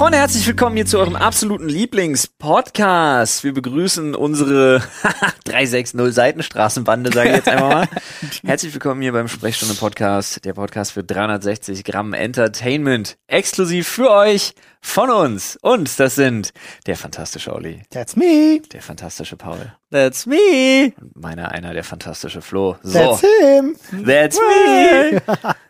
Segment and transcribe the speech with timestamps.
[0.00, 3.44] Freunde, herzlich willkommen hier zu eurem absoluten Lieblingspodcast.
[3.44, 4.82] Wir begrüßen unsere
[5.44, 7.88] 360 Seitenstraßenbande, sage ich jetzt einfach mal.
[8.42, 14.54] herzlich willkommen hier beim Sprechstunde Podcast, der Podcast für 360 Gramm Entertainment, exklusiv für euch
[14.80, 15.58] von uns.
[15.60, 16.54] Und das sind
[16.86, 18.62] der fantastische Olli, That's me.
[18.72, 20.94] der fantastische Paul That's me.
[20.98, 22.78] und meiner einer der fantastische Flo.
[22.82, 23.76] So, That's him.
[24.06, 25.20] That's me.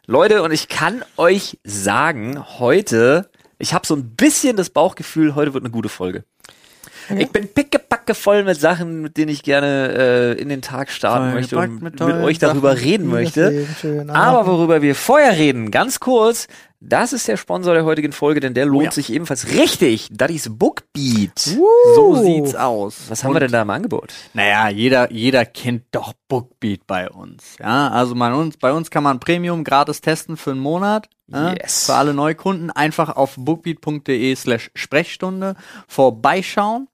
[0.07, 3.30] Leute, und ich kann euch sagen, heute,
[3.61, 6.25] ich habe so ein bisschen das Bauchgefühl, heute wird eine gute Folge.
[7.17, 11.35] Ich bin pickepacke voll mit Sachen, mit denen ich gerne äh, in den Tag starten
[11.35, 12.85] möchte und mit mit, euch darüber Sachen.
[12.85, 13.67] reden möchte.
[14.09, 16.47] Aber worüber wir vorher reden, ganz kurz,
[16.79, 18.93] das ist der Sponsor der heutigen Folge, denn der lohnt ja.
[18.93, 20.09] sich ebenfalls richtig.
[20.11, 21.39] Ist Bookbeat.
[21.97, 22.97] So sieht's aus.
[23.09, 24.13] Was haben wir denn da im Angebot?
[24.33, 27.57] Naja, jeder, jeder kennt doch Bookbeat bei uns.
[27.59, 31.09] Ja, also bei uns, bei uns kann man Premium gratis testen für einen Monat.
[31.31, 31.87] Yes.
[31.87, 35.55] Für alle Neukunden einfach auf bookbeat.de slash Sprechstunde
[35.87, 36.89] vorbeischauen.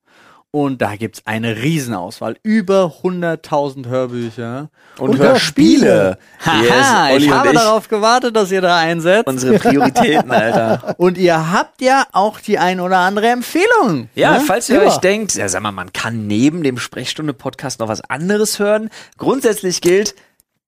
[0.52, 2.38] Und da gibt's eine Riesenauswahl.
[2.42, 4.70] Über 100.000 Hörbücher.
[4.96, 6.16] Und, Und Hörspiele.
[6.42, 9.26] Haha, Olli ich habe darauf gewartet, dass ihr da einsetzt.
[9.26, 10.94] Unsere Prioritäten, Alter.
[10.98, 14.08] Und ihr habt ja auch die ein oder andere Empfehlung.
[14.14, 14.44] Ja, ne?
[14.46, 14.92] falls ihr Immer.
[14.92, 18.88] euch denkt, ja, sag mal, man kann neben dem Sprechstunde-Podcast noch was anderes hören.
[19.18, 20.14] Grundsätzlich gilt,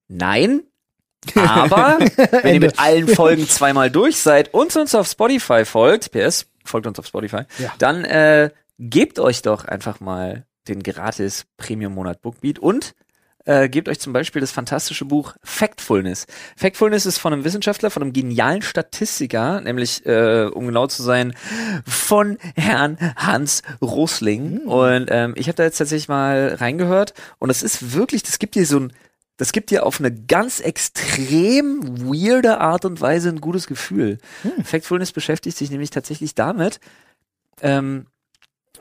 [0.08, 0.64] nein.
[1.34, 1.98] Aber
[2.42, 6.86] wenn ihr mit allen Folgen zweimal durch seid und uns auf Spotify folgt, PS, folgt
[6.86, 7.72] uns auf Spotify, Ja.
[7.78, 12.94] dann äh, gebt euch doch einfach mal den gratis Premium-Monat Bookbeat und
[13.47, 16.27] äh, gebt euch zum Beispiel das fantastische Buch Factfulness.
[16.56, 21.34] Factfulness ist von einem Wissenschaftler, von einem genialen Statistiker, nämlich, äh, um genau zu sein,
[21.86, 24.58] von Herrn Hans Rosling.
[24.66, 28.55] Und ähm, ich habe da jetzt tatsächlich mal reingehört und es ist wirklich, das gibt
[28.55, 28.92] dir so ein,
[29.39, 34.19] das gibt dir auf eine ganz extrem weirde Art und Weise ein gutes Gefühl.
[34.65, 36.81] Factfulness beschäftigt sich nämlich tatsächlich damit,
[37.62, 38.06] ähm,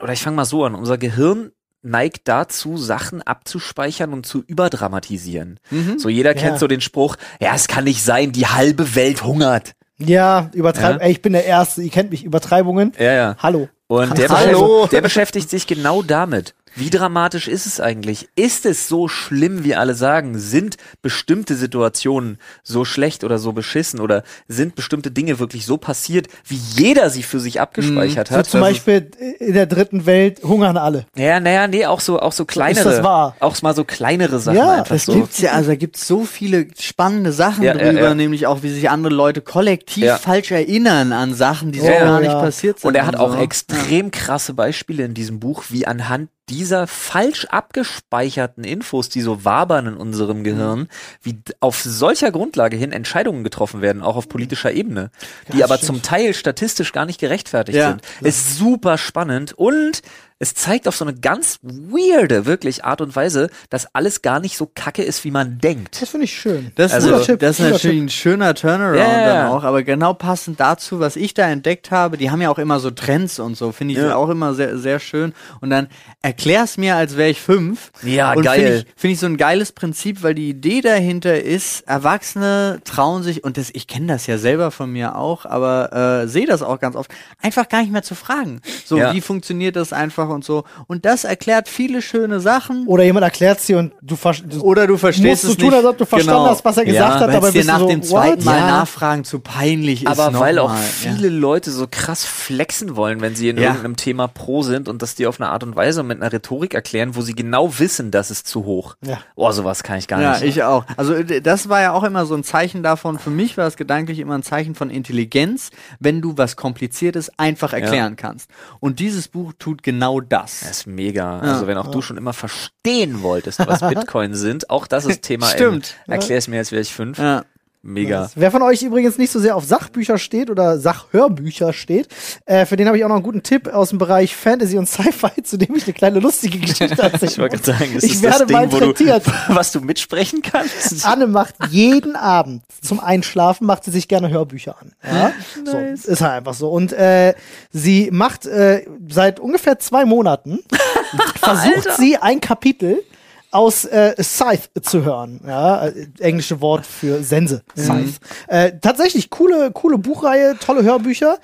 [0.00, 1.50] oder ich fange mal so an, unser Gehirn
[1.82, 5.58] neigt dazu, Sachen abzuspeichern und zu überdramatisieren.
[5.70, 5.98] Mhm.
[5.98, 6.42] So jeder Ja.
[6.42, 9.74] kennt so den Spruch, ja, es kann nicht sein, die halbe Welt hungert.
[9.98, 10.96] Ja, übertreib.
[10.96, 11.06] Ja.
[11.06, 11.82] Ey, ich bin der Erste.
[11.82, 12.22] Ihr kennt mich.
[12.24, 12.92] Übertreibungen.
[12.98, 13.36] Ja, ja.
[13.40, 13.68] Hallo.
[13.88, 14.60] Und der, Hallo.
[14.60, 16.54] beschäftigt, der beschäftigt sich genau damit.
[16.74, 18.28] Wie dramatisch ist es eigentlich?
[18.36, 20.38] Ist es so schlimm, wie alle sagen?
[20.38, 26.28] Sind bestimmte Situationen so schlecht oder so beschissen oder sind bestimmte Dinge wirklich so passiert,
[26.46, 28.46] wie jeder sie für sich abgespeichert So hat?
[28.46, 31.06] zum Beispiel in der dritten Welt hungern alle.
[31.16, 33.36] Ja, naja, nee, auch so, auch so kleinere, das wahr?
[33.40, 35.14] auch mal so kleinere Sachen Ja, einfach Das so.
[35.14, 38.14] gibt's ja, also da gibt's so viele spannende Sachen Ja, ja, drüber, ja.
[38.14, 40.16] nämlich auch, wie sich andere Leute kollektiv Ja.
[40.18, 42.28] falsch erinnern an Sachen, die so Ja, gar ja.
[42.28, 42.88] nicht passiert sind.
[42.88, 43.38] Und er hat auch so.
[43.38, 49.86] extrem krasse Beispiele in diesem Buch, wie anhand dieser falsch abgespeicherten Infos, die so wabern
[49.86, 50.88] in unserem Gehirn,
[51.22, 55.10] wie auf solcher Grundlage hin Entscheidungen getroffen werden, auch auf politischer Ebene,
[55.52, 57.90] die aber zum Teil statistisch gar nicht gerechtfertigt Ja.
[57.90, 58.02] sind.
[58.20, 60.02] Ist super spannend und
[60.40, 64.56] es zeigt auf so eine ganz weirde, wirklich Art und Weise, dass alles gar nicht
[64.56, 66.00] so kacke ist, wie man denkt.
[66.00, 66.70] Das finde ich schön.
[66.76, 69.24] Das, Also- ist, das ist natürlich ein schöner Turnaround ja.
[69.26, 72.58] dann auch, aber genau passend dazu, was ich da entdeckt habe, die haben ja auch
[72.58, 74.14] immer so Trends und so, finde ich Ja.
[74.16, 75.32] auch immer sehr, sehr schön.
[75.60, 75.88] Und dann
[76.22, 77.90] erklär's mir, als wäre ich fünf.
[78.02, 78.58] Ja, und geil.
[78.60, 83.22] Finde ich, find ich so ein geiles Prinzip, weil die Idee dahinter ist, Erwachsene trauen
[83.22, 86.62] sich, und das, ich kenne das ja selber von mir auch, aber äh, sehe das
[86.62, 87.10] auch ganz oft,
[87.42, 88.60] einfach gar nicht mehr zu fragen.
[88.84, 89.12] So, Ja.
[89.12, 90.64] wie funktioniert das einfach und so.
[90.86, 92.86] Und das erklärt viele schöne Sachen.
[92.86, 95.66] Oder jemand erklärt sie und du, ver du Oder du verstehst musst es so tun,
[95.70, 95.76] nicht.
[95.76, 96.50] als ob du verstanden Genau.
[96.50, 98.36] hast, was er Ja, gesagt hat, Weil aber es dir nach du so, dem zweiten
[98.38, 98.44] what?
[98.44, 98.66] Mal Ja.
[98.66, 100.08] nachfragen zu peinlich ist.
[100.08, 103.64] Aber noch weil auch viele Leute so krass flexen wollen, wenn sie in Ja.
[103.68, 106.74] irgendeinem Thema pro sind und das die auf eine Art und Weise mit einer Rhetorik
[106.74, 108.96] erklären, wo sie genau wissen, das ist zu hoch.
[109.04, 109.18] Ja.
[109.36, 110.42] Oh, sowas kann ich gar Ja, nicht.
[110.44, 110.84] ich auch.
[110.96, 113.18] Also das war ja auch immer so ein Zeichen davon.
[113.18, 117.72] Für mich war es gedanklich immer ein Zeichen von Intelligenz, wenn du was Kompliziertes einfach
[117.72, 118.50] erklären kannst.
[118.80, 120.60] Und dieses Buch tut genau das.
[120.60, 121.38] Das ist mega.
[121.40, 125.46] Also wenn auch du schon immer verstehen wolltest, was Bitcoin sind, auch das ist Thema.
[125.46, 125.94] Stimmt.
[126.06, 127.18] Im, erklär es mir, als wäre ich fünf.
[127.18, 127.44] Ja.
[127.82, 128.28] Mega.
[128.34, 132.08] Wer von euch übrigens nicht so sehr auf Sachbücher steht oder Sachhörbücher steht,
[132.44, 134.86] äh, für den habe ich auch noch einen guten Tipp aus dem Bereich Fantasy und
[134.86, 137.30] Sci-Fi, zu dem ich eine kleine lustige Geschichte erzähle.
[137.30, 139.22] Ich wollte sagen, ist ich das werde das Ding, wo du, malträtiert.
[139.48, 141.06] was du mitsprechen kannst?
[141.06, 144.92] Anne macht jeden Abend zum Einschlafen macht sie sich gerne Hörbücher an.
[145.04, 145.32] Ja?
[145.64, 146.70] So, ist halt einfach so.
[146.70, 147.34] Und äh,
[147.70, 150.60] sie macht äh, seit ungefähr zwei Monaten
[151.36, 153.02] versucht sie ein Kapitel
[153.50, 155.40] aus äh, Scythe zu hören.
[155.46, 157.62] Ja, äh, englische Wort für Sense.
[157.76, 158.14] Scythe.
[158.46, 161.38] Äh, tatsächlich coole, coole Buchreihe, tolle Hörbücher.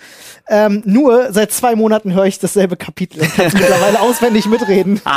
[0.48, 5.00] Ähm, nur seit zwei Monaten höre ich dasselbe Kapitel und kann mittlerweile auswendig mitreden.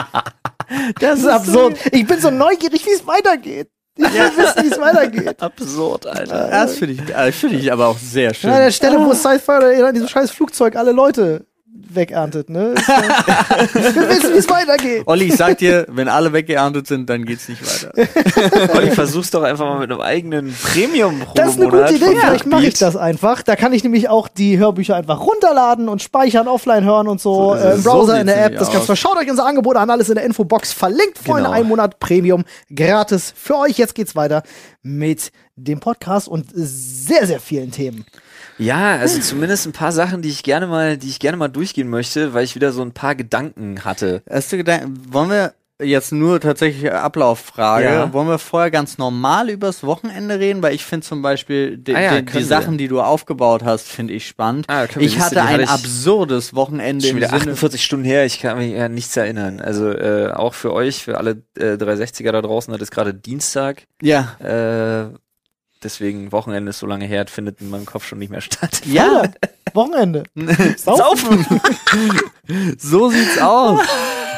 [0.99, 1.77] Das ist absurd.
[1.93, 3.69] Ich bin so neugierig, wie es weitergeht.
[3.95, 5.41] Ich will wissen, wie es weitergeht.
[5.41, 6.49] Absurd, Alter.
[6.49, 8.49] Das finde ich, äh, finde ich aber auch sehr schön.
[8.49, 11.45] Ja, an der Stelle, wo Sci-Fi in diesem scheiß Flugzeug alle Leute
[11.89, 12.73] wegerntet, ne?
[12.75, 15.03] Will wissen, wie es weitergeht.
[15.05, 18.73] Olli, ich sag dir, wenn alle weggeerntet sind, dann geht's nicht weiter.
[18.75, 22.45] Olli, versuch's doch einfach mal mit einem eigenen premium Das ist eine gute Idee, vielleicht
[22.45, 23.41] mache ich das einfach.
[23.41, 27.55] Da kann ich nämlich auch die Hörbücher einfach runterladen und speichern, offline hören und so.
[27.55, 27.75] So äh.
[27.75, 28.57] Im Browser, So in der App.
[28.57, 28.95] Das kannst du.
[28.95, 31.17] Schaut euch unser Angebot an, alles in der Infobox verlinkt.
[31.17, 31.51] Freunde, Genau.
[31.51, 32.43] ein Monat Premium
[32.75, 33.77] gratis für euch.
[33.77, 34.43] Jetzt geht's weiter
[34.81, 38.05] mit dem Podcast und sehr, sehr vielen Themen.
[38.57, 41.89] Ja, also zumindest ein paar Sachen, die ich gerne mal, die ich gerne mal durchgehen
[41.89, 44.23] möchte, weil ich wieder so ein paar Gedanken hatte.
[44.29, 48.11] Hast du gedacht, wollen wir jetzt nur tatsächlich Ablauffrage, Ja.
[48.13, 50.63] wollen wir vorher ganz normal übers Wochenende reden?
[50.63, 52.43] Weil ich finde zum Beispiel die, Ah ja, die, wir.
[52.45, 54.65] Sachen, die du aufgebaut hast, finde ich spannend.
[54.69, 58.57] Ah, ich hatte ein hatte absurdes Wochenende Schon wieder Sinne 48 Stunden her, ich kann
[58.57, 59.59] mich an nichts erinnern.
[59.59, 63.83] Also äh, auch für euch, für alle äh, 360er da draußen, das ist gerade Dienstag.
[64.01, 64.35] Ja.
[64.39, 65.13] Äh,
[65.83, 68.81] deswegen Wochenende ist so lange her, findet in meinem Kopf schon nicht mehr statt.
[68.85, 69.23] Ja,
[69.73, 70.23] Wochenende.
[70.77, 71.45] Saufen!
[72.77, 73.79] so sieht's aus.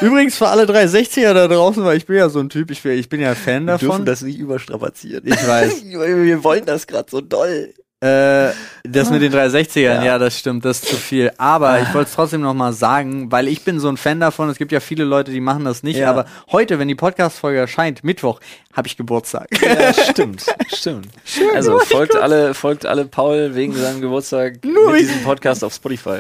[0.02, 2.94] Übrigens für alle 360er da draußen, weil ich bin ja so ein Typ, ich bin,
[2.94, 4.06] ich bin ja Fan Wir dürfen davon.
[4.06, 5.24] das nicht überstrapazieren.
[5.26, 5.84] Ich weiß.
[5.90, 7.74] Wir wollen das gerade so doll.
[8.02, 8.52] Äh,
[8.84, 10.04] das mit den 360ern, ja.
[10.04, 10.18] Ja.
[10.18, 11.32] das stimmt, das ist zu viel.
[11.38, 14.50] Aber ich wollte es trotzdem noch mal sagen, weil ich bin so ein Fan davon.
[14.50, 15.98] Es gibt ja viele Leute, die machen das nicht.
[15.98, 16.10] Ja.
[16.10, 18.40] Aber heute, wenn die Podcast-Folge erscheint, Mittwoch,
[18.74, 19.48] habe ich Geburtstag.
[19.62, 21.08] Ja, stimmt, stimmt.
[21.54, 26.20] also folgt alle, folgt alle Paul wegen seinem Geburtstag Nur mit diesem Podcast auf Spotify.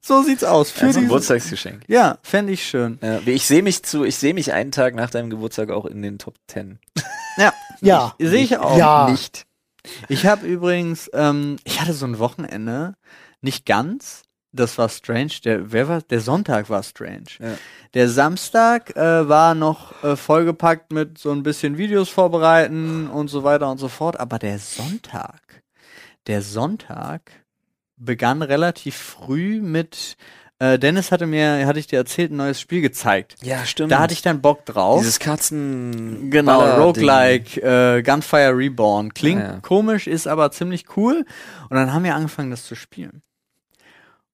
[0.00, 0.70] so sieht's aus.
[0.70, 1.82] Für Als diesen- Geburtstagsgeschenk.
[1.88, 3.00] ja, fände ich schön.
[3.02, 6.02] Ja, ich sehe mich zu, ich sehe mich einen Tag nach deinem Geburtstag auch in
[6.02, 6.78] den Top Ten.
[7.36, 8.14] Ja, Ja.
[8.20, 8.76] sehe ich auch.
[8.78, 9.10] Ja.
[9.10, 9.44] Nicht.
[10.08, 12.94] Ich habe übrigens, ähm, ich hatte so ein Wochenende,
[13.40, 14.22] nicht ganz.
[14.52, 15.32] Das war strange.
[15.44, 16.02] Der, wer war?
[16.02, 17.38] Der Sonntag war strange.
[17.38, 17.56] Ja.
[17.94, 23.44] Der Samstag äh, war noch äh, vollgepackt mit so ein bisschen Videos vorbereiten und so
[23.44, 24.18] weiter und so fort.
[24.18, 25.62] Aber der Sonntag,
[26.26, 27.30] der Sonntag
[27.96, 30.16] begann relativ früh mit.
[30.60, 33.36] Äh, Dennis hatte mir, hatte ich dir erzählt, ein neues Spiel gezeigt.
[33.42, 33.90] Ja, stimmt.
[33.90, 35.00] Da hatte ich dann Bock drauf.
[35.00, 36.30] dieses Katzen.
[36.30, 36.60] Genau.
[36.82, 39.14] Roguelike, äh, Gunfire Reborn.
[39.14, 39.60] Klingt Ja, ja.
[39.60, 41.24] komisch, ist aber ziemlich cool.
[41.70, 43.22] Und dann haben wir angefangen, das zu spielen.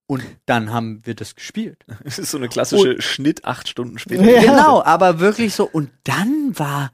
[0.08, 1.84] Und dann haben wir das gespielt.
[2.05, 4.25] Das ist so eine klassische Schnitt acht Stunden später.
[4.25, 4.40] Ja.
[4.40, 5.64] Genau, aber wirklich so.
[5.64, 6.90] Und dann war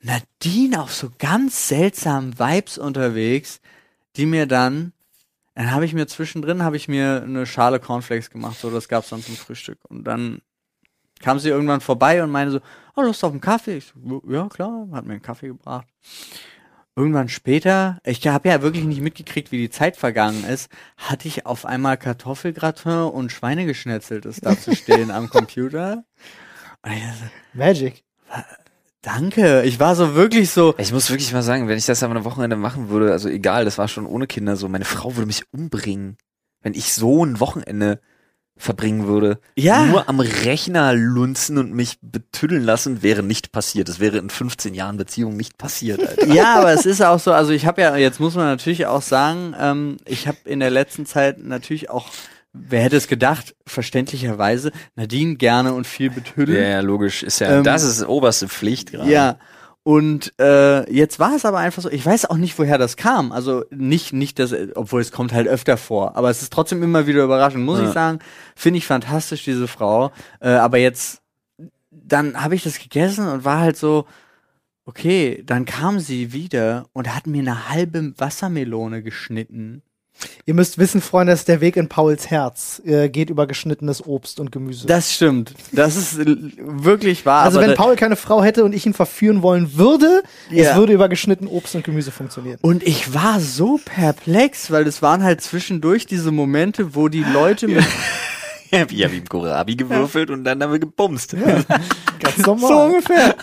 [0.00, 3.60] Nadine auf so ganz seltsamen Vibes unterwegs,
[4.16, 4.92] die mir dann,
[5.54, 9.10] dann habe ich mir zwischendrin, habe ich mir eine Schale Cornflakes gemacht, so das gab's
[9.10, 9.78] dann zum Frühstück.
[9.88, 10.40] Und dann
[11.20, 12.60] kam sie irgendwann vorbei und meinte so,
[12.96, 13.78] oh, Lust auf einen Kaffee?
[13.78, 15.86] Ich so, ja, klar, hat mir einen Kaffee gebracht.
[16.96, 21.44] Irgendwann später, ich habe ja wirklich nicht mitgekriegt, wie die Zeit vergangen ist, hatte ich
[21.44, 26.04] auf einmal Kartoffelgratin und Schweinegeschnetzeltes da zu stehen am Computer.
[26.82, 28.04] Dachte, Magic.
[29.04, 32.24] Danke, ich war so wirklich so, Ich muss wirklich mal sagen, wenn ich das am
[32.24, 35.44] Wochenende machen würde, also egal, das war schon ohne Kinder so, meine Frau würde mich
[35.52, 36.16] umbringen,
[36.62, 38.00] wenn ich so ein Wochenende
[38.56, 39.40] verbringen würde.
[39.56, 39.84] Ja.
[39.84, 43.88] Nur am Rechner lunzen und mich betüddeln lassen, wäre nicht passiert.
[43.88, 46.32] Das wäre in 15 Jahren Beziehung nicht passiert, Alter.
[46.32, 49.02] ja, aber es ist auch so, also ich habe ja, jetzt muss man natürlich auch
[49.02, 52.08] sagen, ähm, ich habe in der letzten Zeit natürlich auch,
[52.54, 56.58] wer hätte es gedacht, verständlicherweise Nadine gerne und viel betüdelt.
[56.58, 57.22] Ja, ja, logisch.
[57.22, 59.10] Ist ja, Ähm, das ist oberste Pflicht gerade.
[59.10, 59.38] Ja.
[59.82, 63.32] Und äh, jetzt war es aber einfach so, ich weiß auch nicht, woher das kam.
[63.32, 67.06] Also nicht, nicht das, obwohl es kommt halt öfter vor, aber es ist trotzdem immer
[67.06, 67.88] wieder überraschend, muss Ja.
[67.88, 68.20] ich sagen.
[68.56, 70.10] Finde ich fantastisch, diese Frau.
[70.40, 71.20] Äh, aber jetzt,
[71.90, 74.06] dann habe ich das gegessen und war halt so,
[74.86, 79.82] okay, dann kam sie wieder und hat mir eine halbe Wassermelone geschnitten.
[80.46, 84.40] Ihr müsst wissen, Freunde, dass der Weg in Pauls Herz äh, geht über geschnittenes Obst
[84.40, 84.86] und Gemüse.
[84.86, 85.54] Das stimmt.
[85.72, 87.42] Das ist wirklich wahr.
[87.44, 90.70] also aber wenn Paul keine Frau hätte und ich ihn verführen wollen würde, Ja.
[90.70, 92.58] es würde über geschnitten Obst und Gemüse funktionieren.
[92.62, 97.66] Und ich war so perplex, weil es waren halt zwischendurch diese Momente, wo die Leute
[97.68, 97.84] mit
[98.70, 101.36] Ja, wie, ja, wie im Kohlrabi gewürfelt und dann haben wir gebumst.
[101.36, 102.88] Ganz so normal.
[102.90, 103.36] ungefähr,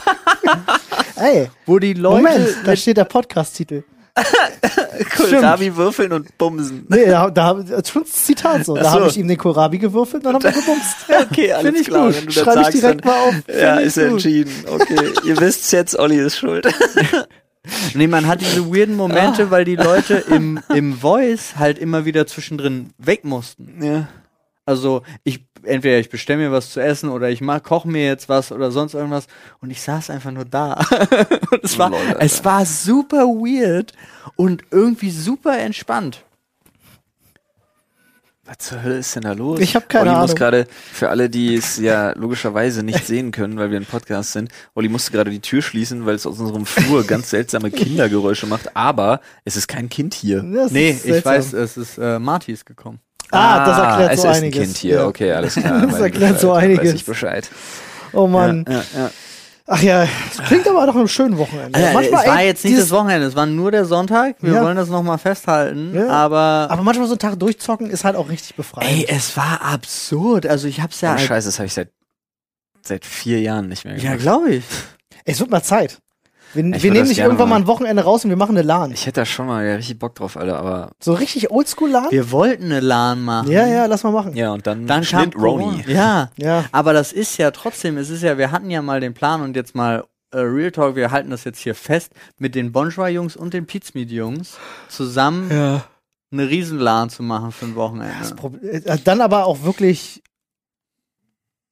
[1.16, 3.84] Ey, wo die Leute Moment, da steht der Podcast-Titel.
[5.18, 6.86] Kohlrabi würfeln und bumsen.
[6.90, 8.76] Nee, da, da das ist schon ein Zitat so.
[8.76, 8.90] Da so.
[8.92, 10.96] habe ich ihm den Kohlrabi gewürfelt, dann haben wir gebumst.
[11.32, 12.08] Okay, alles Find ich klar.
[12.08, 12.16] gut.
[12.18, 13.36] Wenn du das Schreib ich sagst, direkt dann, mal auf.
[13.48, 14.06] Ja, Find ich ist gut.
[14.06, 14.52] entschieden.
[14.68, 16.68] Okay, ihr wisst's jetzt, Olli ist schuld.
[17.94, 22.26] Nee, man hat diese weirden Momente, weil die Leute im, im Voice halt immer wieder
[22.26, 23.84] zwischendrin weg mussten.
[23.84, 24.08] ja.
[24.66, 28.30] Also ich entweder ich bestelle mir was zu essen oder ich mach, koche mir jetzt
[28.30, 29.28] was oder sonst irgendwas
[29.60, 30.74] und ich saß einfach nur da.
[31.52, 32.22] und es war, Alter.
[32.22, 33.94] es war super weird
[34.36, 36.24] und irgendwie super entspannt.
[38.44, 39.60] Was zur Hölle ist denn da los?
[39.60, 40.24] Ich hab keine Olli Ahnung.
[40.24, 44.34] muss gerade, für alle, die es ja logischerweise nicht sehen können, weil wir ein Podcast
[44.34, 48.48] sind, Olli musste gerade die Tür schließen, weil es aus unserem Flur ganz seltsame Kindergeräusche
[48.48, 50.42] macht, aber es ist kein Kind hier.
[50.42, 53.00] Das Nee, ich weiß, es ist äh, Marty ist gekommen.
[53.32, 54.60] Ah, das erklärt es so ist einiges.
[54.60, 55.06] ein Kind hier, Ja.
[55.08, 55.86] okay, alles klar.
[55.88, 56.86] Das erklärt so einiges.
[56.86, 57.50] Weiß ich Bescheid.
[58.14, 58.66] Oh Mann.
[58.70, 59.12] Ja, ja.
[59.68, 61.80] Ach ja, es klingt aber doch einem schönen Wochenende.
[61.80, 64.36] Äh, es war ey, jetzt nicht dieses- das Wochenende, es war nur der Sonntag.
[64.42, 64.64] Wir Ja.
[64.64, 65.94] wollen das nochmal festhalten.
[65.96, 66.10] Ja.
[66.10, 68.92] Aber, Aber manchmal so einen Tag durchzocken ist halt auch richtig befreiend.
[68.92, 70.46] ey, es war absurd.
[70.46, 71.14] Also ich hab's ja.
[71.16, 71.90] Oh, Scheiße, das habe ich seit,
[72.82, 74.20] seit vier Jahren nicht mehr ja, gemacht.
[74.20, 74.64] glaube ich.
[75.24, 76.00] Es wird mal Zeit.
[76.54, 78.92] Wir, wir nehmen nicht irgendwann mal ein Wochenende raus und wir machen eine LAN.
[78.92, 82.08] Ich hätte da schon mal ja, richtig Bock drauf, Alter, aber So richtig Oldschool-LAN?
[82.10, 83.52] Wir wollten eine LAN machen.
[83.52, 84.36] Ja, ja, lass mal machen.
[84.36, 85.84] ja, und dann, Dann kam Schnitt Roni.
[85.88, 86.30] Ja.
[86.38, 86.66] Ja.
[86.72, 89.56] Aber das ist ja trotzdem, es ist ja, wir hatten ja mal den Plan und
[89.56, 93.54] jetzt mal äh, Real Talk, wir halten das jetzt hier fest, mit den Bonjour-Jungs und
[93.54, 94.58] den Pizmeet-Jungs
[94.90, 95.84] zusammen ja.
[96.32, 98.62] eine Riesen-LAN zu machen für ein Wochenende.
[98.68, 100.24] Äh, Dann aber auch wirklich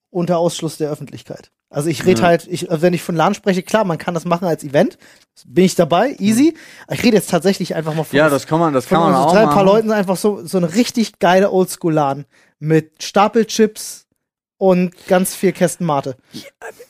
[0.10, 1.52] unter Ausschluss der Öffentlichkeit.
[1.72, 2.28] Also ich rede Ja.
[2.28, 4.98] halt, ich, also wenn ich von LAN spreche, klar, man kann das machen als Event.
[5.46, 6.56] Bin ich dabei, easy.
[6.90, 9.32] Ich rede jetzt tatsächlich einfach mal von, Ja, das kann man, das kann man auch
[9.32, 9.54] drei machen.
[9.54, 12.26] paar Leuten einfach so, so eine richtig geile Oldschool-LAN
[12.60, 14.08] mit Stapelchips
[14.58, 16.18] und ganz viel Kästen Mate.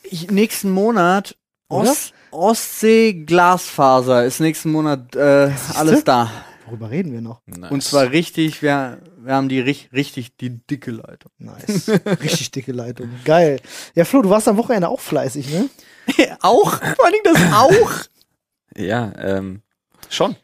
[0.03, 1.35] Ich, nächsten Monat?
[1.71, 6.31] Ost, Ostsee Glasfaser ist nächsten Monat äh, alles da.
[6.69, 7.41] Worüber reden wir noch?
[7.47, 7.71] Nice.
[7.71, 11.31] Und zwar richtig, wir, wir haben die ri- richtig die dicke Leitung.
[11.39, 11.89] Nice.
[12.21, 13.09] Richtig dicke Leitung.
[13.25, 13.59] Geil.
[13.95, 15.69] Ja, Flo, du warst am Wochenende auch fleißig, ne?
[16.41, 16.71] auch?
[16.73, 17.91] Vor allem das auch?
[18.77, 19.61] Ja, ähm,
[20.09, 20.35] schon.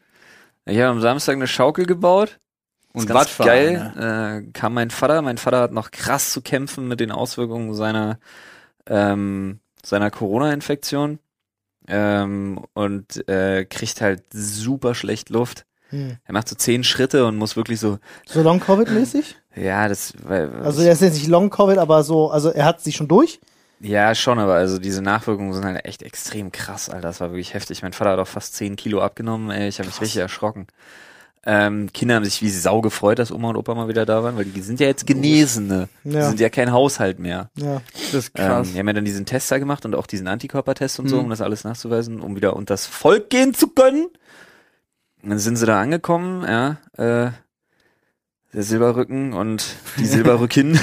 [0.64, 2.38] Ich habe am Samstag eine Schaukel gebaut.
[2.92, 4.42] Und Wattfahren, geil.
[4.48, 5.22] Äh, kam mein Vater.
[5.22, 8.18] Mein Vater hat noch krass zu kämpfen mit den Auswirkungen seiner
[8.86, 11.18] ähm, seiner Corona-Infektion
[11.88, 15.66] ähm, und äh, kriegt halt super schlecht Luft.
[15.90, 16.16] Hm.
[16.24, 19.36] Er macht so zehn Schritte und muss wirklich so, So Long-Covid-mäßig?
[19.54, 22.96] ja, das, weil, Also er ist jetzt nicht Long-Covid, aber so, also er hat sich
[22.96, 23.40] schon durch.
[23.80, 27.08] ja, schon, aber also diese Nachwirkungen sind halt echt extrem krass, Alter.
[27.08, 27.82] Das war wirklich heftig.
[27.82, 29.68] Mein Vater hat auch fast zehn Kilo abgenommen, ey.
[29.68, 30.66] Ich habe mich richtig erschrocken.
[31.48, 34.36] Ähm, Kinder haben sich wie Sau gefreut, dass Oma und Opa mal wieder da waren,
[34.36, 35.88] weil die sind ja jetzt Genesene.
[36.02, 36.26] Die Ja.
[36.28, 37.50] sind ja kein Haushalt mehr.
[37.54, 37.82] Ja.
[38.06, 38.66] Das ist krass.
[38.66, 41.18] Ähm, die haben ja dann diesen Test da gemacht und auch diesen Antikörpertest und so,
[41.18, 41.24] Hm.
[41.26, 44.08] um das alles nachzuweisen, um wieder unter das Volk gehen zu können.
[45.26, 47.32] Und dann sind sie da angekommen, ja, äh,
[48.52, 49.66] der Silberrücken und
[49.98, 50.78] die Silberrückin.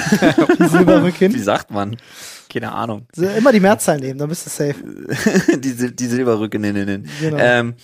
[0.58, 1.32] Die Silberrücken.
[1.34, 1.96] Wie sagt man?
[2.52, 3.06] Keine Ahnung.
[3.16, 4.74] So, Immer die Mehrzahl nehmen, dann bist du safe.
[5.58, 7.08] die, Sil- die Silberrückeninnen.
[7.22, 7.38] Genau.
[7.40, 7.74] Ähm,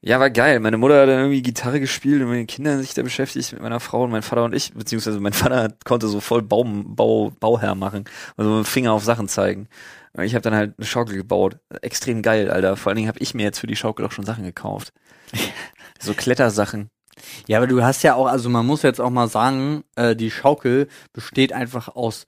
[0.00, 0.58] ja, war geil.
[0.58, 3.62] Meine Mutter hat dann irgendwie Gitarre gespielt und meine Kinder haben sich da beschäftigt mit
[3.62, 7.30] meiner Frau und mein Vater und ich, beziehungsweise mein Vater konnte so voll Baum, Bau,
[7.38, 8.04] Bauherr machen,
[8.36, 9.68] also mit dem Finger auf Sachen zeigen.
[10.12, 11.58] Und ich habe dann halt eine Schaukel gebaut.
[11.82, 12.76] Extrem geil, Alter.
[12.76, 14.92] Vor allen Dingen habe ich mir jetzt für die Schaukel auch schon Sachen gekauft.
[16.04, 16.90] So Klettersachen.
[17.46, 20.30] Ja, aber du hast ja auch, also man muss jetzt auch mal sagen, äh, die
[20.30, 22.26] Schaukel besteht einfach aus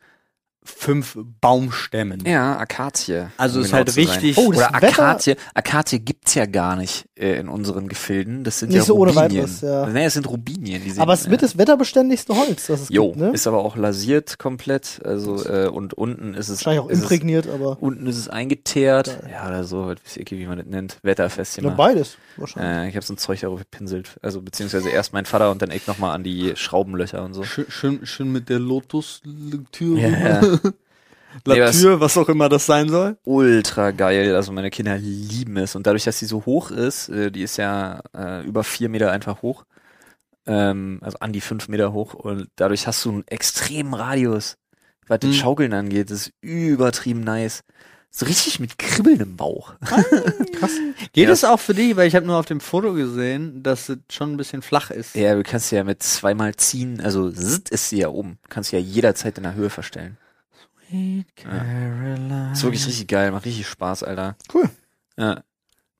[0.67, 2.25] fünf Baumstämmen.
[2.27, 3.29] Ja, Akazie.
[3.37, 5.37] Also um ist genau halt richtig- Oh, das Oder Wetter- Akazie.
[5.55, 8.45] Akazie gibt's ja gar nicht äh, in unseren Gefilden.
[8.45, 9.45] Das sind Nicht ja so ohne Rubinien.
[9.45, 9.87] weiteres, ja.
[9.87, 10.83] Nee, es sind Rubinien.
[10.85, 13.31] Die sind, aber es ist mit das wetterbeständigste Holz, das es Jo, gibt, ne?
[13.31, 15.01] ist aber auch lasiert komplett.
[15.05, 18.29] Also äh, und unten ist es Wahrscheinlich auch ist imprägniert, aber Es, unten ist es
[18.29, 19.07] eingeteert.
[19.07, 19.31] Geil.
[19.33, 20.99] Ja, oder so, ich, wie man das nennt.
[21.03, 22.87] Wetterfest na, beides wahrscheinlich.
[22.87, 24.17] Äh, ich habe so ein Zeug darauf gepinselt.
[24.23, 27.45] Also beziehungsweise erst mein Vater und dann ich nochmal an die Schraubenlöcher und so.
[27.45, 29.99] Schön, schön, schön mit der Lotus-Tür.
[29.99, 30.56] Ja, ja.
[31.47, 33.19] Nee, Latür, was auch immer das sein soll.
[33.25, 34.35] Ultra geil.
[34.35, 35.77] Also meine Kinder lieben es.
[35.77, 39.13] Und dadurch, dass sie so hoch ist, äh, die ist ja äh, über vier Meter
[39.13, 39.65] einfach hoch.
[40.47, 42.15] Ähm, also an die fünf Meter hoch.
[42.15, 44.57] Und dadurch hast du einen extremen Radius.
[45.09, 45.35] Was das Mhm.
[45.35, 47.65] Schaukeln angeht, das ist übertrieben nice.
[48.11, 49.75] So richtig mit Kribbeln im Bauch.
[50.59, 50.71] Krass.
[51.13, 51.33] Geht Ja.
[51.33, 54.33] es auch für dich, weil ich habe nur auf dem Foto gesehen, dass es schon
[54.33, 55.15] ein bisschen flach ist.
[55.15, 58.39] Ja, du kannst sie ja mit zweimal ziehen, also zzt ist sie ja oben.
[58.49, 60.17] Kannst sie ja jederzeit in der Höhe verstellen.
[61.37, 62.51] Caroline.
[62.53, 64.37] Ist wirklich richtig geil, macht richtig Spaß, Alter.
[64.53, 64.69] Cool.
[65.17, 65.43] Ja.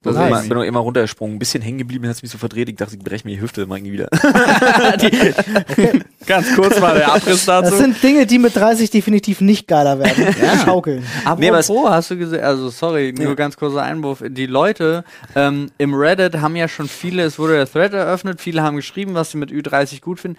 [0.05, 0.29] Also Nice.
[0.29, 2.95] immer, bin auch immer runtergesprungen, ein bisschen hängen geblieben, hat's mich so verdreht, ich dachte,
[2.95, 4.09] ich breche mir die Hüfte mal irgendwie wieder.
[6.27, 7.77] Ganz kurz mal der Abriss Das dazu.
[7.77, 10.35] sind Dinge, die mit 30 definitiv nicht geiler werden.
[10.65, 11.05] Schaukeln.
[11.39, 13.35] Nee, aber Apropos, hast du gesehen, also sorry, nur Ja.
[13.35, 14.23] ganz kurzer Einwurf.
[14.25, 15.03] Die Leute
[15.35, 19.15] ähm, im Reddit haben ja schon viele, es wurde der Thread eröffnet, viele haben geschrieben,
[19.15, 20.39] was sie mit Ü30 gut finden.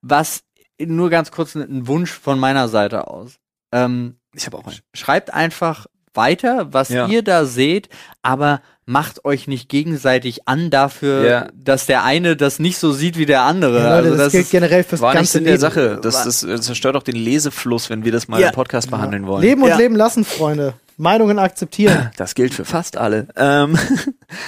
[0.00, 0.42] Was,
[0.80, 3.34] nur ganz kurz ein Wunsch von meiner Seite aus.
[3.72, 4.76] Ähm, Ich habe auch einen.
[4.94, 7.06] schreibt einfach weiter, was Ja.
[7.06, 7.88] ihr da seht,
[8.22, 11.46] aber macht euch nicht gegenseitig an dafür, Ja.
[11.54, 13.78] dass der eine das nicht so sieht wie der andere.
[13.78, 15.60] Ja, Leute, also das, das gilt ist, generell fürs War nicht ganze Sinn der Leben.
[15.60, 15.98] Sache.
[16.02, 18.48] Das, das, das zerstört auch den Lesefluss, wenn wir das mal Ja.
[18.48, 19.40] im Podcast behandeln wollen.
[19.42, 19.76] Leben und Ja.
[19.76, 20.74] leben lassen, Freunde.
[20.96, 22.10] Meinungen akzeptieren.
[22.16, 23.28] Das gilt für fast alle.
[23.36, 23.76] Ähm,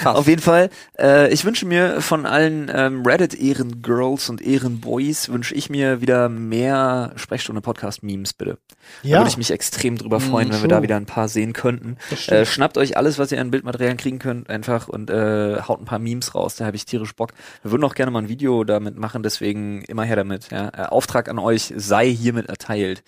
[0.03, 0.17] Fast.
[0.19, 5.69] Auf jeden Fall, äh, ich wünsche mir von allen ähm, Reddit-Ehren-Girls und Ehren-Boys, wünsche ich
[5.71, 8.59] mir wieder mehr Sprechstunde-Podcast-Memes, bitte.
[9.03, 9.19] Da Ja.
[9.19, 11.97] würde ich mich extrem drüber freuen, wenn wir da wieder ein paar sehen könnten.
[12.29, 15.85] Äh, schnappt euch alles, was ihr an Bildmaterialien kriegen könnt, einfach und äh, haut ein
[15.87, 16.57] paar Memes raus.
[16.57, 17.33] Da habe ich tierisch Bock.
[17.63, 20.51] Wir würden auch gerne mal ein Video damit machen, deswegen immer her damit.
[20.51, 20.69] Ja.
[20.69, 23.03] Äh, Auftrag an euch sei hiermit erteilt.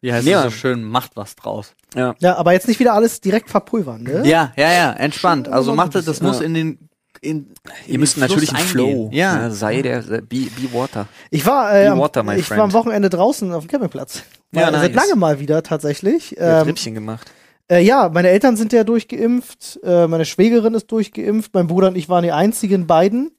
[0.00, 0.38] Wie heißt Ja.
[0.38, 1.74] es so schön, macht was draus.
[1.94, 2.14] Ja.
[2.20, 4.22] Ja, aber jetzt nicht wieder alles direkt verpulvern, ne?
[4.26, 5.48] Ja, ja, ja, entspannt.
[5.48, 6.46] Also so macht das, das muss ja.
[6.46, 6.88] in den
[7.20, 7.36] in,
[7.84, 8.64] in Ihr müsst natürlich einen.
[8.68, 9.10] Flow.
[9.12, 9.50] Ja.
[9.50, 11.08] sei der, be, be water.
[11.32, 12.60] Ich war, äh, water, my ich war friend.
[12.60, 14.22] am Wochenende draußen auf dem Campingplatz.
[14.52, 15.04] Ja, Mal, Seit nice.
[15.08, 16.36] lange mal wieder tatsächlich.
[16.38, 17.28] Ähm, Rippchen gemacht.
[17.68, 21.96] äh, ja, meine Eltern sind ja durchgeimpft, äh, meine Schwägerin ist durchgeimpft, mein Bruder und
[21.96, 23.32] ich waren die einzigen beiden,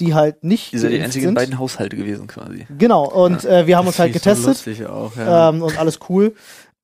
[0.00, 1.34] die halt nicht Ihr seid die einzigen sind.
[1.34, 2.66] beiden Haushalte gewesen quasi.
[2.78, 5.48] Genau, und äh, wir haben uns Das halt ich so getestet lustig auch, ja.
[5.50, 6.34] ähm, und alles cool.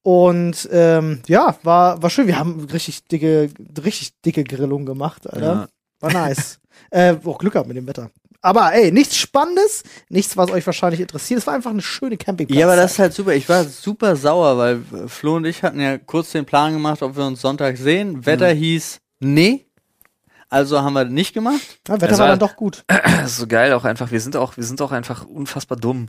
[0.03, 2.27] Und ähm, ja, war, war schön.
[2.27, 3.51] Wir haben richtig dicke,
[3.85, 5.47] richtig dicke Grillung gemacht, Alter.
[5.47, 5.69] Ja.
[6.01, 6.61] War nice.
[6.91, 8.11] äh, auch Glück gehabt mit dem Wetter.
[8.41, 11.41] Aber ey, nichts Spannendes, nichts, was euch wahrscheinlich interessiert.
[11.41, 12.57] Es war einfach eine schöne Campingplatz.
[12.59, 13.35] Ja, aber das ist halt super.
[13.35, 17.17] Ich war super sauer, weil Flo und ich hatten ja kurz den Plan gemacht, ob
[17.17, 18.25] wir uns Sonntag sehen.
[18.25, 18.59] Wetter Mhm.
[18.59, 19.67] hieß nee.
[20.51, 21.61] Also haben wir nicht gemacht.
[21.89, 22.85] ja, Wetter Das war war- dann doch gut.
[23.27, 24.11] So geil auch einfach.
[24.11, 26.09] Wir sind auch, wir sind auch einfach unfassbar dumm.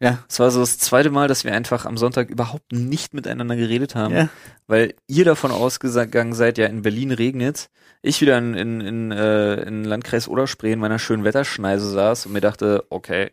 [0.00, 0.18] Ja.
[0.28, 3.94] Es war so das zweite Mal, dass wir einfach am Sonntag überhaupt nicht miteinander geredet
[3.94, 4.28] haben, Ja.
[4.66, 7.68] weil ihr davon ausgegangen seid, ja in Berlin regnet.
[8.02, 12.32] Ich wieder in, in, in, äh, in Landkreis Oderspree in meiner schönen Wetterschneise saß und
[12.32, 13.30] mir dachte, okay,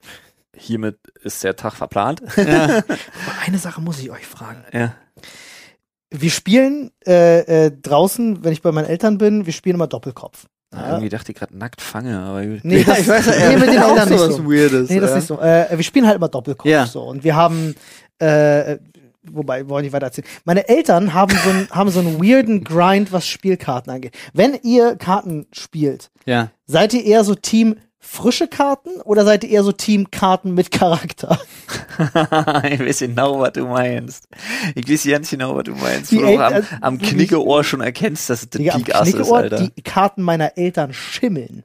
[0.56, 2.22] hiermit ist der Tag verplant.
[2.38, 2.64] ja.
[2.88, 4.64] Aber eine Sache muss ich euch fragen.
[4.72, 4.94] ja.
[6.16, 10.46] Wir spielen äh, äh, draußen, wenn ich bei meinen Eltern bin, wir spielen immer Doppelkopf.
[10.74, 10.90] Ja.
[10.92, 12.42] Irgendwie dachte ich gerade nackt fange, aber.
[12.64, 14.46] Nee, das, ich weiß ja, nee, mit den Eltern nicht so.
[14.46, 14.90] Weirdes.
[14.90, 15.18] Nee, das ja.
[15.18, 15.40] ist nicht so.
[15.40, 16.86] Äh, wir spielen halt immer Doppelkopf Ja.
[16.86, 17.02] so.
[17.02, 17.76] Und wir haben,
[18.20, 18.78] äh,
[19.32, 20.28] wobei, wollen nicht weiter erzählen.
[20.46, 24.16] Meine Eltern haben so, einen, haben so einen weirden Grind, was Spielkarten angeht.
[24.34, 26.52] Wenn ihr Karten spielt, Ja.
[26.66, 30.72] seid ihr eher so Team frische Karten oder seid ihr eher so Team Karten mit
[30.72, 31.40] Charakter?
[32.70, 34.28] ich weiß genau, was du meinst.
[34.76, 36.12] Ich weiß ganz genau, was du meinst.
[36.12, 38.84] Die Wo du auch am, El- am Knickeohr schon erkennst, dass es der Digga, am
[38.84, 39.70] Peak-Ass ist, Alter.
[39.76, 41.64] die Karten meiner Eltern schimmeln.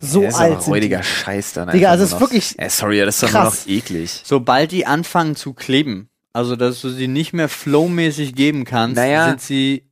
[0.00, 1.02] So Der ist alt aber sind die.
[1.02, 4.22] Scheiß dann Digga, also es ist wirklich Ey, sorry, das ist doch nur noch eklig.
[4.24, 9.28] Sobald die anfangen zu kleben, also dass du sie nicht mehr flowmäßig geben kannst, Naja.
[9.28, 9.88] sind sie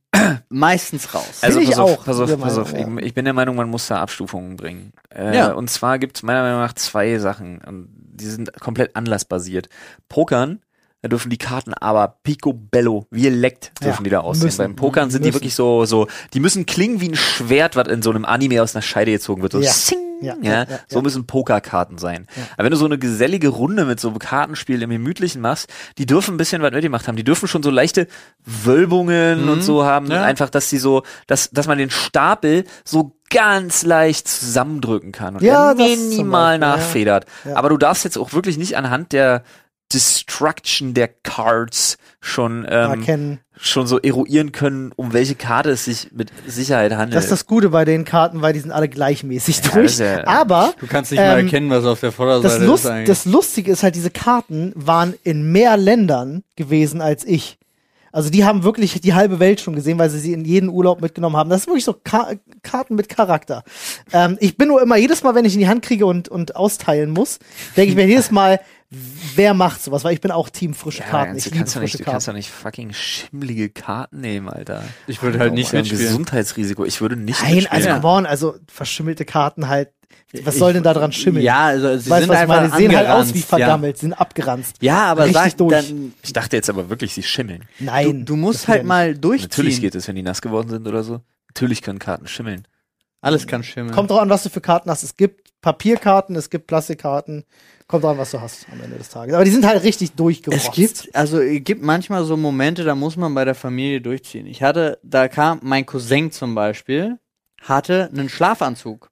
[0.49, 1.39] meistens raus.
[1.41, 2.73] Also ich pass auf, auch, pass auf, pass auf.
[2.73, 4.93] Ich, ich bin der Meinung, man muss da Abstufungen bringen.
[5.09, 5.51] Äh, Ja.
[5.53, 7.59] Und zwar gibt es meiner Meinung nach zwei Sachen.
[7.61, 9.69] Und die sind komplett anlassbasiert.
[10.09, 10.61] Pokern,
[11.03, 14.45] da dürfen die Karten aber picobello, wie leckt, dürfen Ja, die da aussehen.
[14.45, 15.35] müssen, Beim Pokern sind die müssen.
[15.35, 18.73] wirklich so, so, die müssen klingen wie ein Schwert, was in so einem Anime aus
[18.75, 19.51] einer Scheide gezogen wird.
[19.51, 19.71] So, Ja.
[19.71, 22.27] Sing, Ja, ja, ja, so müssen Pokerkarten sein.
[22.53, 26.35] Aber wenn du so eine gesellige Runde mit so Kartenspiel im Gemütlichen machst, die dürfen
[26.35, 27.17] ein bisschen was mitgemacht haben.
[27.17, 28.07] Die dürfen schon so leichte
[28.63, 29.49] Wölbungen Mhm.
[29.49, 30.09] und so haben.
[30.11, 35.41] Einfach, dass die so, dass, dass man den Stapel so ganz leicht zusammendrücken kann und
[35.43, 37.25] Ja, minimal nachfedert.
[37.53, 39.43] Aber du darfst jetzt auch wirklich nicht anhand der
[39.93, 46.31] Destruction der Cards schon, ähm, schon so eruieren können, um welche Karte es sich mit
[46.47, 47.15] Sicherheit handelt.
[47.15, 49.97] Das ist das Gute bei den Karten, weil die sind alle gleichmäßig Ja, das durch.
[49.99, 52.91] ja- Aber Du kannst nicht mal Ähm, erkennen, was auf der das, Vorderseite Lust, ist
[52.91, 53.07] eigentlich.
[53.07, 57.57] das Lustige ist halt, diese Karten waren in mehr Ländern gewesen als ich.
[58.11, 61.01] Also die haben wirklich die halbe Welt schon gesehen, weil sie sie in jeden Urlaub
[61.01, 61.49] mitgenommen haben.
[61.49, 63.63] Das ist wirklich so Ka Karten mit Charakter.
[64.11, 66.55] Ähm, ich bin nur immer jedes Mal, wenn ich in die Hand kriege und, und
[66.55, 67.39] austeilen muss,
[67.75, 68.59] denke ich mir jedes Mal,
[69.35, 70.03] wer macht sowas?
[70.03, 71.35] Weil ich bin auch Team frische ja, Karten.
[71.37, 72.35] Ich du liebe kannst, doch nicht, frische du kannst Karten.
[72.35, 74.83] doch nicht fucking schimmlige Karten nehmen, Alter.
[75.07, 76.05] ich würde halt Das nicht ist ja ein mitspielen.
[76.07, 76.85] Gesundheitsrisiko.
[76.85, 77.87] Ich würde nicht Nein, mitspielen.
[77.87, 79.91] also come on, also verschimmelte Karten halt.
[80.43, 81.43] Was soll denn da dran schimmeln?
[81.45, 82.71] Ja, also sie weißt sind einfach meine?
[82.71, 83.95] Die sehen halt aus wie angeranzt, ja.
[83.95, 84.75] sind abgeranzt.
[84.81, 85.71] Ja, aber Richtig sag, durch.
[85.87, 87.65] dann, Ich dachte jetzt aber wirklich, sie schimmeln.
[87.79, 88.25] du, Nein.
[88.25, 89.49] du musst das halt mal durchziehen.
[89.49, 91.21] Natürlich geht es, wenn die nass geworden sind oder so.
[91.49, 92.67] Natürlich können Karten schimmeln.
[93.21, 93.93] Alles kann schimmeln.
[93.93, 95.03] Kommt drauf an, was du für Karten hast.
[95.03, 97.45] Es gibt Papierkarten, es gibt Plastikkarten.
[97.93, 99.35] Kommt drauf an, was du hast am Ende des Tages.
[99.35, 100.65] Aber die sind halt richtig durchgerotzt.
[100.65, 104.47] Es gibt, also es gibt manchmal so Momente, da muss man bei der Familie durchziehen.
[104.47, 107.19] Ich hatte, da kam mein Cousin zum Beispiel,
[107.61, 109.11] hatte einen Schlafanzug,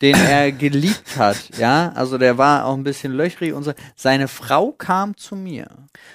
[0.00, 1.92] den er geliebt hat, ja.
[1.94, 3.74] Also der war auch ein bisschen löchrig und so.
[3.96, 5.68] Seine Frau kam zu mir.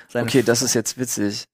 [0.09, 1.45] Seine Okay, das ist jetzt witzig.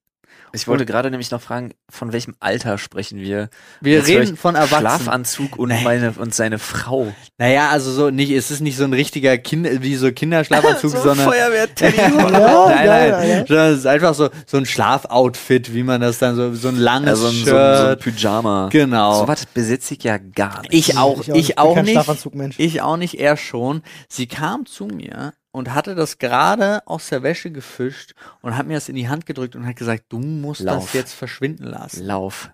[0.54, 3.48] Ich wollte gerade nämlich noch fragen, von welchem Alter sprechen wir?
[3.80, 4.86] Wir Jetzt reden von Erwachsenen.
[4.86, 7.12] Schlafanzug und meine und seine Frau.
[7.38, 11.28] Naja, also so nicht, es ist nicht so ein richtiger Kind, wie so Kinderschlafanzug, sondern
[11.28, 11.96] Feuerwehr-Teddy.
[12.02, 16.18] Ja, nein, ja, nein, ja, es ist einfach so so ein Schlafoutfit, wie man das
[16.18, 17.78] dann so so ein langes Also ein, so, ein, Shirt.
[17.78, 18.68] so ein Pyjama.
[18.70, 19.20] Genau.
[19.20, 20.72] So was besitze ich ja gar nicht.
[20.72, 21.76] Ich auch, Ich auch auch, nicht.
[21.76, 21.92] Ich kein nicht.
[21.92, 22.54] Schlafanzugmensch.
[22.58, 23.82] Ich auch nicht, er schon.
[24.08, 28.74] Sie kam zu mir und hatte das gerade aus der Wäsche gefischt und hat mir
[28.74, 30.84] das in die Hand gedrückt und hat gesagt, du musst Lauf.
[30.86, 32.04] das jetzt verschwinden lassen.
[32.04, 32.50] Lauf.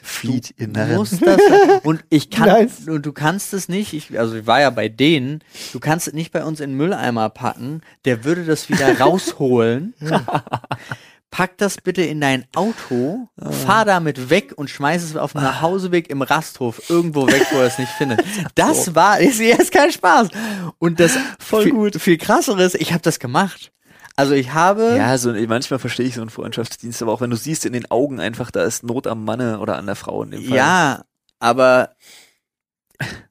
[0.00, 1.40] Flieht in Du der musst das,
[1.82, 2.88] und ich kann, Nice.
[2.88, 6.14] und du kannst es nicht, ich, also ich war ja bei denen, du kannst es
[6.14, 9.92] nicht bei uns in den Mülleimer packen, der würde das wieder rausholen.
[11.30, 13.28] Pack das bitte in dein Auto,
[13.66, 17.66] fahr damit weg und schmeiß es auf dem Nachhauseweg im Rasthof irgendwo weg, wo er
[17.66, 18.22] es nicht findet.
[18.54, 20.28] Das war, ist jetzt kein Spaß.
[20.78, 21.96] Und das Voll viel, gut.
[22.00, 23.72] viel krasseres, ich habe das gemacht.
[24.16, 27.36] Also ich habe, Ja, so manchmal verstehe ich so einen Freundschaftsdienst, aber auch wenn du
[27.36, 30.30] siehst in den Augen einfach, da ist Not am Manne oder an der Frau in
[30.32, 30.56] dem Fall.
[30.56, 31.04] Ja,
[31.38, 31.90] aber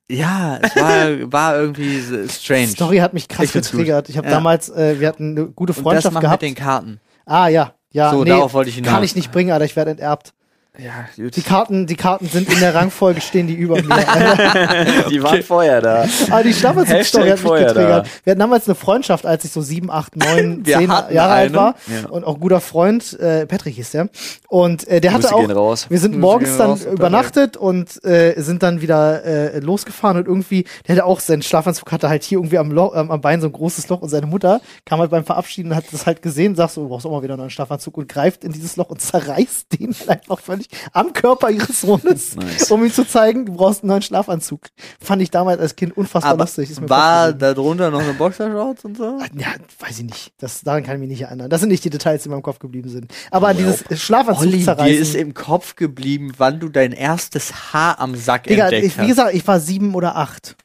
[0.10, 2.68] ja, es war, war irgendwie so Die strange.
[2.68, 4.08] Story hat mich krass Ich getriggert.
[4.10, 4.34] Ich habe Ja.
[4.36, 6.42] damals, äh, wir hatten eine gute Und das Freundschaft macht gehabt.
[6.42, 7.00] mit den Karten.
[7.26, 8.12] Ah ja, ja.
[8.12, 8.94] So, nee, darauf wollte ich hinaus.
[8.94, 9.66] Kann ich nicht bringen, Alter.
[9.66, 10.34] Ich werde enterbt.
[10.80, 11.36] Ja gut.
[11.36, 13.92] Die Karten, die Karten sind in der Rangfolge stehen die über mir.
[13.92, 14.86] Alter.
[15.10, 16.06] Die waren vorher da.
[16.30, 18.06] Aber die Schlafenszug-Story hat mich getriggert.
[18.06, 18.10] da.
[18.24, 21.58] Wir hatten damals eine Freundschaft, als ich so sieben, acht, neun, zehn Jahre alt eine.
[21.58, 21.76] war.
[21.88, 22.10] Ja.
[22.10, 24.10] Und auch guter Freund, äh, Patrick hieß der.
[24.48, 25.48] Und äh, der hatte auch.
[25.90, 27.00] Wir sind Grüße morgens dann raus, Patrick.
[27.00, 31.92] übernachtet und äh, sind dann wieder äh, losgefahren und irgendwie, der hatte auch seinen Schlafanzug,
[31.92, 34.28] hatte halt hier irgendwie am, Loch, ähm, am Bein so ein großes Loch und seine
[34.28, 37.12] Mutter kam halt beim Verabschieden und hat das halt gesehen, sagt so, du brauchst auch
[37.12, 40.40] mal wieder einen neuen Schlafanzug und greift in dieses Loch und zerreißt den halt einfach
[40.40, 42.72] völlig am Körper ihres Sohnes, Nice.
[42.72, 44.68] um ihm zu zeigen, du brauchst einen neuen Schlafanzug.
[45.00, 46.70] Fand ich damals als Kind unfassbar Aber lustig.
[46.90, 49.20] War da drunter noch eine Boxershorts und so?
[49.36, 49.48] ja,
[49.80, 50.34] weiß ich nicht.
[50.40, 51.50] Das, daran kann ich mich nicht erinnern.
[51.50, 53.12] Das sind nicht die Details, die in meinem Kopf geblieben sind.
[53.32, 55.02] Aber an dieses Schlafanzug Olli, dir zerreißen.
[55.02, 59.02] ist im Kopf geblieben, wann du dein erstes Haar am Sack Digga, entdeckt ich, wie
[59.02, 59.08] hast.
[59.08, 60.56] gesagt, ich war sieben oder acht.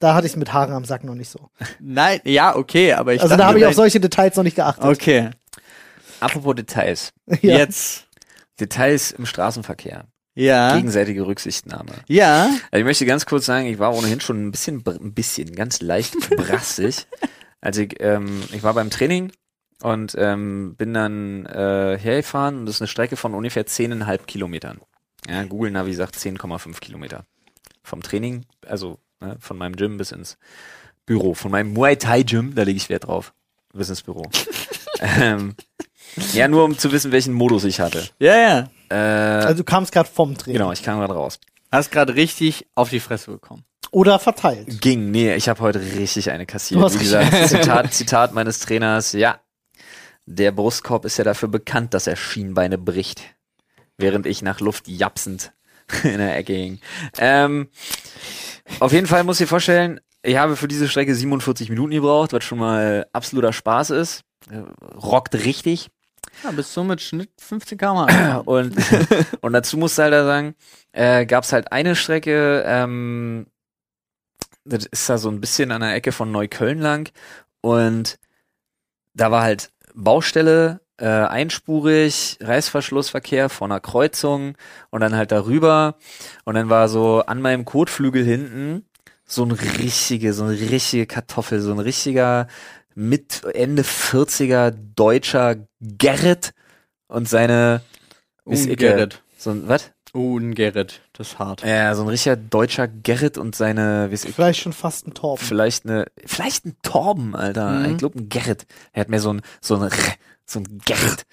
[0.00, 1.50] Da hatte ich es mit Haaren am Sack noch nicht so.
[1.80, 4.54] Nein, ja, okay, aber ich also dachte, da habe ich auf solche Details noch nicht
[4.54, 4.84] geachtet.
[4.84, 5.30] Okay,
[6.20, 7.12] Apropos Details.
[7.42, 7.58] Ja.
[7.58, 8.06] jetzt.
[8.60, 10.06] Details im Straßenverkehr.
[10.34, 10.76] Ja.
[10.76, 11.90] Gegenseitige Rücksichtnahme.
[12.06, 12.50] Ja.
[12.70, 15.80] Also ich möchte ganz kurz sagen, ich war ohnehin schon ein bisschen, ein bisschen, ganz
[15.80, 17.06] leicht brassig.
[17.60, 19.32] Also ich, ähm, ich war beim Training
[19.82, 24.80] und ähm, bin dann äh, hergefahren und das ist eine Strecke von ungefähr 10,5 Kilometern.
[25.28, 27.24] Ja, Google Navi sagt 10,5 Kilometer.
[27.82, 30.38] Vom Training, also ne, von meinem Gym bis ins
[31.04, 31.34] Büro.
[31.34, 33.34] Von meinem Muay Thai Gym, da lege ich Wert drauf.
[33.72, 34.30] Bis ins Büro.
[35.00, 35.56] ähm,
[36.32, 38.08] ja, nur um zu wissen, welchen Modus ich hatte.
[38.18, 38.70] Ja, ja.
[38.90, 40.58] Äh, Also du kamst gerade vom Training.
[40.58, 41.38] genau, ich kam gerade raus.
[41.70, 43.64] Hast gerade richtig auf die Fresse bekommen.
[43.90, 44.80] Oder verteilt.
[44.80, 46.80] Ging, nee, ich habe heute richtig eine Du kassiert.
[46.82, 49.40] hast Wie gesagt, Zitat, Zitat meines Trainers, ja,
[50.26, 53.22] der Brustkorb ist ja dafür bekannt, dass er Schienbeine bricht.
[53.96, 55.52] Während ich nach Luft japsend
[56.04, 56.80] in der Ecke hing.
[57.18, 57.68] Ähm,
[58.80, 62.44] auf jeden Fall muss ich vorstellen, ich habe für diese Strecke 47 Minuten gebraucht, was
[62.44, 64.22] schon mal absoluter Spaß ist.
[64.50, 64.58] Äh,
[64.96, 65.88] Rockt richtig.
[66.44, 68.76] Ja, bist du mit Schnitt 15 km Und,
[69.40, 70.54] und dazu musst du halt da sagen,
[70.92, 73.46] äh, gab es halt eine Strecke, ähm,
[74.64, 77.10] das ist da so ein bisschen an der Ecke von Neukölln lang.
[77.60, 78.18] Und
[79.14, 84.56] da war halt Baustelle, äh, einspurig, Reißverschlussverkehr vor einer Kreuzung
[84.90, 85.96] und dann halt darüber.
[86.44, 88.84] Und dann war so an meinem Kotflügel hinten
[89.24, 92.48] so ein richtige, so eine richtige Kartoffel, so ein richtiger
[92.98, 96.52] mit Ende 40er deutscher Gerrit
[97.06, 97.80] und seine
[98.44, 98.76] Miss Icke.
[98.76, 99.22] Gerrit.
[99.36, 99.92] So ein, was?
[100.12, 101.00] Un Gerrit.
[101.12, 101.62] Das ist hart.
[101.62, 105.44] Ja, so ein richtiger deutscher Gerrit und seine, wie ich, Vielleicht schon fast ein Torben.
[105.44, 107.70] vielleicht eine, vielleicht ein Torben, Alter.
[107.70, 107.92] Mhm.
[107.92, 108.66] Ich glaube ein Gerrit.
[108.92, 109.90] Er hat mehr so ein, so ein,
[110.44, 111.24] so ein Gerrit.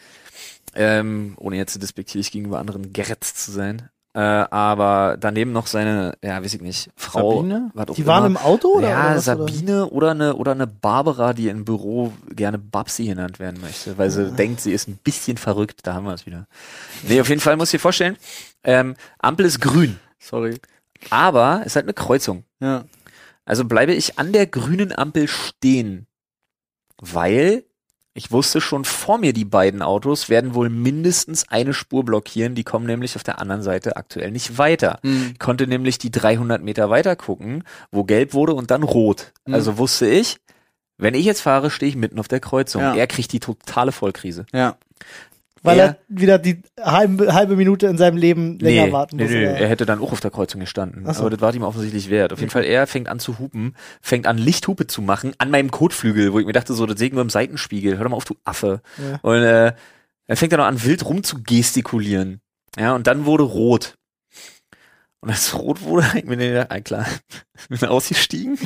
[0.76, 3.90] Ähm, ohne jetzt despektierlich gegenüber anderen Gerrits zu sein.
[4.16, 7.36] Äh, aber daneben noch seine, ja, weiß ich nicht, Frau.
[7.36, 7.70] Sabine?
[7.98, 8.40] Die waren immer.
[8.40, 8.90] im Auto oder?
[8.90, 9.48] ja, oder was, oder?
[9.48, 14.10] Sabine oder eine oder eine Barbara, die im Büro gerne Babsi genannt werden möchte, weil
[14.10, 15.82] sie denkt, sie ist ein bisschen verrückt.
[15.84, 16.48] Da haben wir es wieder.
[17.04, 18.16] Nee, auf jeden Fall muss ich dir vorstellen,
[18.64, 20.62] ähm, Ampel ist grün, Sorry.
[21.10, 22.46] aber es ist halt eine Kreuzung.
[22.62, 22.86] Ja.
[23.44, 26.08] Also bleibe ich an der grünen Ampel stehen,
[27.02, 27.66] weil
[28.18, 32.56] ich wusste schon vor mir, die beiden Autos werden wohl mindestens eine Spur blockieren.
[32.56, 35.00] Die kommen nämlich auf der anderen Seite aktuell nicht weiter.
[35.04, 35.32] Hm.
[35.34, 39.34] Ich konnte nämlich die 300 Meter weiter gucken, wo gelb wurde und dann rot.
[39.46, 39.54] Mhm.
[39.54, 40.38] Also wusste ich,
[40.98, 42.82] wenn ich jetzt fahre, stehe ich mitten auf der Kreuzung.
[42.82, 42.96] Ja.
[42.96, 44.46] Er kriegt die totale Vollkrise.
[44.54, 44.78] Ja.
[45.66, 49.32] Weil er- er wieder die halbe, halbe Minute in seinem Leben länger warten nee, muss.
[49.32, 49.58] nee, oder?
[49.58, 51.12] er hätte dann auch auf der Kreuzung gestanden.
[51.14, 51.22] So.
[51.22, 52.34] Aber das war ihm offensichtlich wert.
[52.34, 55.72] Auf jeden Fall, er fängt an zu hupen, fängt an Lichthupe zu machen an meinem
[55.72, 57.98] Kotflügel, wo ich mir dachte, so, das sehe ich nur im Seitenspiegel.
[57.98, 58.82] Hör doch mal auf, du Affe.
[58.98, 59.20] Ja.
[59.22, 59.74] Und äh,
[60.28, 62.42] er fängt dann noch an, wild rum zu gestikulieren.
[62.78, 63.96] Ja, und dann wurde rot.
[65.22, 67.06] Und als rot wurde, ich bin ja, ah, klar,
[67.70, 68.58] bin ausgestiegen,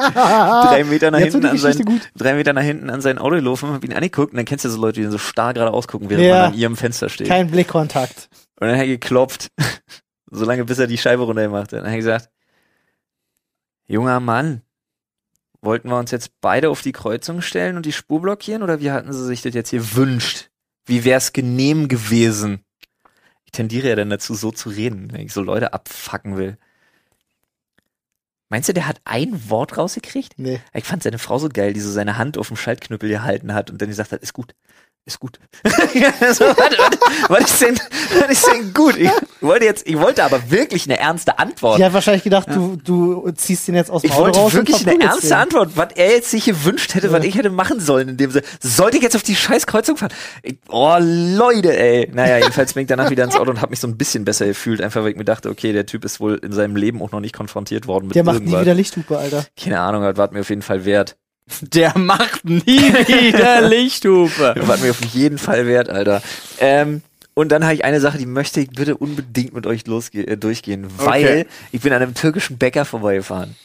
[0.68, 2.10] drei Meter nach Jetzt hinten an sein, gut.
[2.16, 4.68] drei Meter nach hinten an sein Auto gelaufen, hab ihn angeguckt und dann kennst du
[4.70, 6.34] so Leute, die dann so starr gerade ausgucken, während Ja.
[6.42, 7.28] man an ihrem Fenster steht.
[7.28, 8.28] Kein Blickkontakt.
[8.60, 9.48] Und dann hat er geklopft,
[10.30, 11.80] solange bis er die Scheibe runtergemacht hat.
[11.80, 12.30] Dann hat er gesagt,
[13.86, 14.62] junger Mann,
[15.62, 18.90] wollten wir uns jetzt beide auf die Kreuzung stellen und die Spur blockieren oder wie
[18.90, 20.50] hatten sie sich das jetzt hier wünscht?
[20.86, 22.64] Wie wär's genehm gewesen?
[23.44, 26.56] Ich tendiere ja dann dazu, so zu reden, wenn ich so Leute abfacken will.
[28.50, 30.34] Meinst du, der hat ein Wort rausgekriegt?
[30.36, 30.60] Nee.
[30.74, 33.70] Ich fand seine Frau so geil, die so seine Hand auf dem Schaltknüppel gehalten hat
[33.70, 34.54] und dann gesagt hat, ist gut,
[35.06, 35.38] ist gut.
[35.64, 37.80] so, warte, warte, was ist denn,
[38.20, 38.96] was ist denn gut?
[38.96, 39.10] Ich
[39.40, 41.78] wollte jetzt, ich wollte aber wirklich eine ernste Antwort.
[41.78, 44.86] Die hat wahrscheinlich gedacht, du, du ziehst den jetzt aus dem Ich Auto wollte wirklich
[44.86, 45.36] eine ernste den.
[45.36, 47.28] Antwort, was er jetzt sich gewünscht hätte, was Ja.
[47.28, 48.44] ich hätte machen sollen in dem Sinne.
[48.60, 50.12] Sollte ich jetzt auf die scheiß Kreuzung fahren?
[50.42, 52.08] Ich, oh, Leute, ey.
[52.12, 54.46] Naja, jedenfalls bin ich danach wieder ins Auto und habe mich so ein bisschen besser
[54.46, 57.10] gefühlt, einfach weil ich mir dachte, okay, der Typ ist wohl in seinem Leben auch
[57.10, 58.60] noch nicht konfrontiert worden mit Der macht nie irgendwas.
[58.62, 59.44] wieder Lichthupe, Alter.
[59.60, 61.16] Keine Ahnung, das war mir auf jeden Fall wert.
[61.60, 64.54] Der macht nie wieder Lichthupe.
[64.56, 66.22] Das war mir auf jeden Fall wert, Alter.
[66.58, 67.02] Ähm,
[67.34, 70.36] und dann habe ich eine Sache, die möchte ich bitte unbedingt mit euch losge äh,
[70.36, 71.46] durchgehen, weil Okay.
[71.72, 73.56] ich bin an einem türkischen Bäcker vorbeigefahren.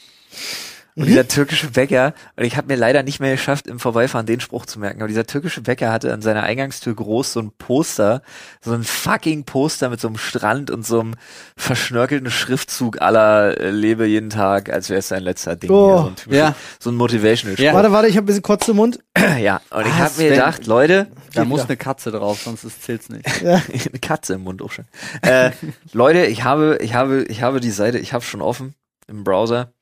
[0.97, 4.39] Und dieser türkische Bäcker, und ich habe mir leider nicht mehr geschafft, im Vorbeifahren den
[4.39, 8.21] Spruch zu merken, aber dieser türkische Bäcker hatte an seiner Eingangstür groß so ein Poster,
[8.61, 11.15] so ein fucking Poster mit so einem Strand und so einem
[11.57, 15.69] verschnörkelten Schriftzug aller äh, Lebe jeden Tag, als wäre es sein letzter Ding.
[15.69, 15.75] Oh.
[15.89, 16.55] hier, so ein, typischer- Ja.
[16.79, 17.73] so ein Motivational Ja.
[17.73, 18.99] Warte, warte, ich habe ein bisschen Kotze im Mund.
[19.39, 21.69] ja, und ich Ah, habe mir gedacht, Leute, Da muss wieder.
[21.71, 23.41] eine Katze drauf, sonst zählt's nicht.
[23.41, 23.55] Ja.
[23.91, 24.85] eine Katze im Mund auch schon.
[25.23, 25.51] Äh,
[25.91, 28.75] Leute, ich habe, ich habe, ich habe die Seite, ich habe schon offen
[29.07, 29.73] im Browser.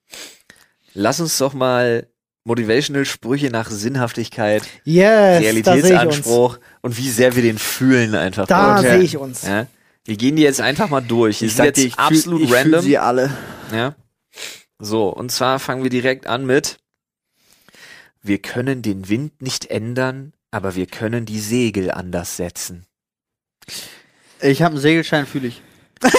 [0.94, 2.08] Lass uns doch mal
[2.46, 5.46] motivational Sprüche nach Sinnhaftigkeit, Yes, ich.
[5.46, 8.48] Realitätsanspruch und wie sehr wir den fühlen einfach.
[8.48, 9.44] Da Und, sehe ich uns.
[9.44, 9.68] Ja,
[10.06, 11.40] wir gehen die jetzt einfach mal durch.
[11.40, 12.82] Die Ich sind sag dir, jetzt ich fühl- absolut ich fühl random.
[12.82, 13.32] sie alle.
[13.74, 13.96] Ja.
[14.80, 16.78] So, und zwar fangen wir direkt an mit
[18.22, 22.86] Wir können den Wind nicht ändern, aber wir können die Segel anders setzen.
[24.42, 25.62] Ich habe einen Segelschein, fühle ich.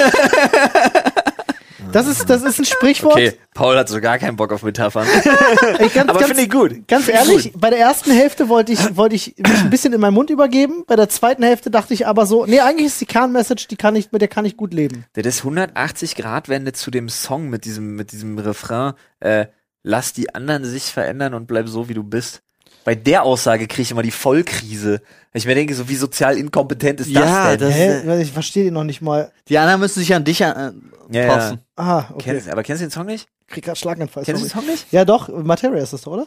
[1.94, 3.14] Das ist, das ist ein Sprichwort.
[3.14, 5.06] Okay, Paul hat so gar keinen Bock auf Metaphern.
[5.94, 6.88] Ganz, Aber finde ich gut.
[6.88, 10.14] Ganz ehrlich, bei der ersten Hälfte wollte ich, wollte ich mich ein bisschen in meinen
[10.14, 10.82] Mund übergeben.
[10.88, 13.94] Bei der zweiten Hälfte dachte ich aber so, nee, eigentlich ist die Kernmessage, die kann
[13.94, 15.04] ich, mit der kann ich gut leben.
[15.14, 18.94] Der ist 180 Grad Wende zu dem Song mit diesem mit diesem Refrain.
[19.20, 19.46] Äh,
[19.84, 22.42] lass die anderen sich verändern und bleib so wie du bist.
[22.84, 25.00] Bei der Aussage kriege ich immer die Vollkrise.
[25.32, 27.68] Ich mir denke, so wie sozial inkompetent ist Ja, das denn?
[27.68, 28.22] Das Hä?
[28.22, 29.32] Ich verstehe den noch nicht mal.
[29.48, 31.34] Die anderen müssen sich an dich an, ja, äh, ja.
[31.34, 31.60] passen.
[31.76, 32.32] Ah, okay.
[32.32, 33.26] Kennst, aber kennst du den Song nicht?
[33.48, 34.24] Krieg grad Schlaganfall.
[34.24, 34.86] Kennst du den Song nicht?
[34.92, 36.26] Ja, doch, Materia ist das doch, oder?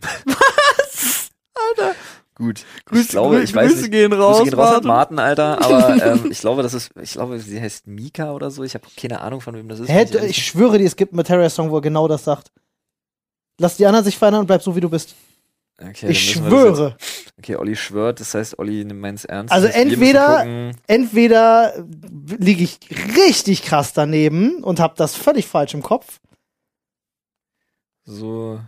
[2.34, 2.64] Gut.
[2.88, 3.90] Grüße- ich glaube, ich Grüße weiß nicht.
[3.90, 5.16] gehen raus, Grüße gehen raus an Martin.
[5.16, 5.60] Martin, Alter.
[5.60, 8.62] Aber ähm, ich glaube, das ist, ich glaube, sie heißt Mika oder so.
[8.62, 9.88] Ich habe keine Ahnung, von wem das ist.
[9.88, 12.52] Hä, ehrlich ich schwöre dir, es gibt einen Materia-Song, wo er genau das sagt.
[13.58, 15.16] Lass die anderen sich verändern und bleib so, wie du bist.
[15.80, 16.96] Okay, ich schwöre.
[16.98, 19.52] Jetzt, okay, Olli schwört, das heißt, Olli nimmt meins ernst.
[19.52, 20.72] Also entweder-.
[20.86, 21.84] Entweder
[22.38, 22.80] liege ich
[23.16, 26.18] richtig krass daneben und hab das völlig falsch im Kopf.
[28.04, 28.60] So,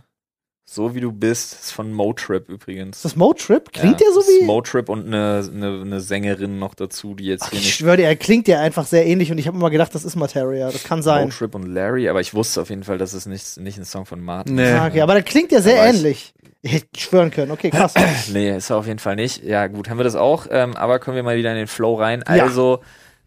[0.73, 2.97] so wie du bist, ist von Motrip übrigens.
[2.97, 3.73] Ist das Motrip?
[3.73, 4.45] Klingt ja, der so das ist wie.
[4.45, 7.75] Motrip und eine, eine, eine Sängerin noch dazu, die jetzt Ach, hier ich nicht.
[7.75, 10.15] schwöre dir, er klingt ja einfach sehr ähnlich und ich habe immer gedacht, das ist
[10.15, 10.71] Materia.
[10.71, 11.25] Das kann sein.
[11.25, 14.05] Motrip und Larry, aber ich wusste auf jeden Fall, dass es nicht, nicht ein Song
[14.05, 14.63] von Martin Nee.
[14.71, 14.79] ist.
[14.79, 16.33] Ah, okay, aber der klingt ja sehr Aber ich- ähnlich.
[16.63, 17.51] Ich hätte schwören können.
[17.51, 17.93] Okay, krass.
[18.31, 19.43] Nee, ist er auf jeden Fall nicht.
[19.43, 21.95] Ja, gut, haben wir das auch, ähm, aber kommen wir mal wieder in den Flow
[21.95, 22.23] rein.
[22.27, 22.43] Ja.
[22.43, 22.81] Also,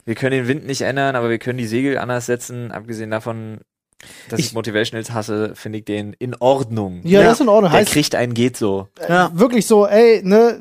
[0.05, 2.71] wir können den Wind nicht ändern, aber wir können die Segel anders setzen.
[2.71, 3.59] Abgesehen davon,
[4.29, 7.01] dass ich, Ich- Motivationals hasse, finde ich den in Ordnung.
[7.05, 7.71] Ja, Ja, das ist in Ordnung.
[7.73, 8.89] Der Heißt kriegt einen geht so.
[9.09, 9.31] Ja.
[9.35, 10.61] wirklich so, ey, ne,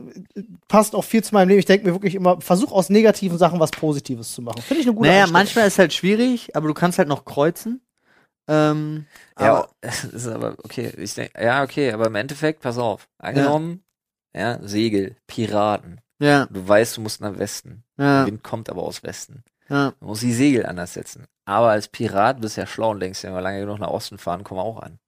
[0.68, 1.60] passt auch viel zu meinem Leben.
[1.60, 4.62] Ich denke mir wirklich immer, versuch aus negativen Sachen was Positives zu machen.
[4.62, 7.82] Finde ich eine gute Naja, manchmal ist halt schwierig, aber du kannst halt noch kreuzen.
[8.48, 9.06] Ähm,
[9.40, 9.68] Ja,
[10.14, 10.92] ist aber okay.
[10.98, 13.08] Ich denk, ja, okay, aber im Endeffekt, pass auf.
[13.18, 13.84] Angenommen,
[14.36, 16.02] ja, Segel, Piraten.
[16.20, 17.84] ja, Du weißt, du musst nach Westen.
[17.98, 19.44] ja, Der Wind kommt aber aus Westen.
[19.70, 19.94] Ja.
[20.00, 21.26] Du musst die Segel anders setzen.
[21.46, 24.18] Aber als Pirat bist du ja schlau und denkst wenn wir lange genug nach Osten
[24.18, 25.00] fahren, kommen wir auch an.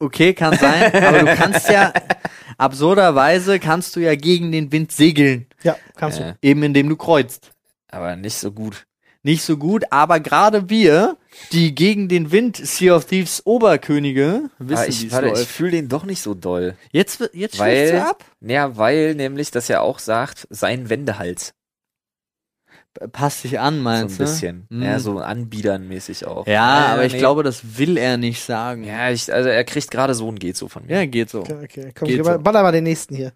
[0.00, 1.92] Okay, kann sein, aber du kannst ja,
[2.56, 5.46] absurderweise kannst du ja gegen den Wind segeln.
[5.64, 6.38] Ja, kannst Äh, du.
[6.42, 7.50] Eben indem du kreuzt.
[7.88, 8.86] aber nicht so gut.
[9.24, 11.16] Nicht so gut, aber gerade wir,
[11.50, 15.32] die gegen den Wind Sea of Thieves Oberkönige, Aber wissen, wie ich, es warte, ich
[15.34, 15.50] läuft.
[15.50, 16.76] fühle den doch nicht so doll.
[16.92, 18.24] Jetzt, jetzt Weil- du ab?
[18.40, 21.54] Ja, weil nämlich das ja auch sagt, sein Wendehals.
[23.12, 24.24] Passt dich an, So ein meinst du?
[24.24, 24.66] bisschen.
[24.70, 24.82] Hm.
[24.82, 26.46] Ja, so anbiedernmäßig auch.
[26.46, 27.18] Ja, aber ich nee.
[27.18, 28.84] glaube, das will er nicht sagen.
[28.84, 30.96] Ja, ich, also er kriegt gerade so ein geht so von mir.
[30.96, 31.40] Ja, geht so.
[31.40, 31.92] Okay, okay.
[31.94, 32.38] Komm, Geht ich so.
[32.38, 33.32] baller mal den nächsten hier.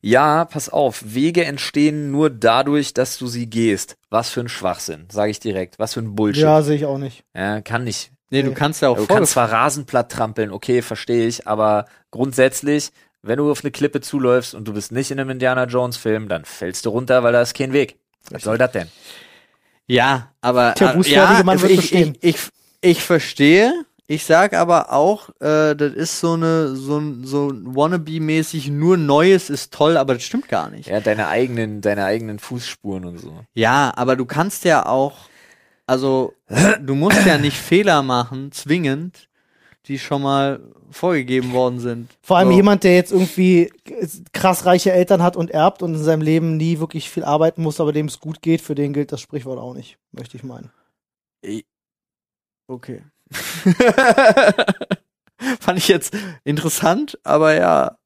[0.00, 1.02] Ja, pass auf.
[1.06, 3.96] Wege entstehen nur dadurch, dass du sie gehst.
[4.10, 5.78] Was für ein Schwachsinn, sage ich direkt.
[5.78, 6.42] Was für ein Bullshit.
[6.42, 7.24] Ja, sehe ich auch nicht.
[7.34, 8.12] Ja, kann nicht.
[8.30, 8.54] Nee, du Nee.
[8.54, 12.90] kannst ja auch Du kannst zwar Rasenplatt trampeln, okay, verstehe ich, aber grundsätzlich,
[13.22, 16.28] wenn du auf eine Klippe zuläufst und du bist nicht in einem Indiana Jones Film,
[16.28, 17.98] dann fällst du runter, weil da ist kein Weg.
[18.30, 18.88] Was soll das denn?
[19.86, 22.16] Ja, aber Tja, äh, ja, Mann wird ich, bestehen.
[22.20, 22.48] ich, ich,
[22.80, 23.72] ich verstehe,
[24.08, 28.96] Ich sag aber auch, äh, das ist so eine, so, ein- so ein Wannabe-mäßig, nur
[28.98, 30.88] Neues ist toll, aber das stimmt gar nicht.
[30.88, 33.32] Ja, deine eigenen, deine eigenen Fußspuren und so.
[33.54, 35.16] Ja, aber du kannst ja auch,
[35.86, 36.34] also
[36.80, 39.28] du musst ja nicht Fehler machen, zwingend,
[39.86, 40.60] die schon mal
[40.92, 42.10] vorgegeben worden sind.
[42.22, 42.56] Vor allem So.
[42.56, 43.72] jemand, der jetzt irgendwie
[44.32, 47.80] krass reiche Eltern hat und erbt und in seinem Leben nie wirklich viel arbeiten muss,
[47.80, 50.70] aber dem es gut geht, für den gilt das Sprichwort auch nicht, möchte ich meinen.
[52.68, 53.02] Okay.
[55.60, 57.96] Fand ich jetzt interessant, aber ja.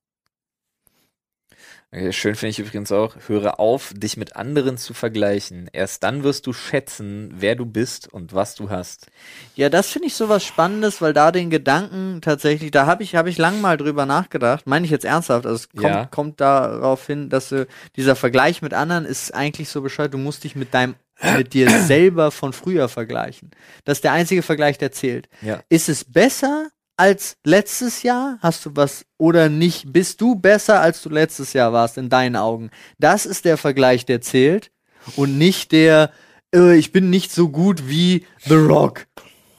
[1.97, 5.71] Okay, schön finde ich übrigens auch, höre auf, dich mit anderen zu vergleichen.
[5.73, 9.07] Erst dann wirst du schätzen, wer du bist und was du hast.
[9.55, 13.31] Ja, das finde ich sowas Spannendes, weil da den Gedanken tatsächlich, da habe ich, habe
[13.31, 16.05] ich lang mal drüber nachgedacht, meine ich jetzt ernsthaft, also es kommt, Ja.
[16.05, 20.45] kommt darauf hin, dass du, dieser Vergleich mit anderen ist eigentlich so bescheuert, du musst
[20.45, 20.97] dich mit deinem,
[21.39, 23.53] mit dir selber von früher vergleichen.
[23.87, 25.31] Das ist der einzige Vergleich, der zählt.
[25.41, 25.63] Ja.
[25.71, 28.39] Ist es besser als letztes Jahr?
[28.41, 29.93] Hast du was oder nicht?
[29.93, 32.71] Bist du besser als du letztes Jahr warst in deinen Augen?
[32.99, 34.71] Das ist der Vergleich, der zählt
[35.17, 36.11] und nicht der
[36.55, 39.07] äh, ich bin nicht so gut wie The Rock.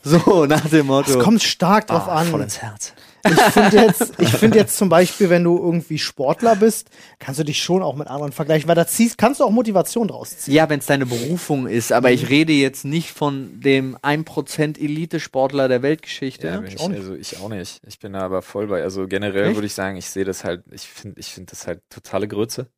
[0.03, 1.11] So nach dem Motto.
[1.11, 2.43] Es kommt stark drauf Ah, voll an.
[2.45, 2.93] ins Herz.
[3.31, 7.43] Ich finde jetzt, ich finde jetzt zum Beispiel, wenn du irgendwie Sportler bist, kannst du
[7.43, 10.53] dich schon auch mit anderen vergleichen, weil da ziehst, kannst du auch Motivation draus ziehen.
[10.53, 15.67] ja, wenn es deine Berufung ist, aber ich rede jetzt nicht von dem 1% Elite-Sportler
[15.67, 16.47] der Weltgeschichte.
[16.47, 16.99] Ja, ich, auch nicht.
[16.99, 17.81] also ich auch nicht.
[17.87, 18.83] Ich bin da aber voll bei.
[18.83, 21.81] Also generell würde ich sagen, ich sehe das halt, ich finde, ich finde das halt
[21.89, 22.69] totale Grütze,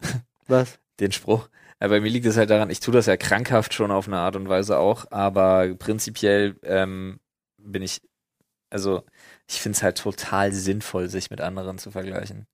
[0.46, 0.78] Was?
[1.00, 1.48] den Spruch.
[1.80, 4.34] Bei mir liegt es halt daran, ich tue das ja krankhaft schon auf eine Art
[4.34, 7.20] und Weise auch, aber prinzipiell ähm,
[7.56, 8.00] bin ich,
[8.68, 9.04] also
[9.48, 12.46] ich finde es halt total sinnvoll, sich mit anderen zu vergleichen.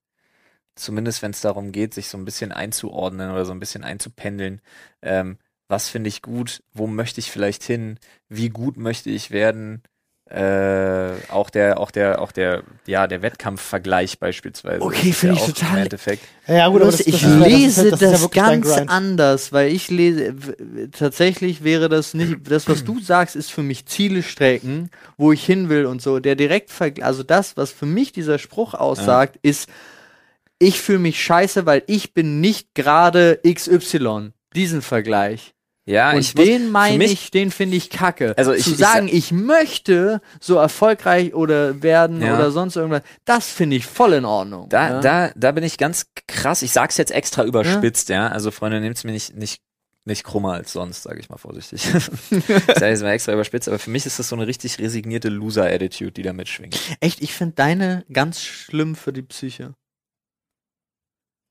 [0.77, 4.61] Zumindest wenn es darum geht, sich so ein bisschen einzuordnen oder so ein bisschen einzupendeln.
[5.03, 6.63] Ähm, was finde ich gut?
[6.73, 7.99] Wo möchte ich vielleicht hin?
[8.29, 9.83] Wie gut möchte ich werden?
[10.31, 14.81] Äh, auch der, auch der, auch der, ja, der Wettkampfvergleich beispielsweise.
[14.83, 16.25] Okay, finde ja ich total- Im Endeffekt.
[16.49, 19.91] Ja, gut, aber das, ich das ist- lese das, das, ja ganz anders, weil ich
[19.91, 20.35] lese,
[20.93, 25.45] tatsächlich wäre das nicht, das, was du sagst, ist für mich Ziele strecken, wo ich
[25.45, 26.19] hin will und so.
[26.21, 29.69] Der direkt, also das, was für mich dieser Spruch aussagt, ist,
[30.59, 34.31] ich fühle mich scheiße, weil ich bin nicht gerade XY.
[34.57, 35.55] Diesen Vergleich.
[35.87, 38.33] Ja, und ich den meine ich, den finde ich kacke.
[38.38, 42.35] Also ich- Zu ich sagen, sa- ich möchte so erfolgreich oder werden Ja.
[42.37, 44.68] oder sonst irgendwas, das finde ich voll in Ordnung.
[44.70, 45.01] Da, ja?
[45.01, 46.62] da, da bin ich ganz krass.
[46.62, 48.29] Ich sag's jetzt extra überspitzt, ja.
[48.29, 49.61] Also Freunde, nehmt's mir nicht, nicht,
[50.07, 51.85] nicht krummer als sonst, sage ich mal vorsichtig.
[52.31, 55.29] ich sage jetzt mal extra überspitzt, aber für mich ist das so eine richtig resignierte
[55.29, 56.79] Loser-Attitude, die da mitschwingt.
[57.01, 59.75] Echt, ich finde deine ganz schlimm für die Psyche.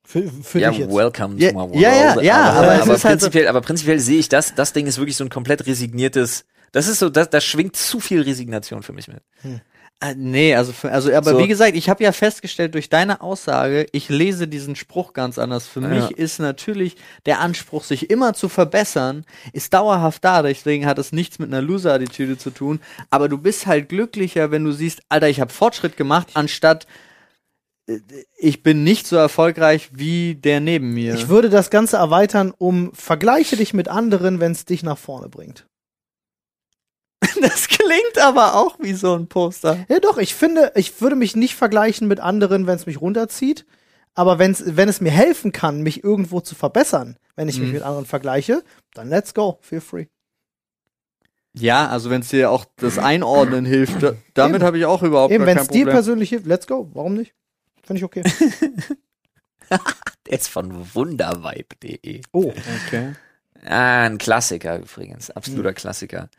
[0.06, 1.76] Für, für ja, welcome Ja, to my world.
[1.76, 4.54] ja, ja, ja, aber, aber aber, ist halt so- prinzipiell, aber prinzipiell sehe ich das,
[4.54, 8.00] das Ding ist wirklich so ein komplett resigniertes, das ist so, das, da schwingt zu
[8.00, 9.22] viel Resignation für mich mit.
[10.02, 11.40] Äh, nee, also, also aber So.
[11.40, 15.68] wie gesagt, ich habe ja festgestellt durch deine Aussage, ich lese diesen Spruch ganz anders.
[15.68, 15.88] Für Ja.
[15.88, 20.42] mich ist natürlich der Anspruch, sich immer zu verbessern, ist dauerhaft da.
[20.42, 22.82] Deswegen hat es nichts mit einer Loser-Attitüde zu tun.
[23.10, 26.86] Aber du bist halt glücklicher, wenn du siehst, Alter, ich habe Fortschritt gemacht, anstatt
[28.38, 31.14] ich bin nicht so erfolgreich wie der neben mir.
[31.16, 35.28] Ich würde das Ganze erweitern um vergleiche dich mit anderen, wenn es dich nach vorne
[35.30, 35.66] bringt.
[37.42, 39.86] das klingt aber auch wie so ein Poster.
[39.90, 43.66] Ja, doch, ich finde, ich würde mich nicht vergleichen mit anderen, wenn es mich runterzieht.
[44.16, 47.74] Aber wenn's, wenn es mir helfen kann, mich irgendwo zu verbessern, wenn ich mich Mhm.
[47.76, 50.06] mit anderen vergleiche, dann let's go, feel free.
[51.56, 55.32] Ja, also wenn es dir auch das Einordnen hilft, da, damit habe ich auch überhaupt
[55.34, 55.96] Eben, gar wenn kein es dir Problem.
[55.96, 56.90] persönlich hilft, let's go.
[56.94, 57.34] Warum nicht?
[57.84, 58.24] Finde ich okay.
[60.26, 62.22] Der ist von wundervibe.de.
[62.32, 62.54] Oh,
[62.88, 63.14] Okay.
[63.66, 66.30] Ah, ein Klassiker übrigens, absoluter Klassiker.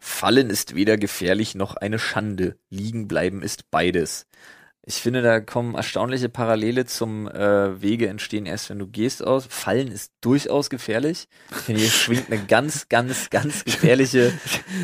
[0.00, 2.56] Fallen ist weder gefährlich noch eine Schande.
[2.70, 4.26] Liegen bleiben ist beides.
[4.86, 9.46] Ich finde, da kommen erstaunliche Parallele zum äh, Wege entstehen erst, wenn du gehst aus.
[9.48, 11.28] Fallen ist durchaus gefährlich.
[11.50, 14.32] Ich finde, hier schwingt eine ganz, ganz, ganz gefährliche,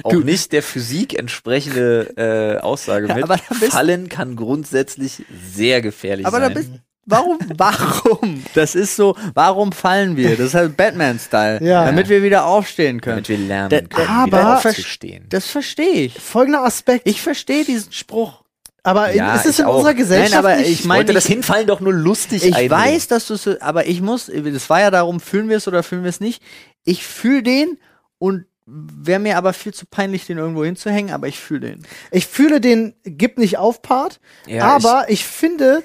[0.05, 3.25] auch Du- nicht der Physik entsprechende äh, Aussage Ja, mit.
[3.25, 6.55] aber da bist- Fallen kann grundsätzlich sehr gefährlich Aber da sein.
[6.55, 6.71] bist
[7.09, 7.39] Warum?
[7.57, 8.43] Warum?
[8.55, 10.31] Das ist so, warum fallen wir?
[10.37, 11.63] Das ist halt Batman-Style.
[11.65, 11.85] Ja.
[11.85, 13.17] Damit wir wieder aufstehen können.
[13.25, 15.25] damit wir lernen Da- können, aber- wieder aufzustehen.
[15.29, 16.15] Das verstehe ich.
[16.21, 17.09] folgender Aspekt.
[17.09, 18.43] Ich verstehe diesen Spruch.
[18.87, 19.77] Aber Ja, ist es ich in auch.
[19.77, 22.44] unserer Gesellschaft Nein, aber nicht, ich Ich meine, wollte das ich- Hinfallen doch nur lustig
[22.44, 22.71] Ich einbringen.
[22.94, 25.83] weiß, dass du es, aber ich muss, das war ja darum, fühlen wir es oder
[25.83, 26.42] fühlen wir es nicht.
[26.85, 27.79] Ich fühle den
[28.19, 31.83] und wäre mir aber viel zu peinlich, den irgendwo hinzuhängen, aber ich fühle den.
[32.11, 35.83] ich fühle den Gib nicht auf Part, Ja, aber ich, finde,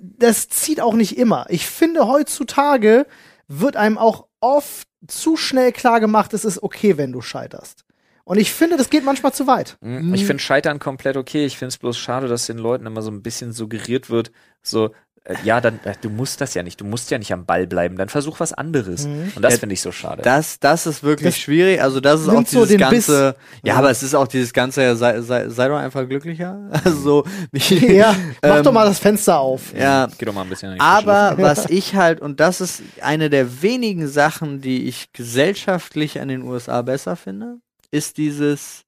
[0.00, 1.44] das zieht auch nicht immer.
[1.50, 3.06] Ich finde, heutzutage
[3.48, 7.84] wird einem auch oft zu schnell klar gemacht, es ist okay, wenn du scheiterst.
[8.30, 9.76] Und ich finde, das geht manchmal zu weit.
[9.80, 10.14] Mhm.
[10.14, 11.44] Ich finde Scheitern komplett okay.
[11.46, 14.30] Ich finde es bloß schade, dass den Leuten immer so ein bisschen suggeriert wird,
[14.62, 14.90] so,
[15.24, 17.66] äh, ja, dann, äh, du musst das ja nicht, du musst ja nicht am Ball
[17.66, 19.06] bleiben, dann versuch was anderes.
[19.06, 19.32] Mhm.
[19.34, 20.22] Und das Ja, finde ich so schade.
[20.22, 21.82] Das, das ist wirklich Das schwierig.
[21.82, 23.06] Also das ist auch nimmt so dieses den Biss.
[23.08, 23.34] ganze.
[23.64, 23.78] Ja, Ja.
[23.80, 24.94] aber es ist auch dieses ganze.
[24.96, 26.70] Sei, sei, sei doch einfach glücklicher.
[26.84, 27.24] Also so.
[27.50, 29.74] wie- Ja, mach ähm, doch mal das Fenster auf.
[29.76, 33.60] Ja, Geh doch mal ein bisschen Aber was ich halt, und das ist eine der
[33.60, 37.56] wenigen Sachen, die ich gesellschaftlich an den USA besser finde,
[37.90, 38.84] ist dieses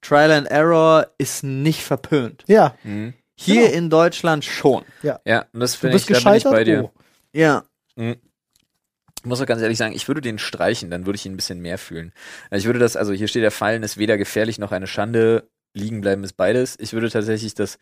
[0.00, 2.44] Trial and Error ist nicht verpönt.
[2.46, 2.76] Ja.
[2.84, 3.14] Mhm.
[3.36, 3.74] Hier Genau.
[3.76, 4.84] in Deutschland schon.
[5.02, 5.18] Ja,
[5.52, 6.84] und das finde ich, da bin ich bei dir.
[6.84, 6.90] Oh.
[7.32, 7.64] Ja.
[7.96, 8.16] Ich
[9.24, 11.60] muss auch ganz ehrlich sagen, ich würde den streichen, dann würde ich ihn ein bisschen
[11.60, 12.12] mehr fühlen.
[12.50, 15.48] Also Ich würde das, also hier steht ja, Fallen ist weder gefährlich noch eine Schande,
[15.72, 16.76] liegen bleiben ist beides.
[16.78, 17.78] Ich würde tatsächlich das,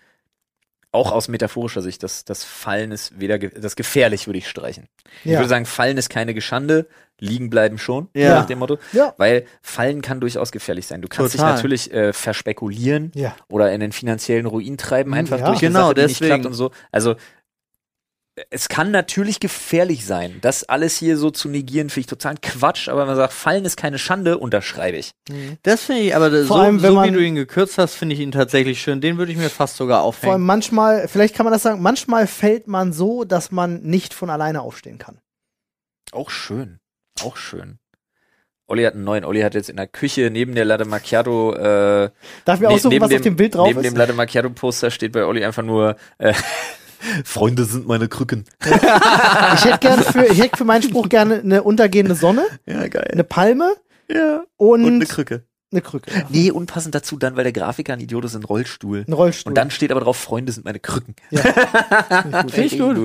[0.93, 4.89] auch aus metaphorischer Sicht, das, das Fallen ist weder, ge das gefährlich würde ich streichen.
[5.25, 5.39] Ich Ja.
[5.39, 6.87] würde sagen, Fallen ist keine Geschande,
[7.19, 8.35] liegen bleiben schon, Ja.
[8.35, 8.79] nach dem Motto.
[8.93, 9.15] Ja.
[9.17, 11.01] Weil Fallen kann durchaus gefährlich sein.
[11.03, 11.49] Du kannst Total.
[11.49, 13.35] dich natürlich äh, verspekulieren Ja.
[13.49, 16.29] oder in den finanziellen Ruin treiben, einfach durch Genau, Sache, die nicht deswegen.
[16.43, 16.71] klappt und so.
[16.91, 17.15] Also
[18.51, 20.39] es kann natürlich gefährlich sein.
[20.41, 23.65] Das alles hier so zu negieren, finde ich total Quatsch, aber wenn man sagt, Fallen
[23.67, 25.13] ist keine Schande, unterschreibe ich.
[25.63, 27.95] Das finde ich, aber Vor so, allem, wenn so wie man- du ihn gekürzt hast,
[27.95, 29.01] finde ich ihn tatsächlich schön.
[29.03, 30.47] Den würde ich mir fast sogar Vor allem aufhängen.
[30.47, 34.63] manchmal, vielleicht kann man das sagen, manchmal fällt man so, dass man nicht von alleine
[34.63, 35.19] aufstehen kann.
[36.13, 36.79] Auch schön.
[37.23, 37.79] Auch schön.
[38.67, 39.27] Olli hat einen neuen.
[39.27, 42.11] Olli hat jetzt in der Küche neben der Latte Macchiato, äh,
[42.47, 43.87] Darf ich mir ne- aussuchen, was auf dem Bild drauf neben ist?
[43.91, 46.33] dem Latte Macchiato Poster steht bei Olli einfach nur, äh,
[47.25, 48.45] Freunde sind meine Krücken.
[49.55, 53.09] Ich hätte gerne für, ich hätte für meinen Spruch gerne eine untergehende Sonne, Ja, geil.
[53.13, 53.75] eine Palme
[54.09, 54.43] ja.
[54.57, 55.45] und, Und eine Krücke.
[55.71, 56.11] eine Krücke.
[56.11, 56.25] Ja.
[56.31, 59.05] Nee, unpassend dazu dann, weil der Grafiker ein Idiot ist, ein Rollstuhl.
[59.07, 59.51] Ein Rollstuhl.
[59.51, 61.15] Und dann steht aber drauf, Freunde sind meine Krücken.
[61.31, 61.43] Ja.
[62.49, 62.97] Finde ich gut.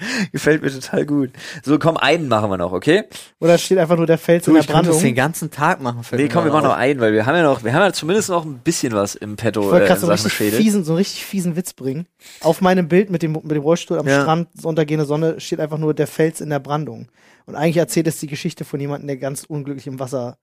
[0.32, 1.30] Gefällt mir total gut.
[1.64, 3.04] So, komm, einen machen wir noch, okay?
[3.40, 5.14] Oder steht einfach nur der Fels Du, in der ich könnte das den Brandung.
[5.16, 6.02] ganzen Tag machen.
[6.12, 8.28] Nee, komm, wir machen noch einen, weil wir haben ja noch, wir haben ja zumindest
[8.28, 10.60] noch ein bisschen was im Petto Ich wollte äh, gerade so in einen richtig Schädel.
[10.60, 12.06] fiesen, so einen richtig fiesen Witz bringen.
[12.40, 14.20] Auf meinem Bild mit dem, mit dem Rollstuhl am Ja.
[14.22, 17.08] Strand, so untergehende Sonne, steht einfach nur der Fels in der Brandung.
[17.46, 20.38] Und eigentlich erzählt es die Geschichte von jemandem, der ganz unglücklich im Wasser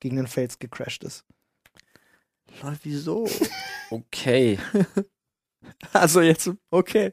[0.00, 1.24] gegen den Fels gecrashed ist.
[2.62, 3.28] Lol, wieso?
[3.90, 4.58] Okay.
[5.92, 7.12] Also jetzt, okay.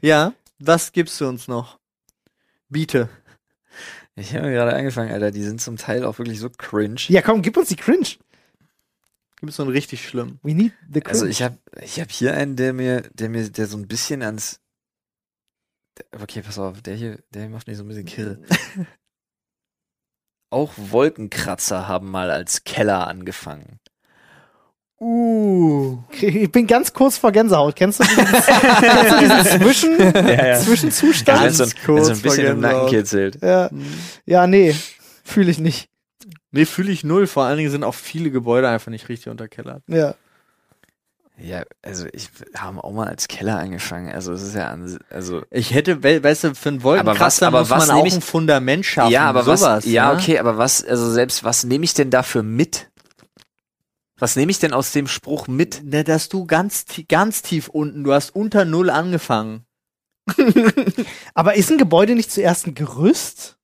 [0.00, 1.78] Ja, was gibst du uns noch?
[2.68, 3.08] Biete.
[4.14, 7.00] Ich habe gerade angefangen, Alter, die sind zum Teil auch wirklich so cringe.
[7.08, 8.08] Ja, komm, gib uns die Cringe.
[9.40, 10.40] Gibst du einen richtig schlimm?
[10.42, 11.10] We need the cringe.
[11.10, 14.22] Also ich habe ich hab hier einen, der mir, der mir, der so ein bisschen
[14.22, 14.60] ans.
[16.20, 18.42] Okay, pass auf, der hier, der hier macht mich so ein bisschen kirre.
[20.50, 23.78] Auch Wolkenkratzer haben mal als Keller angefangen.
[25.00, 25.98] Uh.
[26.20, 27.76] ich bin ganz kurz vor Gänsehaut.
[27.76, 28.24] Kennst du diesen,
[28.80, 30.58] kennst du diesen Zwischen, ja.
[30.58, 31.42] Zwischenzustand?
[31.44, 32.90] wenn so, ein- wenn so ein kurz bisschen im vor Nacken Gänsehaut.
[32.90, 33.38] kitzelt.
[33.42, 33.70] Ja,
[34.26, 34.74] ja nee,
[35.24, 35.88] fühle ich nicht.
[36.50, 37.26] Nee, fühle ich null.
[37.26, 39.82] Vor allen Dingen sind auch viele Gebäude einfach nicht richtig unterkellert.
[39.86, 40.14] Ja.
[41.40, 44.10] Ja, also ich haben auch mal als Keller angefangen.
[44.12, 47.04] Also es ist ja an, also Ich hätte, we weißt du, für einen Aber was-
[47.04, 49.12] Wolkenkratzer aber muss was man auch ich- ein Fundament schaffen.
[49.12, 49.84] ja, aber sowas, was?
[49.84, 50.18] Ja, ne?
[50.18, 50.82] okay, aber was?
[50.84, 52.88] Also selbst was nehme ich denn dafür mit?
[54.18, 55.84] Was nehme ich denn aus dem Spruch mit?
[55.84, 59.64] Ne, dass du ganz, ganz tief unten, du hast unter Null angefangen.
[61.34, 63.57] Aber ist ein Gebäude nicht zuerst ein Gerüst?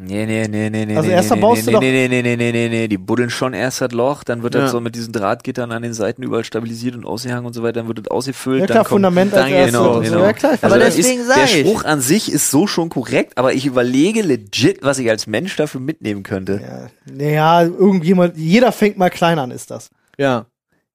[0.00, 0.96] Nee, nee, nee, nee, nee.
[0.96, 2.88] Also nee, erst nee, verbaust nee, du nee, doch- nee, nee, nee, nee, nee, nee,
[2.88, 4.60] die buddeln schon erst das Loch, dann wird Ja.
[4.62, 7.80] das so mit diesen Drahtgittern an den Seiten überall stabilisiert und ausgehangen und so weiter,
[7.80, 8.60] dann wird das ausgefüllt.
[8.60, 9.72] Ja dann klar, kommt, Fundament als dann erstes.
[9.80, 10.00] genau, so.
[10.00, 10.20] genau.
[10.22, 11.60] Ja klar, Aber also das deswegen ist, der ich.
[11.60, 15.56] Spruch an sich ist so schon korrekt, aber ich überlege legit, was ich als Mensch
[15.56, 16.60] dafür mitnehmen könnte.
[16.62, 19.90] ja, naja, irgendjemand, jeder fängt mal klein an, ist das.
[20.16, 20.46] Ja.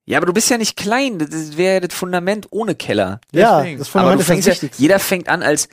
[0.06, 3.22] Ja, aber du bist ja nicht klein, das wäre ja das Fundament ohne Keller.
[3.32, 3.80] Ja, Deswegen.
[3.80, 5.70] das aber Fundament du ist das fängst ja, jeder fängt an als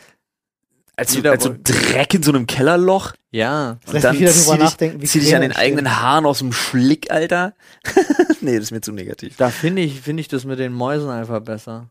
[1.00, 3.78] als, so, Jeder als so Dreck in so einem Kellerloch Ja.
[3.86, 6.26] Das lässt mich wieder drüber zieh dich, nachdenken, wie zieh dich an den eigenen Haaren
[6.26, 7.54] aus dem Schlick, Alter.
[8.42, 9.36] nee, das ist mir zu negativ.
[9.38, 11.88] Da finde ich, finde ich das mit den Mäusen einfach besser.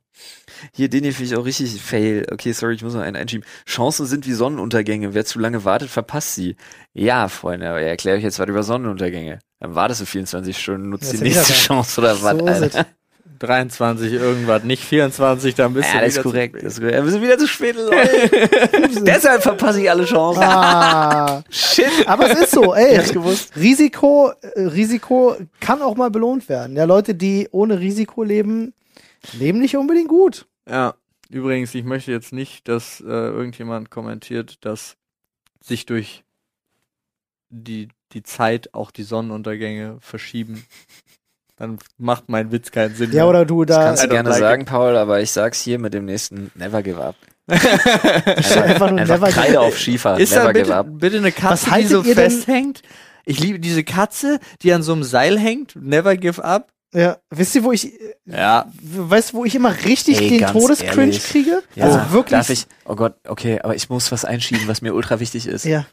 [0.76, 2.28] Hier, den hier finde ich auch richtig fail.
[2.32, 3.46] Okay, sorry, ich muss noch einen einschieben.
[3.68, 5.16] Chancen sind wie Sonnenuntergänge.
[5.16, 6.56] Wer zu lange wartet, verpasst sie.
[6.94, 9.40] Ja, Freunde, aber ich erkläre euch jetzt was über Sonnenuntergänge.
[9.60, 11.54] Dann wartest du 24 Stunden, nutzt Ja, die nächste.
[11.54, 12.86] Chance oder was, So ist Alter.
[13.42, 13.48] Es.
[13.48, 16.54] 23 irgendwas, nicht 24, dann bist Ja, du das ist wieder zu korrekt.
[16.56, 16.66] spät.
[16.66, 16.96] Das ist korrekt.
[16.98, 19.02] Ja, wir sind wieder zu spät, Leute.
[19.06, 20.44] Deshalb verpasse ich alle Chancen.
[20.44, 22.08] Ah, Shit.
[22.08, 22.94] aber es ist so, ey.
[22.94, 23.56] Ich hab's gewusst.
[23.56, 26.76] Risiko, äh, Risiko kann auch mal belohnt werden.
[26.76, 28.74] Ja, Leute, die ohne Risiko leben,
[29.34, 30.46] leben nicht unbedingt gut.
[30.70, 30.96] Ja,
[31.30, 34.96] übrigens, ich möchte jetzt nicht, dass äh, irgendjemand kommentiert, dass
[35.62, 36.24] sich durch
[37.50, 40.66] die, die Zeit auch die Sonnenuntergänge verschieben.
[41.60, 43.12] Dann macht mein Witz keinen Sinn.
[43.12, 43.28] Ja, mehr.
[43.28, 45.94] oder du Das da kannst du gerne like sagen, Paul, aber ich sag's hier mit
[45.94, 47.16] dem nächsten Never Give Up.
[47.50, 50.20] einfach nur Einfach never Kreide auf Schiefer.
[50.20, 50.88] Ist Never da give bitte, up.
[50.90, 52.82] bitte eine Was Katze, die so festhängt?
[53.26, 55.76] Ich liebe diese Katze, die an so einem Seil hängt.
[55.76, 56.70] Never give up.
[56.94, 57.92] Ja, wisst ihr, wo ich,
[58.26, 58.66] Ja.
[58.82, 61.62] weißt du, wo ich immer richtig Ey, den Todescringe kriege?
[61.76, 62.32] Ja, also wirklich.
[62.40, 62.66] Darf ich?
[62.86, 65.66] Oh Gott, okay, aber ich muss was einschieben, was mir ultra wichtig ist.
[65.66, 65.86] Ja.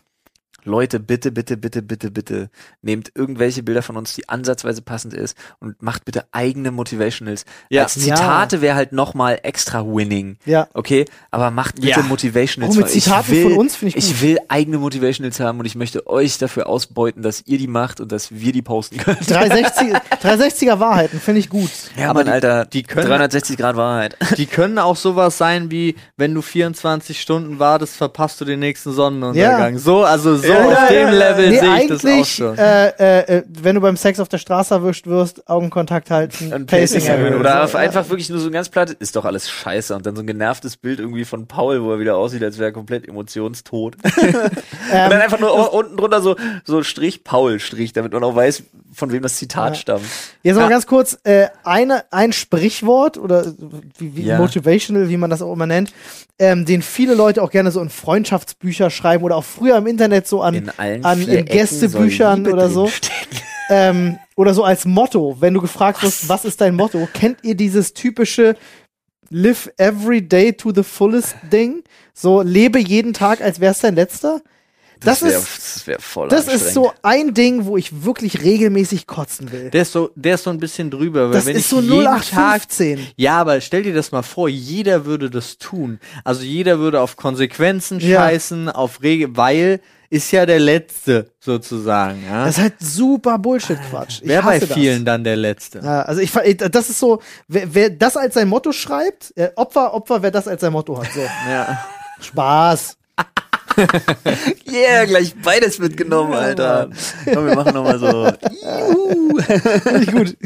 [0.67, 2.51] Leute, bitte, bitte, bitte, bitte, bitte,
[2.83, 7.45] nehmt irgendwelche Bilder von uns, die ansatzweise passend ist und macht bitte eigene Motivationals.
[7.71, 7.85] Ja.
[7.85, 10.37] Als Zitate wäre halt nochmal extra winning.
[10.45, 10.69] Ja.
[10.75, 12.03] Okay, aber macht bitte Ja.
[12.03, 12.75] Motivationals.
[12.75, 14.23] Auch mit ich Zitaten will, von uns finde ich Ich gut.
[14.23, 18.13] will eigene Motivationals haben und ich möchte euch dafür ausbeuten, dass ihr die macht und
[18.13, 19.19] dass wir die posten können.
[19.27, 19.93] 360,
[20.23, 21.71] 360er Wahrheiten finde ich gut.
[21.97, 24.17] Ja, aber Mann, die- Alter, die können- 360 Grad Wahrheit.
[24.37, 28.93] Die können auch sowas sein wie, wenn du 24 Stunden wartest, verpasst du den nächsten
[28.93, 29.75] Sonnenuntergang.
[29.75, 29.79] Ja.
[29.79, 32.59] So, also so Ja, auf dem Level nee, sehe ich das auch schon.
[32.59, 36.67] äh, äh, äh, wenn du beim Sex auf der Straße erwischt wirst, Augenkontakt halten, Und
[36.67, 37.35] Pacing erhöhen.
[37.35, 39.95] Oder auf einfach wirklich nur so ein ganz platt, ist doch alles scheiße.
[39.95, 42.71] Und dann so ein genervtes Bild irgendwie von Paul, wo er wieder aussieht, als wäre
[42.71, 43.97] er komplett emotionstot.
[44.05, 44.07] und
[44.93, 48.63] Ähm, dann einfach nur unten drunter so, so Strich Paul Strich, damit man auch weiß,
[48.97, 49.81] von wem das Zitat Ja.
[49.81, 50.05] stammt.
[50.43, 53.53] Jetzt mal ganz kurz, äh, eine, ein Sprichwort oder
[53.99, 54.39] wie, wie Ja.
[54.39, 55.93] motivational, wie man das auch immer nennt,
[56.39, 60.27] ähm, den viele Leute auch gerne so in Freundschaftsbücher schreiben oder auch früher im Internet
[60.27, 62.91] so an, In an in Gästebüchern oder so.
[63.71, 67.55] ähm, oder so als Motto, wenn du gefragt wirst, was ist dein Motto, kennt ihr
[67.55, 68.57] dieses typische
[69.29, 71.83] Live every day to the fullest Ding?
[72.15, 74.41] So lebe jeden Tag, als wär's dein letzter?
[75.01, 79.07] Das, wär, ist das wär voll das ist so ein Ding, wo ich wirklich regelmäßig
[79.07, 79.71] kotzen will.
[79.71, 81.81] Der ist so, der ist so ein bisschen drüber, weil Das wenn ist ich so
[81.81, 83.07] jeden Tag 0815.
[83.17, 86.01] Ja, aber stell dir das mal vor, jeder würde das tun.
[86.25, 88.21] Also jeder würde auf Konsequenzen Ja.
[88.23, 92.23] scheißen, auf Regel, weil ist ja der Letzte sozusagen.
[92.25, 92.45] Ja?
[92.47, 94.21] Das ist halt super Bullshit-Quatsch.
[94.23, 94.79] Wäre bei hasse das.
[94.79, 95.81] vielen dann der Letzte.
[95.81, 99.93] Ja, also ich, das ist so, wer, wer das als sein Motto schreibt, äh, Opfer,
[99.95, 101.13] Opfer, wer das als sein Motto hat.
[101.13, 101.85] So, Ja.
[102.21, 102.97] Spaß.
[104.71, 106.91] Yeah, gleich beides mitgenommen, Alter.
[107.33, 108.27] Komm, wir machen nochmal so.
[108.65, 110.13] Juhu.
[110.13, 110.37] gut.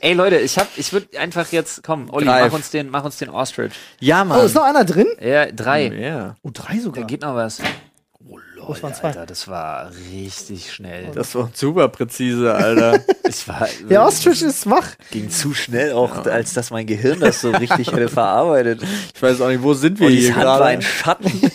[0.00, 2.46] Ey Leute, ich hab, ich würde einfach jetzt, komm, Olli, Greif.
[2.48, 3.72] mach uns den, mach uns den Ostrich.
[4.00, 4.44] Ja, Oh, Mann.
[4.46, 5.06] ist noch einer drin?
[5.20, 5.86] Ja, drei.
[5.88, 6.36] ja.
[6.42, 7.04] Oh, drei Da sogar.
[7.04, 7.58] geht noch was.
[8.28, 9.08] Oh lol, es waren zwei.
[9.08, 11.08] Alter, das war richtig schnell.
[11.14, 13.00] Das war super präzise, Alter.
[13.30, 14.88] Das war, Der Ostrich ist schwach.
[15.12, 18.82] ging zu schnell auch, als dass mein Gehirn das so richtig hätte verarbeitet.
[19.14, 20.70] Ich weiß auch nicht, wo sind wir Ollis hier Hand war gerade?
[20.70, 21.30] ein Schatten.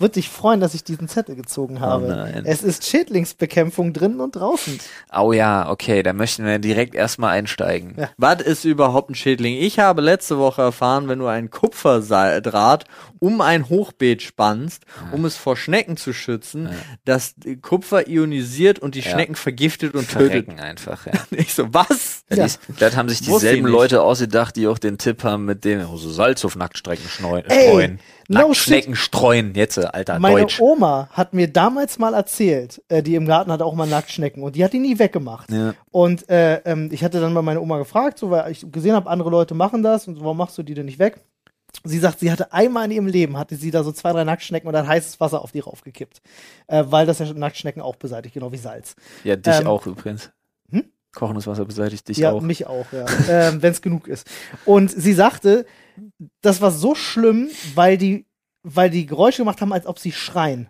[0.00, 2.08] Es wird dich freuen, dass ich diesen Zettel gezogen habe.
[2.08, 2.44] nein.
[2.46, 4.78] Es ist Schädlingsbekämpfung drinnen und draußen.
[5.14, 7.96] Oh ja, okay, da möchten wir direkt erstmal einsteigen.
[7.98, 8.08] Ja.
[8.16, 9.58] Was ist überhaupt ein Schädling?
[9.58, 12.86] Ich habe letzte Woche erfahren, wenn du ein Kupferdraht
[13.20, 16.68] um ein Hochbeet spannst, um es vor Schnecken zu schützen,
[17.04, 19.10] dass Kupfer ionisiert und die Ja.
[19.12, 20.28] Schnecken vergiftet und tötet.
[20.46, 21.12] Verrecken einfach, ja.
[21.30, 22.24] Ich so, was?
[22.30, 22.36] Ja.
[22.38, 22.44] Ja.
[22.44, 23.66] dies- Das haben sich dieselben.
[23.68, 27.42] Leute ausgedacht, die auch den Tipp haben mit dem oh, so Salz auf Nacktstrecken schneu-
[27.46, 28.00] Ey, streuen.
[28.28, 30.60] no Nacktschnecken streuen, jetzt, alter, Meine Deutsch.
[30.60, 34.56] Oma hat mir damals mal erzählt, äh, die im Garten hatte auch mal Nacktschnecken und
[34.56, 35.50] die hat die nie weggemacht.
[35.50, 35.74] Ja.
[35.90, 39.10] Und äh, ähm, ich hatte dann mal meine Oma gefragt, so, weil ich gesehen habe,
[39.10, 41.18] andere Leute machen das und so, warum machst du die denn nicht weg?
[41.84, 44.66] Sie sagt, sie hatte einmal in ihrem Leben, hatte sie da so zwei, drei Nacktschnecken
[44.66, 46.20] und dann heißes Wasser auf die raufgekippt.
[46.66, 48.96] Äh, weil das ja Nacktschnecken auch beseitigt, genau wie Salz.
[49.24, 50.30] Ja, dich Ähm, auch übrigens.
[50.70, 50.84] hm?
[51.14, 52.40] Kochendes Wasser beseitigt dich ja, auch.
[52.42, 53.06] mich auch, ja.
[53.28, 54.26] ähm, Wenn es genug ist.
[54.64, 55.66] Und sie sagte,
[56.42, 58.26] das war so schlimm, weil die,
[58.62, 60.68] weil die Geräusche gemacht haben, als ob sie schreien.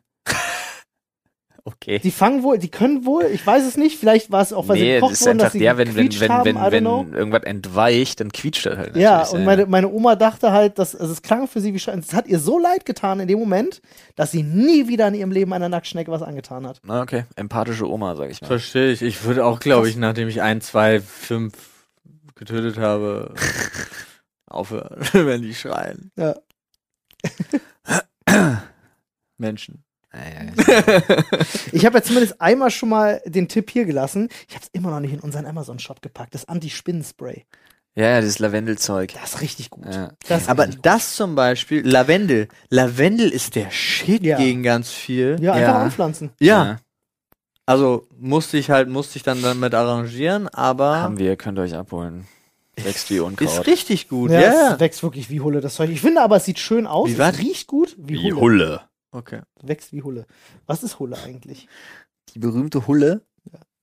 [1.74, 1.98] Okay.
[1.98, 4.76] Die fangen wohl, die können wohl, ich weiß es nicht, vielleicht war es auch, weil
[4.78, 6.72] sie Nee, gekocht das ist wurden, dass einfach sie der, wenn, wenn, wenn, haben, wenn,
[6.72, 7.06] wenn know.
[7.12, 11.12] irgendwas entweicht, dann quietscht das halt Ja, und meine, meine Oma dachte halt, dass, also
[11.12, 12.00] es klang für sie wie Schreien.
[12.00, 13.82] Es hat ihr so leid getan in dem Moment,
[14.16, 16.80] dass sie nie wieder in ihrem Leben einer Nacktschnecke was angetan hat.
[16.84, 17.24] Na, okay.
[17.36, 18.46] Empathische Oma, sag ich mal.
[18.48, 19.02] Verstehe ich.
[19.02, 21.54] Ich würde auch, glaube ich, nachdem ich ein, zwei, fünf
[22.34, 23.34] getötet habe,
[24.46, 26.10] aufhören, wenn die schreien.
[26.16, 26.34] Ja.
[29.38, 29.84] Menschen.
[31.72, 34.28] Ich habe ja zumindest einmal schon mal den Tipp hier gelassen.
[34.48, 36.34] Ich habe es immer noch nicht in unseren Amazon-Shop gepackt.
[36.34, 37.44] Das Anti-Spinnenspray.
[37.94, 39.12] ja, ja, dieses Lavendelzeug.
[39.14, 39.86] Das ist richtig gut.
[39.86, 40.12] Ja.
[40.28, 42.48] Das ist Aber richtig das zum Beispiel, Lavendel.
[42.70, 44.36] Lavendel ist der Shit Ja.
[44.38, 45.36] gegen ganz viel.
[45.36, 45.44] gut.
[45.44, 45.82] Ja, einfach Ja.
[45.82, 46.30] anpflanzen.
[46.40, 46.78] Ja.
[47.66, 51.74] Also musste ich halt, musste ich dann damit arrangieren, aber Haben wir, könnt ihr euch
[51.76, 52.26] abholen.
[52.76, 53.66] Wächst wie ist Unkraut.
[53.66, 54.30] richtig gut.
[54.30, 55.90] Ja, Ja, es wächst wirklich wie Hulle, das Zeug.
[55.90, 57.08] Ich finde aber, es sieht schön aus.
[57.08, 57.38] Wie es was?
[57.38, 57.94] riecht gut.
[57.98, 58.40] Wie, Wie Hulle.
[58.40, 58.80] Hulle.
[59.12, 59.40] Okay.
[59.62, 60.26] Wächst wie Hulle.
[60.66, 61.68] Was ist Hulle eigentlich?
[62.34, 63.22] Die berühmte Hulle.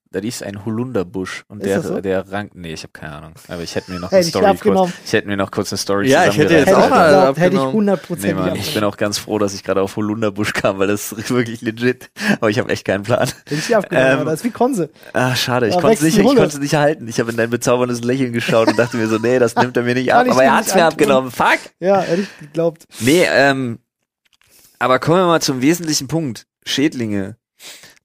[0.10, 2.00] Da ist ein Holunderbusch und Ist der, das so?
[2.00, 4.90] der rankt, nee, ich habe keine Ahnung, aber ich hätte mir noch eine Story abgenommen.
[4.94, 7.38] kurz, ich hätte mir noch kurz eine Story Ja, ich hätte jetzt auch mal geglaubt,
[7.40, 7.90] hätte ich abgenommen.
[7.90, 10.88] 100 Nee, Mann, ich bin auch ganz froh, dass ich gerade auf Holunderbusch kam, weil
[10.88, 12.10] das ist wirklich legit,
[12.40, 13.28] aber ich habe echt keinen Plan.
[13.28, 14.90] Hätte ich abgenommen, Ähm, aber das ist wie Konse.
[15.12, 17.06] Ah, schade, ich konnte wächst nicht, ich konnte es nicht halten.
[17.10, 19.84] Ich habe in dein bezauberndes Lächeln geschaut und dachte mir so, nee, das nimmt er
[19.84, 21.32] mir nicht ab, aber er hat's mir abgenommen.
[21.32, 21.60] Fuck.
[21.82, 22.86] Ja, hätte ich geglaubt.
[23.02, 23.80] Nee, ähm,
[24.80, 26.48] aber kommen wir mal zum wesentlichen Punkt.
[26.64, 27.38] Schädlinge.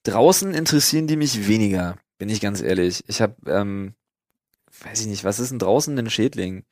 [0.04, 3.04] Draußen interessieren die mich weniger, bin ich ganz ehrlich.
[3.06, 3.94] Ich habe, ähm,
[4.84, 6.64] weiß ich nicht, was ist denn draußen ein Schädling?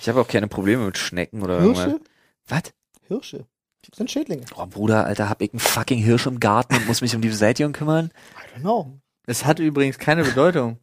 [0.00, 1.82] Ich habe auch keine Probleme mit Schnecken oder Hirsche?
[1.82, 2.10] irgendwas.
[2.48, 2.62] Was?
[3.08, 3.46] Hirsche.
[3.88, 4.44] Das sind Schädlinge.
[4.56, 7.28] Oh Bruder, Alter, hab ich einen fucking Hirsch im Garten und muss mich um die
[7.28, 8.10] Beseitigung kümmern?
[8.36, 8.98] I don't know.
[9.26, 10.78] Es hat übrigens keine Bedeutung.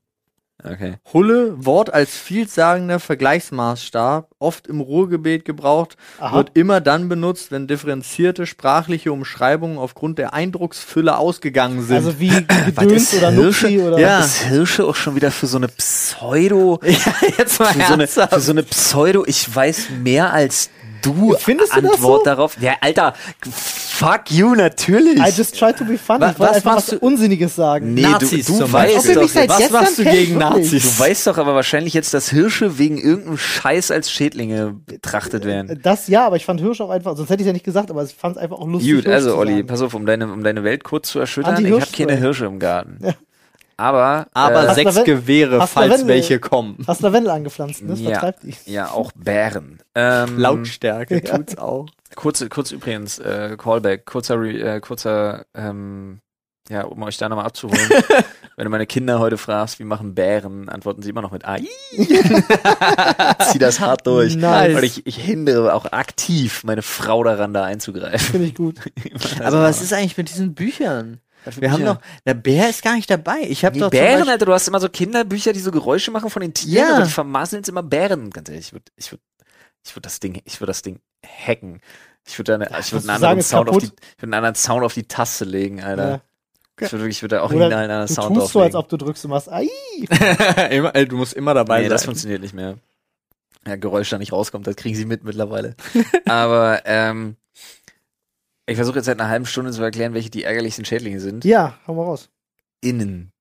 [0.63, 0.95] Okay.
[1.13, 6.35] Hulle, Wort als vielsagender Vergleichsmaßstab, oft im Ruhrgebiet gebraucht, Aha.
[6.37, 11.95] wird immer dann benutzt, wenn differenzierte sprachliche Umschreibungen aufgrund der Eindrucksfülle ausgegangen sind.
[11.95, 12.29] Also wie
[12.75, 14.19] Gedöns oder Nuxi oder Ja.
[14.19, 17.93] Was ist Hirsche auch schon wieder für so eine Pseudo, ja, jetzt mal für so,
[17.93, 20.69] eine, für so eine Pseudo, ich weiß mehr als
[21.01, 22.25] du Findest du Antwort so?
[22.25, 22.57] darauf.
[22.61, 23.13] Ja, Alter,
[23.51, 25.17] fuck you, natürlich.
[25.19, 26.21] I just try to be funny.
[26.21, 27.93] Wa- Ich wollte was einfach machst was du- Unsinniges sagen.
[27.93, 30.37] nee, Nazis du, du zum weißt ihr doch, Was machst du gegen?
[30.37, 30.83] Nazis?
[30.97, 35.79] du weißt doch aber wahrscheinlich jetzt, dass Hirsche wegen irgendeinem Scheiß als Schädlinge betrachtet werden.
[35.83, 38.03] Das ja, aber ich fand Hirsch auch einfach, sonst hätte ich ja nicht gesagt, aber
[38.03, 38.93] ich fand es einfach auch lustig.
[38.95, 41.85] Gut, also Olli, pass auf, um deine, um deine Welt kurz zu erschüttern, ich habe
[41.95, 42.15] keine.
[42.15, 42.97] Hirsche im Garten.
[43.03, 43.13] Ja.
[43.81, 46.77] Aber, Aber äh, sechs Gewehre, falls Lavendel- welche kommen.
[46.87, 47.89] Hast Lavendel angepflanzt, ne?
[47.89, 48.11] Das Ja.
[48.11, 48.55] vertreibt die.
[48.71, 49.79] ja, auch Bären.
[49.95, 51.37] Ähm, Lautstärke Ja.
[51.37, 51.87] tut's auch.
[52.15, 56.19] Kurz, kurz übrigens, äh, Callback, kurzer, äh, kurzer, ähm,
[56.69, 57.79] ja, um euch da nochmal abzuholen.
[58.55, 61.63] Wenn du meine Kinder heute fragst, wie machen Bären, antworten sie immer noch mit AI.
[63.51, 64.35] Zieh das hart durch.
[64.35, 64.75] Nice.
[64.75, 68.19] Und ich, ich hindere auch aktiv meine Frau daran, da einzugreifen.
[68.19, 68.75] Finde ich gut.
[69.43, 71.19] Aber was ist eigentlich mit diesen Büchern?
[71.57, 73.39] Wir haben doch, der Bär ist gar nicht dabei.
[73.47, 76.41] Ich habe doch Bären, Alter, du hast immer so Kinderbücher, die so Geräusche machen von
[76.41, 76.95] den Tieren, Ja.
[76.95, 78.29] aber die vermasseln immer Bären.
[78.29, 79.21] Ganz ehrlich, ich würde ich würd,
[79.85, 81.81] ich würd das Ding, ich würde das Ding hacken.
[82.27, 84.55] Ich würde eine, ich würde du einen anderen Sound auf die, ich würde einen anderen
[84.55, 86.09] Sound auf die Taste legen, Alter.
[86.09, 86.21] Ja.
[86.79, 88.75] Ich würde wirklich, ich würde auch Oder einen anderen du Sound tust so, als auflegen.
[88.77, 89.67] ob du drückst und machst, ai.
[90.71, 91.89] immer, ey, du musst immer dabei nee, sein.
[91.91, 92.77] das funktioniert nicht mehr.
[93.67, 95.75] Ja, Geräusch da nicht rauskommt, das kriegen sie mit mittlerweile.
[96.25, 97.35] Aber ähm,
[98.71, 101.45] ich versuche jetzt seit einer halben Stunde zu erklären, welche die ärgerlichsten Schädlinge sind.
[101.45, 102.29] Ja, hau mal raus.
[102.81, 103.31] Innen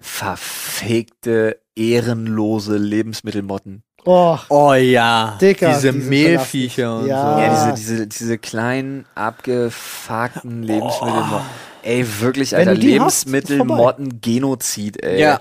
[0.00, 3.82] verfegte, ehrenlose Lebensmittelmotten.
[4.04, 7.34] Oh, oh ja, Dicker, diese die sind Mehlviecher und Ja.
[7.34, 7.40] so.
[7.40, 11.46] Ja, diese, diese, diese kleinen, abgefuckten Lebensmittelmotten.
[11.82, 15.20] Ey, wirklich, Alter, Lebensmittelmotten-Genozid, ey.
[15.20, 15.40] Ja.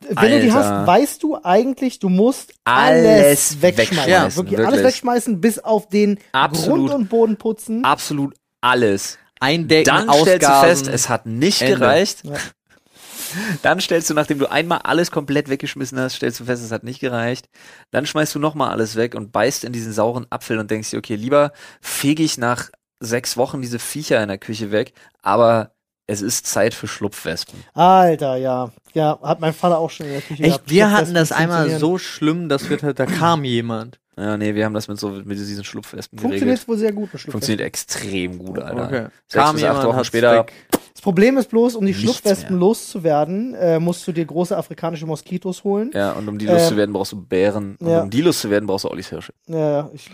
[0.00, 0.80] Wenn du die Alter.
[0.80, 3.78] hast, weißt du eigentlich, du musst alles, Alles wegschmeißen.
[3.78, 4.84] wegschmeißen, Ja, wirklich, alles wirklich.
[4.84, 6.90] wegschmeißen, bis auf den Absolut.
[6.90, 7.84] Grund und Boden putzen.
[7.84, 9.18] Absolut alles.
[9.40, 10.26] Eindecken, Dann ausgasen.
[10.38, 11.78] stellst du fest, es hat nicht Ende.
[11.78, 12.24] gereicht.
[12.24, 12.34] Ja.
[13.62, 16.82] Dann stellst du, nachdem du einmal alles komplett weggeschmissen hast, stellst du fest, es hat
[16.82, 17.48] nicht gereicht.
[17.90, 20.98] Dann schmeißt du nochmal alles weg und beißt in diesen sauren Apfel und denkst dir,
[20.98, 22.70] okay, lieber fege ich nach
[23.00, 24.92] sechs Wochen diese Viecher in der Küche weg,
[25.22, 25.72] aber
[26.06, 27.62] es ist Zeit für Schlupfwespen.
[27.74, 28.70] Alter, ja.
[28.98, 30.70] Ja, hat mein Vater auch schon in der Küche Echt, gehabt.
[30.70, 34.00] wir Schlupfwespen hatten das einmal so schlimm, dass wir, da kam jemand.
[34.16, 36.68] Ja, nee, wir haben das mit so mit diesen Schlupfwespen Funktioniert geregelt.
[36.68, 37.32] wohl sehr gut mit Schlupfwespen.
[37.32, 38.84] Funktioniert extrem gut, Alter.
[38.86, 39.06] Okay.
[39.28, 40.32] Sechs Kam bis acht Wochen später.
[40.40, 40.52] weg.
[40.92, 42.58] Das Problem ist bloß, um die Nichts Schlupfwespen mehr.
[42.58, 45.92] loszuwerden, äh, musst du dir große afrikanische Moskitos holen.
[45.94, 47.76] Ja, und um die loszuwerden, brauchst du Bären.
[47.78, 48.02] Und ja.
[48.02, 49.32] um die loszuwerden, brauchst du Ollis Hirsche.
[49.46, 50.10] Ja, ich,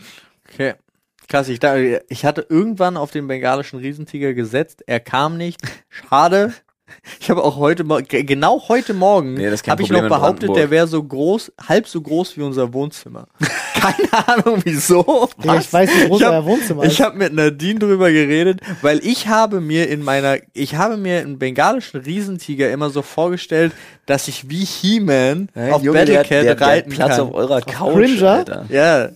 [0.53, 0.74] Okay.
[1.26, 4.82] Krass, ich, da, ich hatte irgendwann auf den bengalischen Riesentiger gesetzt.
[4.87, 5.62] Er kam nicht.
[5.89, 6.53] Schade.
[7.20, 11.03] Ich habe auch heute, genau heute Morgen, Nee, habe ich noch behauptet, der wäre so
[11.03, 13.26] groß, halb so groß wie unser Wohnzimmer.
[13.74, 15.28] Keine Ahnung wieso.
[15.43, 17.01] Digga, ich weiß, wie groß Ich hab- euer Wohnzimmer Ich ist.
[17.01, 21.39] habe mit Nadine drüber geredet, weil ich habe mir in meiner, ich habe mir einen
[21.39, 23.72] bengalischen Riesentiger immer so vorgestellt,
[24.07, 27.20] dass ich wie He-Man auf Battlecat reiten Platz kann.
[27.20, 28.30] auf eurer Couch, Cringer?
[28.30, 28.66] Alter.
[28.68, 29.09] Ja,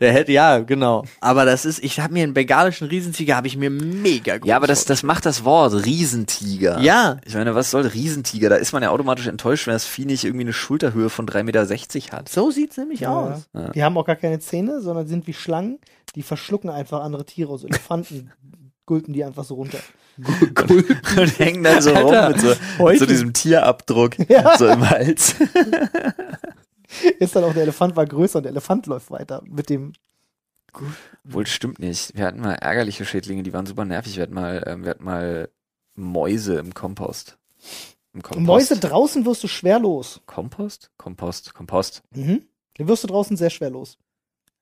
[0.00, 1.04] der hätte, ja, genau.
[1.20, 4.56] Aber das ist, ich habe mir einen bengalischen Riesentiger, habe ich mir mega gut Ja,
[4.56, 6.80] aber das, das macht das Wort Riesentiger.
[6.80, 7.18] Ja.
[7.24, 8.48] Ich meine, was soll Riesentiger?
[8.48, 11.42] Da ist man ja automatisch enttäuscht, wenn das Vieh nicht irgendwie eine Schulterhöhe von 3,60
[11.44, 12.28] Meter hat.
[12.28, 13.12] So sieht's nämlich Ja.
[13.12, 13.48] aus.
[13.54, 13.70] Ja.
[13.70, 15.78] Die haben auch gar keine Zähne, sondern sind wie Schlangen,
[16.16, 17.56] die verschlucken einfach andere Tiere.
[17.56, 18.32] So Elefanten
[18.86, 19.78] gulpen die einfach so runter.
[20.16, 24.56] Und hängen dann so Alter, rum mit so, mit so diesem Tierabdruck Ja.
[24.58, 25.34] so im Hals.
[27.18, 29.92] Ist dann auch der Elefant war größer und der Elefant läuft weiter mit dem.
[31.22, 32.16] Wohl stimmt nicht.
[32.16, 34.16] Wir hatten mal ärgerliche Schädlinge, die waren super nervig.
[34.16, 35.48] Wir hatten mal, ähm, wir hatten mal
[35.94, 37.38] Mäuse im Kompost.
[38.12, 38.46] Im Kompost.
[38.46, 40.20] Mäuse draußen wirst du schwer los.
[40.26, 40.90] Kompost?
[40.96, 42.02] Kompost, Kompost.
[42.10, 42.46] Mhm.
[42.78, 43.98] Den wirst du draußen sehr schwer los.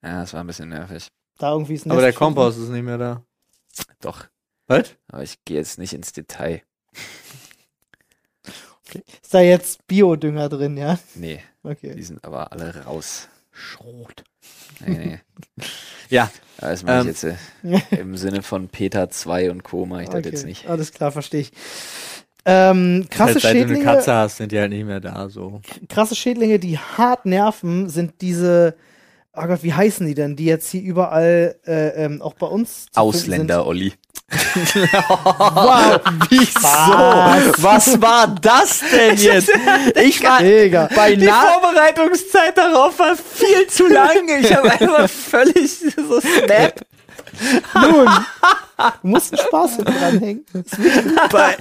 [0.03, 1.07] Ja, das war ein bisschen nervig.
[1.39, 3.23] Da irgendwie ist ein Aber der Kompost ist nicht mehr da.
[4.01, 4.27] Doch.
[4.67, 4.95] Was?
[5.07, 6.61] Aber ich gehe jetzt nicht ins Detail.
[9.21, 10.99] Ist da jetzt Biodünger drin, ja?
[11.15, 11.95] Nee, Okay.
[11.95, 13.27] die sind aber alle raus.
[13.51, 14.23] Schrot.
[14.85, 15.19] Nee,
[15.57, 15.65] nee.
[16.09, 17.07] Ja, Das mache ich Ähm.
[17.07, 19.85] jetzt äh, im Sinne von Peter 2 und Co.
[19.85, 20.29] mache ich das okay.
[20.29, 20.67] jetzt nicht.
[20.67, 21.51] Alles klar, verstehe ich.
[22.45, 25.29] Ähm, krasse halt, seit du eine Schädlinge, Katze hast, sind die halt nicht mehr da,
[25.29, 25.61] so.
[25.87, 28.75] krasse Schädlinge, die hart nerven, sind diese,
[29.33, 32.87] oh Gott, wie heißen die denn, die jetzt hier überall, äh, ähm, auch bei uns
[32.95, 33.93] Ausländer, Olli.
[34.29, 35.99] Wow.
[36.29, 36.63] Wieso?
[36.63, 37.63] Was?
[37.63, 39.51] Was war das denn jetzt?
[40.01, 40.89] Ich war Digga.
[40.95, 44.27] bei Die Vorbereitungszeit darauf war viel zu lang.
[44.39, 46.81] Ich habe einfach völlig so Snap.
[47.75, 48.05] Nun,
[49.01, 50.45] du musst einen Spaß dranhängen.
[51.31, 51.55] bei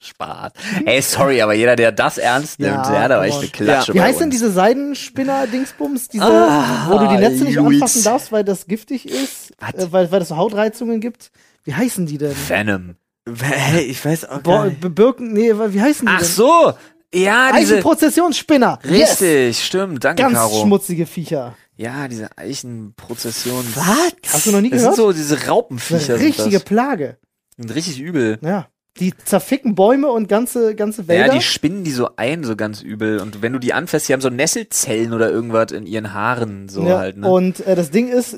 [0.00, 0.52] Spaß.
[0.84, 3.94] Ey, sorry, aber jeder, der das ernst nimmt, Ja, der hat aber echt eine Klatsche
[3.94, 7.74] Wie bei heißt denn diese Seidenspinner-Dingsbums, diese, Ah, wo du die Netze nicht Luis.
[7.76, 11.30] anfassen darfst, weil das giftig ist, äh, weil, weil das so Hautreizungen gibt?
[11.64, 12.34] Wie heißen die denn?
[12.48, 12.96] Venom.
[13.28, 14.94] Hä, ich weiß auch Bo gar nicht.
[14.94, 16.28] Birken, nee, wie heißen die Ach denn?
[16.28, 16.72] so.
[17.14, 17.74] Ja, diese.
[17.76, 18.78] Eichenprozessionsspinner.
[18.84, 19.20] Yes.
[19.20, 20.02] Richtig, stimmt.
[20.02, 20.62] Danke, Ganz Caro.
[20.62, 21.54] schmutzige Viecher.
[21.76, 23.64] Ja, diese Eichenprozession.
[23.74, 24.12] Was?
[24.32, 24.96] Hast du noch nie Das sind gehört?
[24.96, 25.96] so diese Das Raupenviecher.
[26.00, 26.64] ist eine sind richtige das.
[26.64, 27.18] Plage.
[27.56, 28.38] Sind richtig übel.
[28.42, 28.66] Ja.
[28.98, 31.34] Die zerficken Bäume und ganze, ganze Ja, Wälder.
[31.34, 33.20] die spinnen die so ein, so ganz übel.
[33.20, 36.82] Und wenn du die anfasst, die haben so Nesselzellen oder irgendwas in ihren Haaren, so
[36.86, 37.30] ja, halt, ne?
[37.30, 38.36] Und äh, das Ding ist,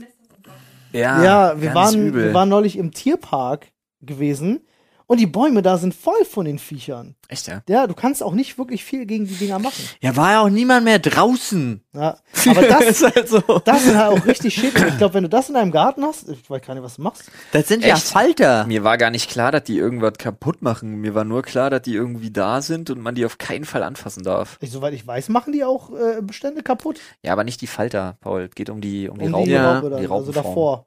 [0.94, 4.66] ja, ja, wir waren, wir waren neulich im Tierpark gewesen
[5.06, 7.14] und die Bäume da sind voll von den Viechern.
[7.28, 7.62] Echt, ja?
[7.68, 9.82] Ja, du kannst auch nicht wirklich viel gegen die Dinger machen.
[10.00, 11.82] Ja, war ja auch niemand mehr draußen.
[11.94, 13.40] Ja, aber das, ist halt so.
[13.64, 14.84] das sind halt auch richtig schädlich.
[14.88, 17.02] Ich glaube, wenn du das in deinem Garten hast, ich weiß gar nicht, was du
[17.02, 17.30] machst.
[17.52, 17.96] Das sind ja?
[17.96, 18.66] Falter.
[18.66, 20.96] Mir war gar nicht klar, dass die irgendwas kaputt machen.
[21.00, 23.82] Mir war nur klar, dass die irgendwie da sind und man die auf keinen Fall
[23.82, 24.58] anfassen darf.
[24.60, 27.00] Ich, soweit ich weiß, machen die auch äh, Bestände kaputt.
[27.22, 28.42] Ja, aber nicht die Falter, Paul.
[28.50, 29.46] Es geht um die, um die Um Raupen.
[29.46, 30.44] die Ja, Raupe dann, die also Raupenform.
[30.44, 30.86] davor.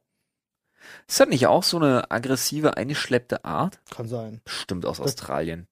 [1.09, 3.79] Ist das nicht auch so eine aggressive, eingeschleppte Art?
[3.95, 4.41] Kann sein.
[4.43, 5.67] Bestimmt aus Australien.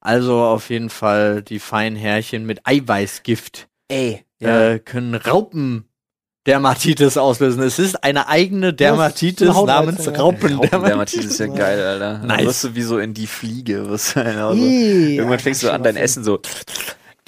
[0.00, 7.62] Also auf jeden Fall die feinen Härchen mit Eiweißgift Ey, äh, können Raupendermatitis auslösen.
[7.62, 10.12] Es ist eine eigene Dermatitis eine namens ja.
[10.12, 10.74] Raupendermatitis.
[10.74, 12.18] Raupendermatitis ist ja geil, Alter.
[12.18, 12.44] Dann Nice.
[12.44, 13.88] wirst du wie so in die Fliege.
[13.88, 14.58] Wirst du halt auch so.
[14.58, 15.96] Ih, Irgendwann ja, fängst du an, dein.
[15.96, 16.38] Essen so.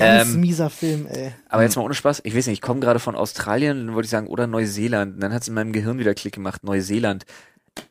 [0.01, 1.33] Ganz Ähm, mieser Film, ey.
[1.49, 2.23] aber jetzt mal ohne Spaß.
[2.25, 5.15] Ich weiß nicht, ich komme gerade von Australien, dann wollte ich sagen, oder Neuseeland.
[5.15, 7.25] Und dann hat es in meinem Gehirn wieder Klick gemacht, Neuseeland.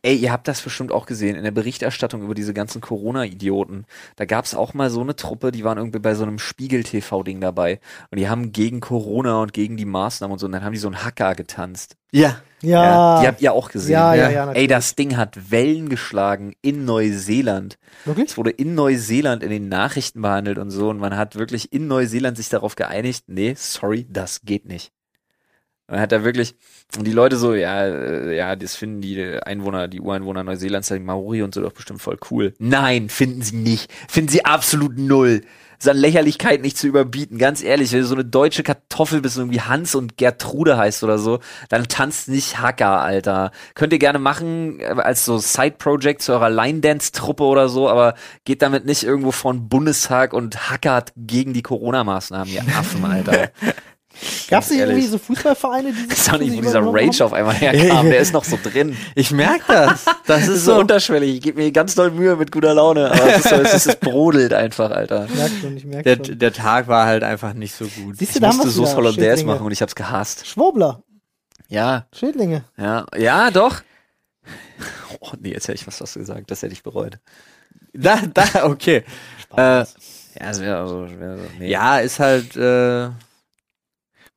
[0.01, 3.86] Ey, ihr habt das bestimmt auch gesehen in der Berichterstattung über diese ganzen Corona-Idioten.
[4.15, 7.41] Da gab es auch mal so eine Truppe, die waren irgendwie bei so einem Spiegel-TV-Ding
[7.41, 7.80] dabei.
[8.11, 10.80] Und die haben gegen Corona und gegen die Maßnahmen und so, und dann haben die
[10.80, 11.95] so einen Hacker getanzt.
[12.11, 12.41] Ja.
[12.61, 13.21] Ja.
[13.21, 13.93] Die habt ihr auch gesehen.
[13.93, 14.45] ja, ja, Ja.
[14.47, 17.77] ja, Ey, das Ding hat Wellen geschlagen in Neuseeland.
[18.05, 18.32] Wirklich?
[18.32, 20.89] Es wurde in Neuseeland in den Nachrichten behandelt und so.
[20.89, 24.91] Und man hat wirklich in Neuseeland sich darauf geeinigt, nee, sorry, das geht nicht.
[25.89, 26.55] Man hat da wirklich,
[26.97, 30.99] und die Leute so, ja, äh, ja, das finden die Einwohner, die Ureinwohner Neuseelands, die
[30.99, 32.53] Maori und so doch bestimmt voll cool.
[32.59, 33.91] Nein, finden sie nicht.
[34.07, 35.41] Finden sie absolut null.
[35.81, 37.37] Ist Lächerlichkeit nicht zu überbieten.
[37.37, 41.17] Ganz ehrlich, wenn du so eine deutsche Kartoffel bist, irgendwie Hans und Gertrude heißt oder
[41.17, 43.51] so, dann tanzt nicht Hacker, Alter.
[43.75, 48.61] Könnt ihr gerne machen, äh, als so Side-Project zu eurer Line-Dance-Truppe oder so, aber geht
[48.61, 53.49] damit nicht irgendwo vor Bundestag und hackert gegen die Corona-Maßnahmen, ihr Affen, Alter.
[54.49, 54.95] Gab es nicht ehrlich.
[54.97, 58.20] irgendwie so Fußballvereine, die Ich weiß auch nicht, wo dieser Rage auf einmal herkam, der
[58.20, 58.97] ist noch so drin.
[59.15, 60.05] Ich merk das.
[60.05, 63.11] Das Das ist ist so unterschwellig, ich gebe mir ganz doll Mühe mit guter Laune,
[63.11, 65.24] aber es, ist so, es, ist, es brodelt einfach, Alter.
[65.24, 65.36] haben?
[65.36, 66.38] Merk schon, ich merk Der, schon.
[66.39, 68.17] der Tag war halt einfach nicht so gut.
[68.17, 70.45] Siehst du, Ich musste wieder, Hollandaise machen und ich hab's gehasst.
[70.47, 71.03] Schwurbler,
[71.67, 72.63] Ja, Schädlinge.
[72.78, 73.82] ja, ja, doch.
[75.22, 77.20] Oh, nee, jetzt hätte ich was, was gesagt, das hätte ich bereut.
[77.93, 79.03] Da, da, okay.
[79.57, 79.86] Äh, Ja,
[80.38, 81.70] es wäre also, wär so, nee.
[81.70, 83.09] ja, ist halt äh,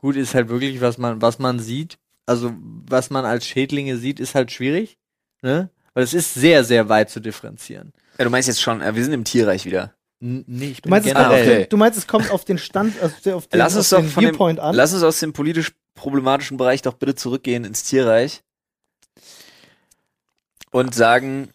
[0.03, 1.99] gut, ist halt wirklich, was man, was man sieht.
[2.27, 4.99] Also was man als Schädlinge sieht, ist halt schwierig,
[5.41, 5.71] ne?
[5.95, 7.93] Weil es ist sehr, sehr weit zu differenzieren.
[8.19, 9.95] Ja, du meinst jetzt schon, äh, wir sind im Tierreich wieder.
[10.21, 11.59] N nee, ich Du bin meinst, es auf okay.
[11.61, 14.01] den, du meinst, es kommt auf den Stand, also auf den, Lass auf uns doch
[14.01, 14.75] den von dem, Viewpoint an.
[14.75, 18.43] lass uns aus dem politisch problematischen Bereich doch bitte zurückgehen ins Tierreich.
[20.71, 21.51] Und sagen,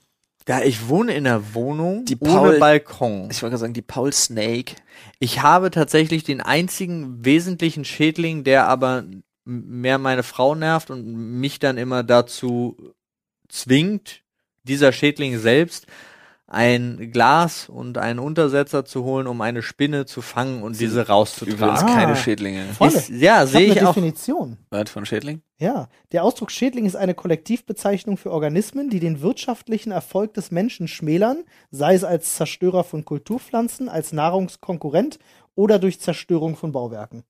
[0.48, 3.30] Ja, ich wohne in einer Wohnung Die ohne Paul- Balkon.
[3.30, 4.76] ich wollte gerade sagen, die Paul Snake.
[5.20, 9.04] Ich habe tatsächlich den einzigen wesentlichen Schädling, der aber
[9.44, 12.78] mehr meine Frau nervt und mich dann immer dazu
[13.50, 14.22] zwingt,
[14.64, 15.86] dieser Schädling selbst
[16.50, 21.10] ein Glas und einen Untersetzer zu holen, um eine Spinne zu fangen und diese Übrigens
[21.10, 21.90] rauszutragen.
[21.90, 21.94] Ah.
[21.94, 22.66] keine Schädlinge.
[22.68, 22.88] Voll.
[22.88, 23.94] Ist, ja, Ich sehe eine ich auch.
[23.94, 24.58] Definition.
[24.70, 25.42] Was von Schädling?
[25.60, 30.88] Ja, der Ausdruck Schädling ist eine Kollektivbezeichnung für Organismen, die den wirtschaftlichen Erfolg des Menschen
[30.88, 35.20] schmälern, sei es als Zerstörer von Kulturpflanzen, als Nahrungskonkurrent
[35.56, 37.24] oder durch Zerstörung von Bauwerken.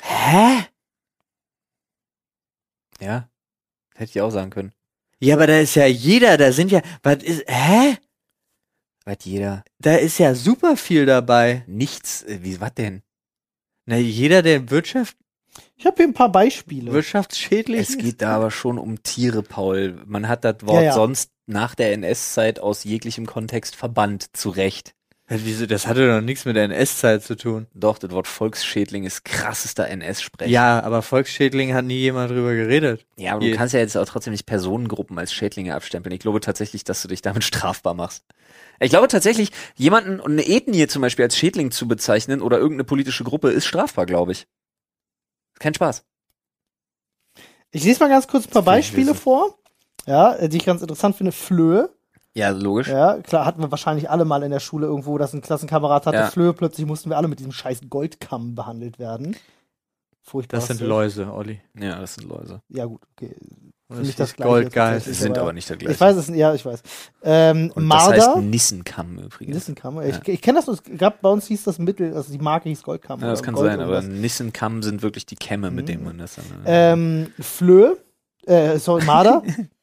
[0.00, 0.64] Hä?
[3.00, 3.28] Ja.
[3.94, 4.72] Hätte ich auch sagen können.
[5.20, 7.96] Ja, aber da ist ja jeder, da sind ja, was ist, hä?
[9.06, 9.64] Was jeder.
[9.78, 11.62] Da ist ja super viel dabei.
[11.68, 12.22] Nichts.
[12.24, 13.02] Äh, wie, was denn?
[13.86, 15.16] Na, jeder, der Wirtschaft,
[15.76, 16.92] Ich habe hier ein paar Beispiele.
[16.92, 20.02] wirtschaftsschädlich Es geht da aber schon um Tiere, Paul.
[20.06, 20.92] Man hat das Wort Ja, ja.
[20.92, 24.95] sonst nach der NS-Zeit aus jeglichem Kontext verbannt, zu Recht.
[25.28, 27.66] Wieso, das hatte doch nichts mit der NS-Zeit zu tun.
[27.74, 30.48] Doch, das Wort Volksschädling ist krassester NS-Sprech.
[30.48, 33.04] Ja, aber Volksschädling hat nie jemand drüber geredet.
[33.16, 36.12] Ja, aber Je- du kannst ja jetzt auch trotzdem nicht Personengruppen als Schädlinge abstempeln.
[36.14, 38.24] Ich glaube tatsächlich, dass du dich damit strafbar machst.
[38.78, 42.84] Ich glaube tatsächlich, jemanden und eine Ethnie zum Beispiel als Schädling zu bezeichnen oder irgendeine
[42.84, 44.46] politische Gruppe ist strafbar, glaube ich.
[45.58, 46.04] Kein Spaß.
[47.72, 49.58] Ich lese mal ganz kurz ein paar Beispiele vor.
[50.06, 51.32] Ja, die ich ganz interessant finde.
[51.32, 51.90] Flöhe.
[52.36, 52.88] Ja, logisch.
[52.88, 56.16] Ja, klar, hatten wir wahrscheinlich alle mal in der Schule irgendwo, dass ein Klassenkamerad hatte
[56.18, 56.26] Ja.
[56.26, 56.52] Flöhe.
[56.52, 59.36] Plötzlich mussten wir alle mit diesem scheiß Goldkamm behandelt werden.
[60.22, 60.58] Furchtbar.
[60.58, 61.60] Das sind Läuse, Olli.
[61.78, 62.60] Ja, das sind Läuse.
[62.68, 63.34] Ja, gut, okay.
[63.88, 64.74] Das nicht ist das Gleiche Goldgeist.
[64.74, 65.04] tatsächlich.
[65.04, 65.94] Sie Ich sind aber- nicht der gleiche.
[65.94, 66.82] Ich weiß es, ja, ich weiß.
[67.22, 68.16] Ähm, und Marder.
[68.16, 69.54] das heißt Nissenkamm übrigens.
[69.54, 70.02] Nissenkamm.
[70.02, 72.82] Ich, ich kenne das, es gab bei uns hieß das Mittel, also die Marke hieß
[72.82, 73.20] Goldkamm.
[73.20, 74.02] Ja, das kann Gold sein, aber.
[74.02, 75.86] Nissenkamm sind wirklich die Kämme, mit Mhm.
[75.86, 76.66] denen man das dann.
[76.66, 77.96] äh, Ähm, Flöhe.
[78.44, 79.42] Äh, sorry, Marder.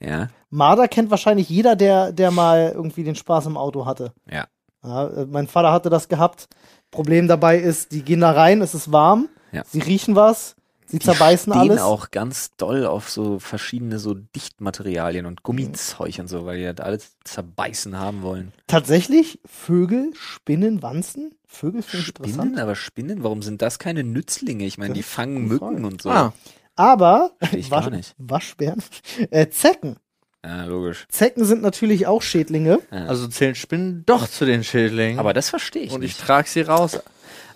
[0.00, 0.28] ja.
[0.50, 4.12] Marder kennt wahrscheinlich jeder, der, der mal irgendwie den Spaß im Auto hatte.
[4.30, 4.46] Ja.
[4.84, 6.48] ja äh, mein Vater hatte das gehabt.
[6.90, 9.62] Problem dabei ist, die gehen da rein, es ist warm, Ja.
[9.66, 10.56] sie riechen was,
[10.86, 11.82] sie Die zerbeißen stehen alles.
[11.82, 16.84] auch ganz doll auf so verschiedene so Dichtmaterialien und Gummizeug und so, weil die das
[16.84, 18.52] alles zerbeißen haben wollen.
[18.68, 21.34] Tatsächlich, Vögel, Spinnen, Wanzen.
[21.46, 22.58] Vögel finde ich Spinnen, interessant.
[22.60, 24.64] aber Spinnen, warum sind das keine Nützlinge?
[24.64, 26.10] Ich meine, die fangen Mücken und so.
[26.10, 26.32] Ah,
[26.78, 28.14] Aber, ich gar nicht.
[28.18, 28.82] Waschbären,
[29.30, 29.96] äh, Zecken.
[30.44, 31.06] Ja, logisch.
[31.08, 32.78] Zecken sind natürlich auch Schädlinge.
[32.92, 33.06] Ja.
[33.06, 35.18] also zählen Spinnen doch zu den Schädlingen.
[35.18, 36.20] aber das verstehe ich Und ich nicht.
[36.26, 36.98] trage sie raus.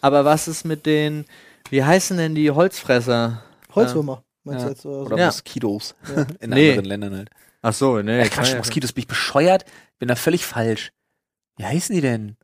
[0.01, 1.25] Aber was ist mit den,
[1.71, 3.43] wie heißen denn die Holzfresser?
[3.75, 4.25] Holzwürmer.
[4.45, 4.67] Meinst Ja.
[4.67, 5.07] du jetzt, oder so?
[5.07, 5.27] Oder Ja.
[5.27, 6.27] Moskitos Ja.
[6.41, 6.71] in Nee.
[6.71, 7.31] anderen Ländern halt.
[7.63, 8.21] Ach so, nee.
[8.23, 9.65] Äh, Quatsch, ja- Moskitos, bin ich bescheuert?
[10.01, 10.91] Bin da völlig falsch.
[11.57, 12.37] Wie heißen die denn?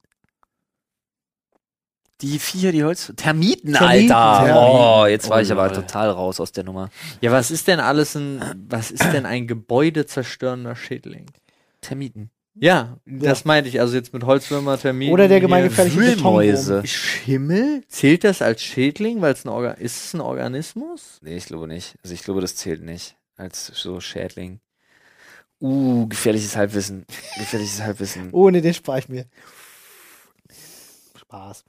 [2.20, 3.12] Die Viecher, die Holz...
[3.16, 4.48] Termiten, Termiten, Alter!
[4.48, 4.56] ja.
[5.02, 5.76] Oh, jetzt war Oh, ich aber lol.
[5.76, 6.90] total raus aus der Nummer.
[7.20, 11.26] Ja, was ist denn alles ein, was ist denn ein gebäudezerstörender Schädling?
[11.80, 12.30] Termiten.
[12.60, 13.78] Ja, das meinte ich.
[13.80, 15.12] Also jetzt mit Holzwürmer, Termiten.
[15.14, 16.84] Oder der gemeingefährliche Wühlmäuse.
[16.84, 17.84] Schimmel?
[17.86, 19.20] Zählt das als Schädling?
[19.20, 21.20] Weil es ein Organ ist es ein Organismus?
[21.22, 21.94] Nee, ich glaube nicht.
[22.02, 24.58] Also ich glaube, das zählt nicht als so Schädling.
[25.60, 27.06] Uh, gefährliches Halbwissen.
[27.38, 28.30] Gefährliches Halbwissen.
[28.32, 29.26] Oh, nee, den spare ich mir.
[31.16, 31.64] Spaß.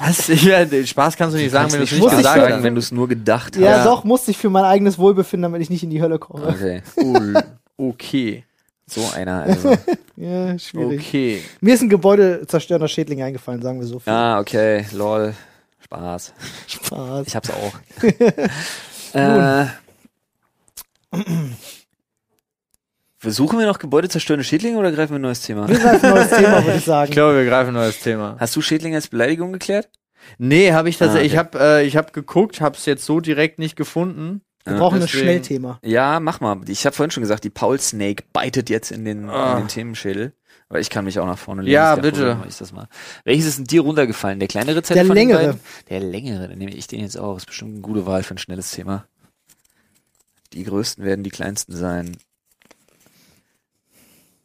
[0.00, 0.28] Was?
[0.42, 2.62] Ja, den Spaß kannst du nicht sagen, wenn du es nicht ich gesagt sagen, hast.
[2.62, 3.86] wenn du es nur gedacht Ja, hast.
[3.86, 6.48] doch, musste ich für mein eigenes Wohlbefinden, damit ich nicht in die Hölle komme.
[6.48, 6.82] Okay.
[6.96, 8.44] Oh, okay.
[8.86, 9.76] So einer also.
[10.16, 11.00] Ja, schwierig.
[11.00, 11.42] Okay.
[11.62, 14.00] Mir ist ein gebäudezerstörender Schädling eingefallen, sagen wir so.
[14.00, 14.12] viel.
[14.12, 14.84] Ah, okay.
[14.92, 15.32] Lol.
[15.84, 16.34] Spaß.
[16.66, 17.26] Spaß.
[17.26, 17.72] Ich hab's auch.
[19.14, 19.66] äh,
[23.22, 25.68] Versuchen wir noch gebäudezerstörende Schädlinge oder greifen wir ein neues Thema?
[25.68, 27.10] Wir greifen ein neues Thema, würde ich Ich sagen.
[27.12, 28.36] glaube, wir greifen ein neues Thema.
[28.40, 29.90] Hast du Schädlinge als Beleidigung geklärt?
[30.38, 31.32] Nee, habe ich tatsächlich.
[31.32, 34.40] Ah, Ich habe äh, ich hab geguckt, habe es jetzt so direkt nicht gefunden.
[34.64, 35.78] Wir Ja, brauchen ein deswegen- Schnellthema.
[35.84, 36.58] Ja, mach mal.
[36.68, 39.52] Ich habe vorhin schon gesagt, die Paul Snake beitet jetzt in den, Ah.
[39.52, 40.32] in den Themenschädel.
[40.70, 41.74] Aber ich kann mich auch nach vorne legen.
[41.74, 42.20] Ja, bitte.
[42.20, 42.88] Problem, mach Ich das mal.
[43.24, 44.38] Welches ist denn dir runtergefallen?
[44.38, 45.46] Der kleinere Zettel Der von den längere.
[45.48, 45.60] beiden?
[45.90, 46.48] Der längere.
[46.48, 47.36] Dann nehme ich den jetzt auch.
[47.36, 49.04] Ist bestimmt eine gute Wahl für ein schnelles Thema.
[50.54, 52.16] Die größten werden die kleinsten sein.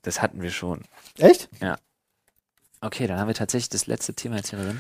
[0.06, 0.84] Das hatten wir schon.
[1.18, 1.50] Echt?
[2.80, 4.80] Okay, dann haben wir tatsächlich das letzte Thema jetzt hier drin.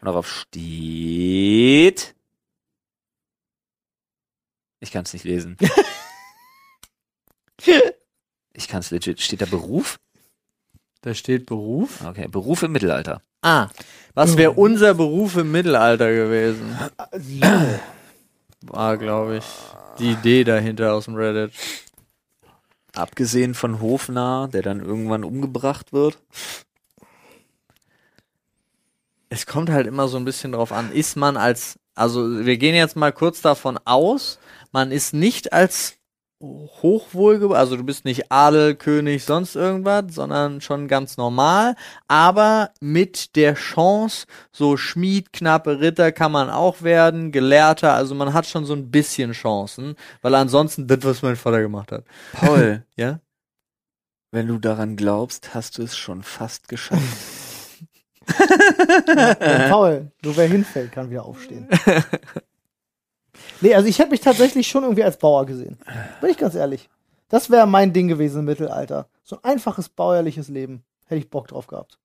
[0.00, 2.14] Und darauf steht.
[4.80, 5.56] Ich kann es nicht lesen.
[8.54, 9.20] Ich kann es legit.
[9.20, 9.98] Steht da Beruf?
[11.00, 12.04] Da steht Beruf.
[12.04, 13.22] Okay, Beruf im Mittelalter.
[13.40, 13.68] Ah.
[14.14, 16.76] Was wäre unser Beruf im Mittelalter gewesen?
[18.62, 19.44] War, glaube ich,
[19.98, 21.52] die Idee dahinter aus dem Reddit.
[22.94, 26.18] Abgesehen von Hofnarr, der dann irgendwann umgebracht wird.
[29.30, 32.74] Es kommt halt immer so ein bisschen drauf an, ist man als, also wir gehen
[32.74, 34.38] jetzt mal kurz davon aus,
[34.72, 35.94] man ist nicht als
[36.42, 41.76] hochwohlgeboren, also du bist nicht Adel, König, sonst irgendwas, sondern schon ganz normal,
[42.08, 48.32] aber mit der Chance, so Schmied, knappe Ritter kann man auch werden, Gelehrter, also man
[48.34, 52.04] hat schon so ein bisschen Chancen, weil ansonsten das, was mein Vater gemacht hat.
[52.32, 53.20] Paul, Ja?
[54.32, 57.02] wenn du daran glaubst, hast du es schon fast geschafft.
[59.08, 61.68] Ja, Paul, nur wer hinfällt, kann wieder aufstehen.
[63.62, 65.78] nee, also ich hätte mich tatsächlich schon irgendwie als Bauer gesehen.
[66.20, 66.88] Bin ich ganz ehrlich.
[67.28, 69.06] Das wäre mein Ding gewesen im Mittelalter.
[69.24, 70.82] So ein einfaches bäuerliches Leben.
[71.06, 71.98] Hätte ich Bock drauf gehabt.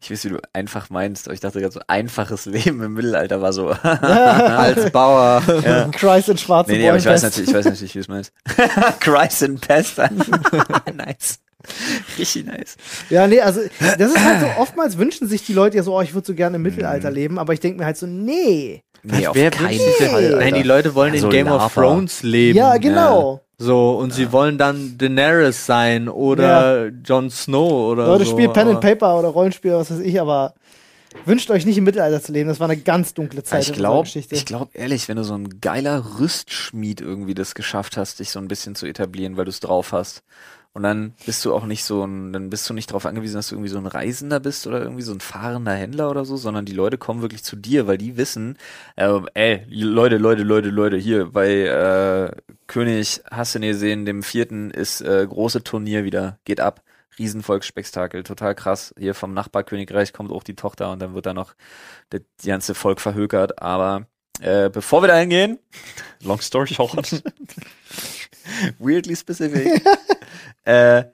[0.00, 3.40] Ich weiß, wie du einfach meinst, aber ich dachte gerade so einfaches Leben im Mittelalter
[3.40, 3.68] war so.
[3.92, 5.42] Als Bauer.
[5.64, 5.88] ja.
[5.88, 8.08] Christ in schwarzen Nee, nee, aber ich weiß natürlich, ich weiß natürlich, wie du es
[8.08, 8.32] meinst.
[9.00, 9.98] Christ and Pest.
[10.94, 11.38] nice.
[12.18, 12.76] Richtig nice.
[13.08, 16.02] Ja, nee, also das ist halt so, oftmals wünschen sich die Leute ja so, oh,
[16.02, 17.14] ich würde so gerne im Mittelalter Mhm.
[17.14, 18.82] leben, aber ich denke mir halt so, nee.
[19.02, 20.08] Nee, auf Wer keinen Fall.
[20.14, 20.36] Alter.
[20.38, 21.80] Nein, die Leute wollen Ja, in so Game of Lava.
[21.80, 22.56] Thrones leben.
[22.56, 23.40] Ja, genau.
[23.58, 28.32] So, und sie wollen dann Daenerys sein oder Jon Snow oder Leute so.
[28.32, 30.54] spielen Pen and Paper oder Rollenspiel, was weiß ich, aber
[31.26, 32.48] wünscht euch nicht im Mittelalter zu leben.
[32.48, 34.34] Das war eine ganz dunkle Zeit ich in glaube, unserer Geschichte.
[34.34, 38.38] ich glaube ehrlich, wenn du so ein geiler Rüstschmied irgendwie das geschafft hast, dich so
[38.40, 40.22] ein bisschen zu etablieren, weil du es drauf hast.
[40.74, 43.48] Und dann bist du auch nicht so ein, dann bist du nicht darauf angewiesen, dass
[43.48, 46.64] du irgendwie so ein Reisender bist oder irgendwie so ein fahrender Händler oder so, sondern
[46.64, 48.56] die Leute kommen wirklich zu dir, weil die wissen,
[48.96, 52.34] äh, ey, Leute, Leute, Leute, Leute, hier bei äh,
[52.66, 56.82] König Hasseneseen, dem vierten, ist äh, große Turnier wieder, geht ab.
[57.18, 58.94] Riesenvolksspektakel, total krass.
[58.98, 61.54] Hier vom Nachbarkönigreich kommt auch die Tochter und dann wird da noch
[62.08, 63.60] das ganze Volk verhökert.
[63.60, 64.06] Aber
[64.40, 65.58] äh, bevor wir da hingehen,
[66.22, 67.22] long story short,
[68.78, 69.82] weirdly specific,
[70.64, 71.04] äh,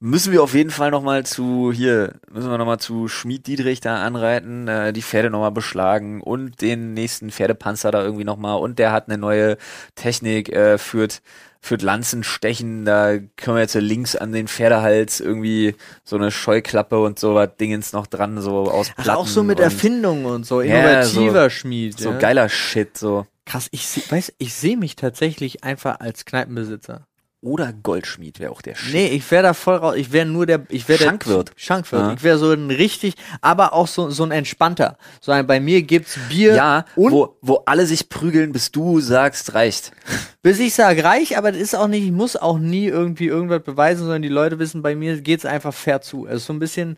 [0.00, 4.02] müssen wir auf jeden Fall nochmal zu, hier, müssen wir nochmal zu Schmied Dietrich da
[4.04, 8.90] anreiten, äh, die Pferde nochmal beschlagen und den nächsten Pferdepanzer da irgendwie nochmal und der
[8.92, 9.56] hat eine neue
[9.94, 11.22] Technik, äh, führt,
[11.60, 17.20] führt Lanzenstechen, da können wir jetzt links an den Pferdehals irgendwie so eine Scheuklappe und
[17.20, 19.18] so was Dingens noch dran, so aus Ach, Platten.
[19.20, 21.96] auch so mit Erfindungen und so, Ja, innovativer so- Schmied.
[22.00, 22.18] So ja.
[22.18, 23.24] geiler Shit, so.
[23.46, 27.06] Krass, ich seh, weiß, ich sehe mich tatsächlich einfach als Kneipenbesitzer.
[27.44, 28.94] Oder Goldschmied wäre auch der Shit.
[28.94, 29.96] Nee, ich wäre da voll raus.
[29.96, 31.50] Ich wäre nur der, ich wäre der Schankwirt.
[31.56, 32.00] Schankwirt.
[32.02, 32.12] Ja.
[32.12, 34.96] Ich wäre so ein richtig, aber auch so, so ein entspannter.
[35.20, 39.00] So ein, bei mir gibt's Bier Ja, und wo, wo alle sich prügeln, bis du
[39.00, 39.90] sagst, reicht.
[40.42, 43.64] bis ich sage reich, aber das ist auch nicht, ich muss auch nie irgendwie irgendwas
[43.64, 46.26] beweisen, sondern die Leute wissen, bei mir geht's einfach fair zu.
[46.26, 46.96] Also so ein bisschen,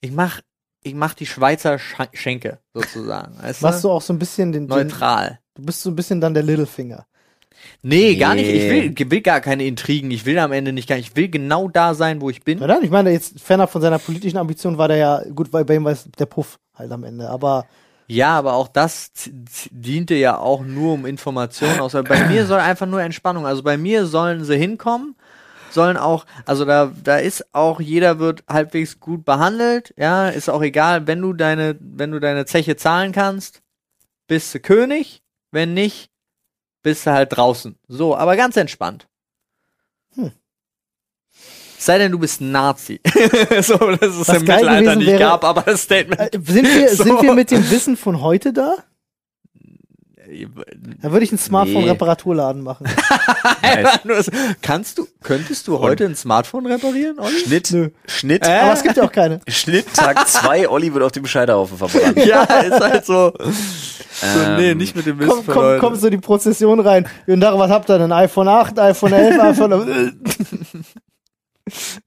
[0.00, 0.40] ich mach,
[0.84, 3.36] ich mach die Schweizer Sch- Schenke sozusagen.
[3.42, 5.40] Weißt Machst du auch so ein bisschen den, den neutral.
[5.56, 7.06] du bist so ein bisschen dann der Littlefinger.
[7.82, 8.48] Nee, gar nicht.
[8.48, 8.94] Ich Nee.
[8.98, 10.10] will, will gar keine Intrigen.
[10.10, 12.58] Ich will am Ende nicht gar Ich will genau da sein, wo ich bin.
[12.58, 15.64] Ja, dann, ich meine, jetzt fernab von seiner politischen Ambition war der ja, gut, weil
[15.64, 17.66] bei ihm war es der Puff halt am Ende, aber
[18.06, 19.12] Ja, aber auch das
[19.70, 21.92] diente ja auch nur um Informationen aus.
[21.92, 23.46] Bei mir soll einfach nur Entspannung.
[23.46, 25.14] Also bei mir sollen sie hinkommen,
[25.70, 30.62] sollen auch, also da, da ist auch, jeder wird halbwegs gut behandelt, ja, ist auch
[30.62, 33.62] egal, wenn du deine, wenn du deine Zeche zahlen kannst,
[34.26, 36.09] bist du König, wenn nicht,
[36.82, 37.78] bist du halt draußen.
[37.88, 39.06] So, aber ganz entspannt.
[40.14, 40.32] Hm.
[41.78, 43.00] Sei denn, du bist ein Nazi.
[43.62, 46.20] so, das ist Was im Mittelalter nicht wäre- gab, aber das Statement.
[46.20, 47.04] äh, sind, wir, So.
[47.04, 48.76] sind wir mit dem Wissen von heute da?
[51.02, 52.86] Da würde ich einen Smartphone-Reparaturladen machen.
[54.04, 57.38] So, Kannst du, könntest du heute ein Smartphone reparieren, Olli?
[57.38, 57.90] Schnitt, Nö.
[58.06, 58.58] Schnitt, Äh?
[58.58, 59.40] Aber es gibt ja auch keine.
[59.48, 62.16] Schnitt, Tag zwei, Olli wird auf dem Scheiterhaufen verbrannt.
[62.24, 63.32] Ja, ist halt so.
[63.38, 67.08] so Ähm, nee, nicht mit dem Wissen Komm, komm, komm so die Prozession rein.
[67.26, 68.12] Und darum, was habt ihr denn?
[68.12, 70.20] iPhone 8, iPhone 11, iPhone...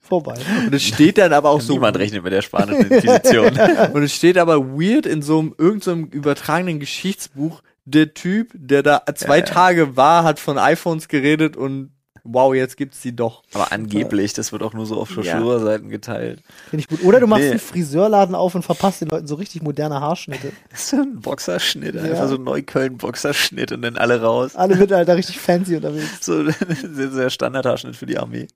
[0.01, 0.36] Vorbei.
[0.65, 1.74] Und es steht dann aber auch so.
[1.74, 3.57] Niemand rechnet mit der spanischen Inquisition.
[3.93, 8.51] Und es steht aber weird in so einem, irgendeinem so einem übertragenen Geschichtsbuch, der Typ,
[8.53, 11.91] der da zwei Tage war, hat von iPhones geredet und
[12.25, 13.43] wow, jetzt gibt's die doch.
[13.53, 16.41] Aber angeblich, das wird auch nur so auf Broschüre-Seiten geteilt.
[16.69, 17.03] Finde ich gut.
[17.03, 17.49] Oder du machst Nee.
[17.51, 20.53] einen Friseurladen auf und verpasst den Leuten so richtig moderne Haarschnitte.
[20.69, 22.03] Das ist so ein Boxerschnitt, Ja.
[22.03, 24.55] einfach so ein Neukölln-Boxerschnitt und dann alle raus.
[24.55, 26.25] Alle Mittelalter richtig fancy unterwegs.
[26.25, 26.43] So
[26.84, 28.47] der Standardhaarschnitt für die Armee.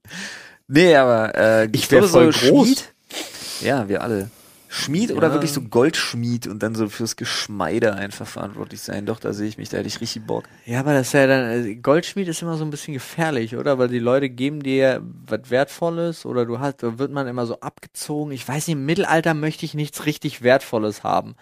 [0.70, 2.68] Nee, aber äh, Ich wär glaube, voll groß.
[2.68, 2.94] Schmied.
[3.62, 4.30] Ja, wir alle.
[4.78, 5.34] Schmied oder Ja.
[5.34, 9.06] wirklich so Goldschmied und dann so fürs Geschmeide einfach verantwortlich sein.
[9.06, 10.46] Doch, da sehe ich mich, da hätte ich richtig Bock.
[10.66, 13.78] Ja, aber das ist ja dann, äh, Goldschmied ist immer so ein bisschen gefährlich, oder?
[13.80, 17.60] Weil die Leute geben dir was Wertvolles oder du hast, da wird man immer so
[17.60, 18.32] abgezogen.
[18.32, 21.36] Ich weiß nicht, im Mittelalter möchte ich nichts richtig Wertvolles haben.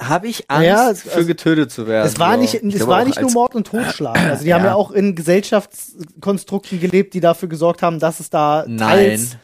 [0.00, 2.06] Habe ich Angst, Ja, es- für also- getötet zu werden?
[2.06, 2.40] Es war so.
[2.40, 4.16] nicht, es glaube war nicht nur Mord und Totschlag.
[4.18, 4.70] Also die haben Ja.
[4.70, 8.78] ja auch in Gesellschaftskonstrukten gelebt, die dafür gesorgt haben, dass es da Nein.
[8.78, 9.36] teils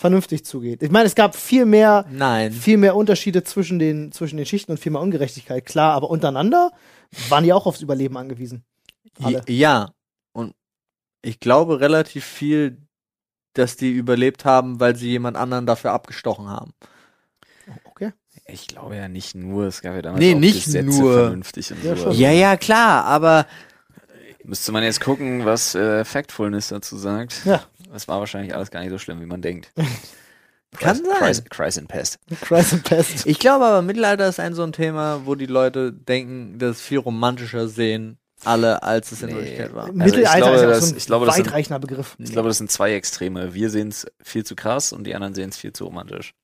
[0.00, 0.82] vernünftig zugeht.
[0.82, 2.52] Ich meine, es gab viel mehr, Nein.
[2.52, 6.70] viel mehr Unterschiede zwischen den, zwischen den Schichten und viel mehr Ungerechtigkeit, klar, aber untereinander
[7.28, 8.64] waren die auch aufs Überleben angewiesen.
[9.22, 9.42] Alle.
[9.46, 9.92] Ja.
[10.32, 10.54] Und
[11.20, 12.78] ich glaube relativ viel,
[13.52, 16.72] dass die überlebt haben, weil sie jemand anderen dafür abgestochen haben.
[17.84, 18.12] Okay.
[18.46, 21.12] Ich glaube ja nicht nur, es gab ja damals Nee, auch nicht Gesetze nur.
[21.12, 22.10] vernünftig und Ja, so.
[22.10, 23.46] Ja, ja, klar, aber
[24.44, 27.42] Müsste man jetzt gucken, was äh, Factfulness dazu sagt.
[27.44, 27.62] Ja.
[27.92, 29.72] Das war wahrscheinlich alles gar nicht so schlimm, wie man denkt.
[30.78, 31.44] Kann Christ, sein.
[31.50, 32.18] Christ, and Pest.
[32.42, 33.26] Christ and Pest.
[33.26, 36.98] ich glaube aber Mittelalter ist ein so ein Thema, wo die Leute denken, das viel
[36.98, 39.34] romantischer sehen, alle, als es in Nee.
[39.34, 39.90] Wirklichkeit war.
[39.92, 42.14] Mittelalter glaube, ist ja das- so ein ich glaube, das sind- weitreichender Begriff.
[42.18, 43.52] Ich glaube, das sind zwei Extreme.
[43.52, 46.34] Wir sehen es viel zu krass und die anderen sehen es viel zu romantisch.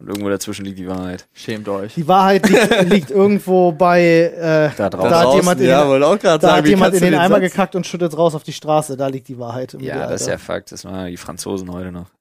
[0.00, 1.26] Und irgendwo dazwischen liegt die Wahrheit.
[1.32, 1.94] Schämt euch.
[1.94, 5.10] Die Wahrheit liegt, liegt irgendwo bei, äh, Da draußen.
[5.10, 7.18] da hat jemand in den, ja, wollte auch da sagen, hat jemand in du den
[7.18, 8.96] Eimer Satz- gekackt und schüttet raus auf die Straße.
[8.96, 9.72] Da liegt die Wahrheit.
[9.72, 10.12] Ja, Mittelalter.
[10.12, 10.70] das ist ja Fakt.
[10.70, 12.06] Das waren die Franzosen heute noch.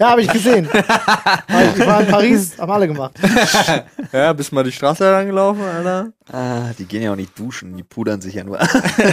[0.00, 0.68] Ja, habe ich gesehen.
[0.72, 3.12] Ich war in Paris, haben alle gemacht.
[4.12, 6.08] Ja, bist mal die Straße lang gelaufen, Alter.
[6.32, 8.58] Ah, die gehen ja auch nicht duschen, die pudern sich ja nur.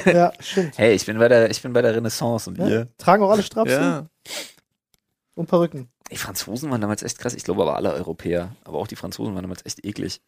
[0.06, 0.78] Ja, stimmt.
[0.80, 2.68] hey, ich bin bei der, ich bin bei der Renaissance und Ja.
[2.68, 2.88] ihr?
[2.98, 4.06] Tragen auch alle Strapsen Ja.
[5.36, 5.90] Und Perücken.
[6.12, 7.34] Die Franzosen waren damals echt krass.
[7.34, 8.56] Ich glaube aber alle Europäer.
[8.64, 10.22] Aber auch die Franzosen waren damals echt eklig.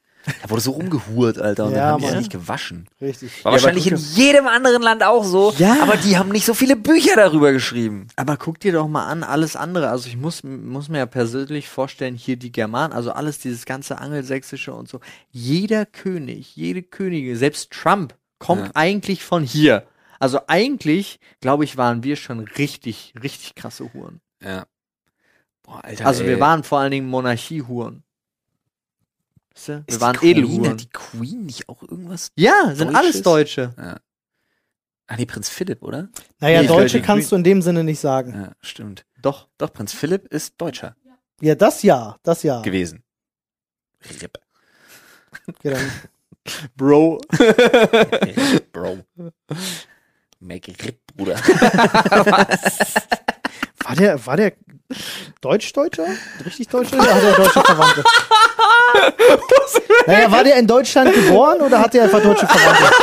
[0.43, 1.66] Da wurde so rumgehurt, Alter.
[1.66, 2.12] Und Ja, dann haben die Mann.
[2.16, 2.89] sich nicht gewaschen.
[2.99, 3.45] Richtig.
[3.45, 5.53] War Ja, wahrscheinlich in jedem anderen Land auch so.
[5.58, 5.78] Ja.
[5.82, 8.08] Aber die haben nicht so viele Bücher darüber geschrieben.
[8.16, 9.89] Aber guck dir doch mal an, alles andere.
[9.89, 13.99] Also ich muss, muss mir ja persönlich vorstellen, hier die Germanen, also alles dieses ganze
[13.99, 14.99] Angelsächsische und so.
[15.30, 18.72] Jeder König, jede Könige, selbst Trump kommt Ja.
[18.74, 19.86] eigentlich von hier.
[20.20, 24.20] Also eigentlich, glaube ich, waren wir schon richtig, richtig krasse Huren.
[24.43, 24.66] Ja.
[25.68, 26.05] Boah, Alter.
[26.07, 26.30] Also ey.
[26.30, 28.03] wir waren vor allen Dingen Monarchiehuren.
[29.53, 29.74] Weißt du?
[29.74, 30.70] Wir Ist waren die Queen, Edelhuren.
[30.72, 32.32] Hat die Queen nicht auch irgendwas?
[32.36, 33.76] Ja, sind alles Deutsches?
[33.76, 34.01] Deutsche.
[35.07, 36.09] Ah, nee, Prinz Philipp, oder?
[36.39, 38.34] Naja, Nee, Deutsche kannst du in dem Sinne nicht sagen.
[38.34, 39.05] Ja, stimmt.
[39.22, 39.47] Doch.
[39.57, 40.95] Doch, Prinz Philipp ist Deutscher
[41.41, 42.61] Ja, das ja, das ja.
[42.61, 43.03] gewesen.
[44.22, 44.38] Rip.
[45.47, 45.91] Okay, dann,
[46.76, 47.20] Bro.
[47.39, 48.99] Rip, Bro.
[50.39, 51.36] Make Rip, Bruder.
[53.88, 54.53] war der, war der
[55.41, 56.07] Deutsch-Deutscher?
[56.45, 58.03] Richtig Deutscher oder hat er deutsche Verwandte?
[60.07, 62.93] naja, war der in Deutschland geboren oder hat er einfach deutsche Verwandte?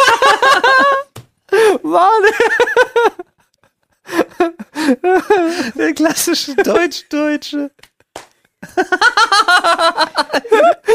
[5.77, 7.71] Der klassische Deutsch-Deutsche.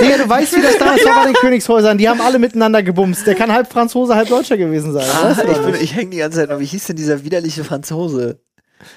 [0.02, 1.98] Digga, du weißt, wie das damals war bei den Königshäusern.
[1.98, 3.26] Die haben alle miteinander gebumst.
[3.26, 5.08] Der kann halb Franzose, halb Deutscher gewesen sein.
[5.10, 6.60] Ah, ich bin, ich hänge die ganze Zeit noch.
[6.60, 8.40] Wie hieß denn dieser widerliche Franzose,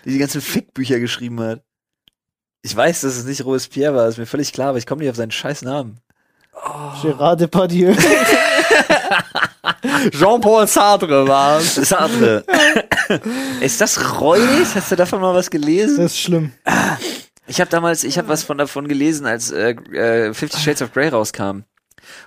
[0.05, 1.63] der die ganzen Fickbücher geschrieben hat?
[2.63, 5.11] Ich weiß, dass es nicht Robespierre war, ist mir völlig klar, aber ich komme nicht
[5.11, 6.01] auf seinen scheiß Namen.
[7.01, 7.95] Gérard Depardieu.
[10.11, 11.77] Jean-Paul Sartre war's.
[11.77, 12.45] Das andere.
[13.61, 14.75] ist das Reus?
[14.75, 15.99] Hast du davon mal was gelesen?
[15.99, 16.53] Das ist schlimm.
[17.47, 20.93] Ich habe damals, ich habe was von davon gelesen, als äh, äh, Fifty Shades of
[20.93, 21.65] Grey rauskam.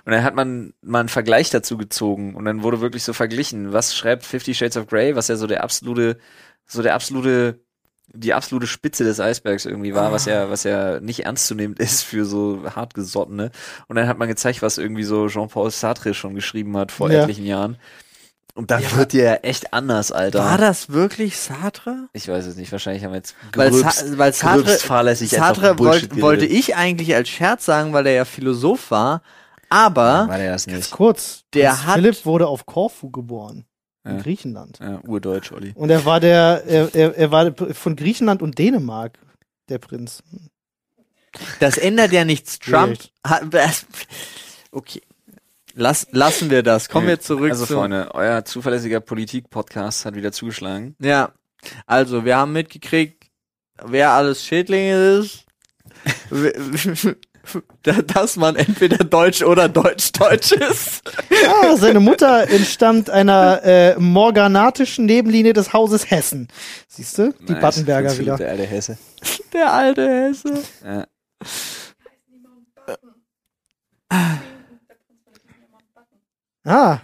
[0.04, 3.72] Und dann hat man mal einen Vergleich dazu gezogen und dann wurde wirklich so verglichen,
[3.72, 6.18] was schreibt Fifty Shades of Grey, was ja so der absolute,
[6.66, 7.60] so der absolute,
[8.12, 11.74] die absolute Spitze des Eisbergs irgendwie war, was ja, was ja nicht ernst zu nehmen
[11.78, 13.50] ist für so hartgesottene.
[13.88, 17.22] Und dann hat man gezeigt, was irgendwie so Jean-Paul Sartre schon geschrieben hat vor Ja.
[17.22, 17.76] etlichen Jahren.
[18.54, 20.38] Und da wird dir ja echt anders, Alter.
[20.38, 22.08] War das wirklich Sartre?
[22.14, 25.78] Ich weiß es nicht, wahrscheinlich haben wir jetzt Weil, gröbst, Sa weil Sartre, fahrlässig Sartre
[25.78, 29.20] wollt, wollte ich eigentlich als Scherz sagen, weil er ja Philosoph war,
[29.68, 30.90] aber War der das nicht?
[30.90, 31.42] Kurz.
[31.52, 33.66] Der Prinz hat- Philipp wurde auf Korfu geboren.
[34.06, 34.22] In Ja.
[34.22, 34.78] Griechenland.
[34.78, 35.72] Ja, urdeutsch, Olli.
[35.74, 39.18] Und er war der, er, er, er war von Griechenland und Dänemark,
[39.68, 40.22] der Prinz.
[41.60, 42.58] das ändert ja nichts.
[42.60, 43.44] Trump hat,
[44.70, 45.02] okay.
[45.74, 46.88] Lass, lassen wir das.
[46.88, 50.96] Kommen wir zurück Also, zu, Freunde, euer zuverlässiger Politik-Podcast hat wieder zugeschlagen.
[51.00, 51.32] Ja,
[51.84, 53.24] also wir haben mitgekriegt,
[53.84, 55.44] wer alles Schädlinge ist,
[58.12, 61.02] dass man entweder Deutsch oder Deutsch-Deutsch ist.
[61.62, 66.48] Ah, seine Mutter entstammt einer äh, morganatischen Nebenlinie des Hauses Hessen.
[66.88, 67.32] Siehst du?
[67.48, 67.60] Die Nice.
[67.60, 68.36] Battenberger wieder.
[68.36, 68.98] Der alte Hesse.
[69.52, 70.62] Der alte Hesse.
[70.84, 71.06] Ja.
[76.64, 76.98] Ah.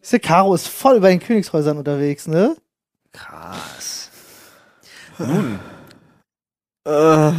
[0.00, 2.56] Siehst du, Caro ist voll bei den Königshäusern unterwegs, ne?
[3.12, 4.10] Krass.
[5.18, 5.58] Nun,
[6.86, 7.32] Äh,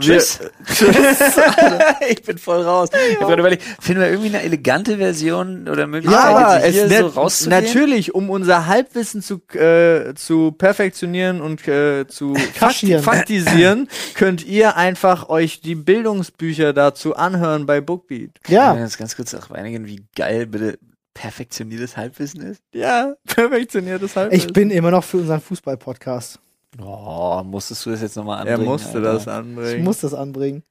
[0.00, 0.38] tschüss.
[2.08, 2.90] ich bin voll raus.
[2.92, 6.90] Ich habe gerade überlegt, finden wir irgendwie eine elegante Version oder Möglichkeit, Aber jetzt es
[6.90, 7.64] hier so rauszunehmen?
[7.64, 13.02] natürlich, um unser Halbwissen zu, äh, zu perfektionieren und äh, zu Kaschieren.
[13.02, 18.38] fakti faktisieren, könnt ihr einfach euch die Bildungsbücher dazu anhören bei Bookbeat.
[18.46, 18.74] Ja.
[18.74, 18.80] Ja.
[18.80, 20.78] Jetzt ganz kurz auch einigen, wie geil bitte
[21.14, 22.62] perfektioniertes Halbwissen ist.
[22.72, 24.48] Ja, perfektioniertes Halbwissen.
[24.48, 26.38] Ich bin immer noch für unseren Fußball-Podcast.
[26.80, 28.70] Oh, musstest du das jetzt nochmal Er anbringen?
[28.72, 29.12] musste Alter?
[29.14, 29.84] das Ich anbringen.
[29.84, 30.62] muss das anbringen.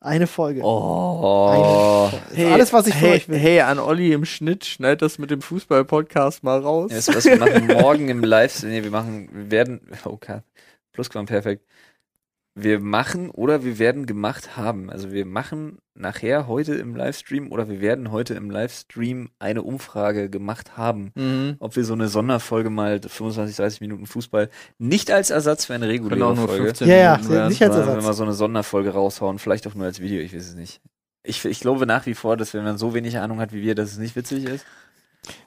[0.00, 0.62] Eine Folge.
[0.64, 2.10] Oh.
[2.30, 3.38] Das ist alles, was ich für hey, euch will.
[3.38, 6.90] Hey, an Olli im Schnitt, schneid das mit dem Fußball-Podcast mal raus.
[6.90, 10.42] Weißt du was, wir machen morgen im Livestream, nee, wir machen, wir werden, oh Gott,
[10.92, 11.64] Plusquamperfekt.
[12.54, 14.90] Wir machen oder wir werden gemacht haben.
[14.90, 20.28] Also wir machen nachher heute im Livestream oder wir werden heute im Livestream eine Umfrage
[20.28, 21.56] gemacht haben, Mhm.
[21.60, 25.88] ob wir so eine Sonderfolge mal 25, 30 Minuten Fußball nicht als Ersatz für eine
[25.88, 27.96] reguläre nur Folge, 15 Ja, ja, Minuten nicht als sondern Ersatz.
[27.96, 30.82] wenn wir so eine Sonderfolge raushauen, vielleicht auch nur als Video, ich weiß es nicht.
[31.24, 33.74] Ich, ich glaube nach wie vor, dass wenn man so wenig Ahnung hat wie wir,
[33.74, 34.66] dass es nicht witzig ist.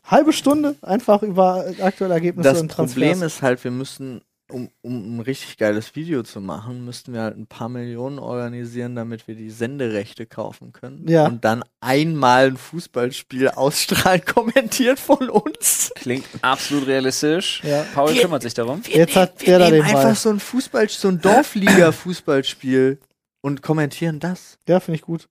[0.05, 2.93] Halbe Stunde einfach über aktuelle Ergebnisse Das und Transfers.
[3.09, 7.21] Problem ist halt, wir müssen um, um ein richtig geiles Video zu machen, müssten wir
[7.21, 11.07] halt ein paar Millionen organisieren, damit wir die Senderechte kaufen können.
[11.07, 11.25] Ja.
[11.25, 15.91] Und dann einmal ein Fußballspiel ausstrahlen, kommentiert von uns.
[15.95, 17.63] Klingt absolut realistisch.
[17.63, 17.83] Ja.
[17.93, 18.81] Paul Wir- kümmert sich darum.
[18.87, 20.15] Jetzt hat wir der da den einfach Ball.
[20.15, 22.99] so ein Fußball, so ein Dorfliga-Fußballspiel
[23.41, 24.59] und kommentieren das.
[24.67, 25.27] Ja, finde ich gut.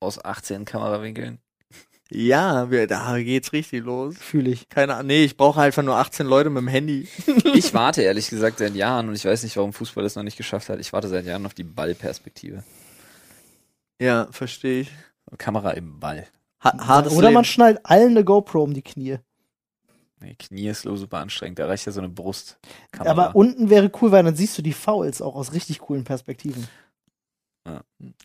[0.00, 1.38] Aus 18 Kamerawinkeln.
[2.12, 4.16] Ja, wir, da geht's richtig los.
[4.18, 4.68] Fühle ich.
[4.68, 5.06] Keine Ahnung.
[5.06, 7.08] Nee, ich brauche einfach nur 18 Leute mit dem Handy.
[7.54, 10.36] Ich warte ehrlich gesagt seit Jahren und ich weiß nicht, warum Fußball das noch nicht
[10.36, 10.80] geschafft hat.
[10.80, 12.64] Ich warte seit Jahren auf die Ballperspektive.
[14.00, 14.90] Ja, verstehe ich.
[15.38, 16.26] Kamera im Ball.
[16.64, 17.52] Ha hartes Oder man Leben.
[17.52, 19.18] schnallt allen eine GoPro um die Knie.
[20.20, 21.58] Nee, Knie ist super anstrengend.
[21.58, 22.58] Da reicht ja so eine Brust.
[22.98, 26.66] Aber unten wäre cool, weil dann siehst du die Fouls auch aus richtig coolen Perspektiven.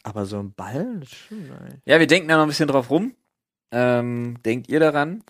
[0.04, 1.76] Aber so ein Ball, das ist schon nice.
[1.86, 3.14] Ja, wir denken da noch ein bisschen drauf rum.
[3.72, 5.24] Ähm, denkt ihr daran?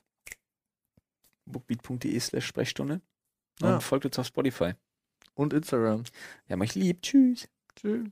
[1.45, 3.01] bookbeat.de slash Sprechstunde.
[3.61, 3.79] Und Ja.
[3.79, 4.73] folgt uns auf Spotify.
[5.35, 6.03] Und Instagram.
[6.47, 7.01] Wir haben euch lieb.
[7.01, 7.47] Tschüss.
[7.75, 8.07] Tschüss.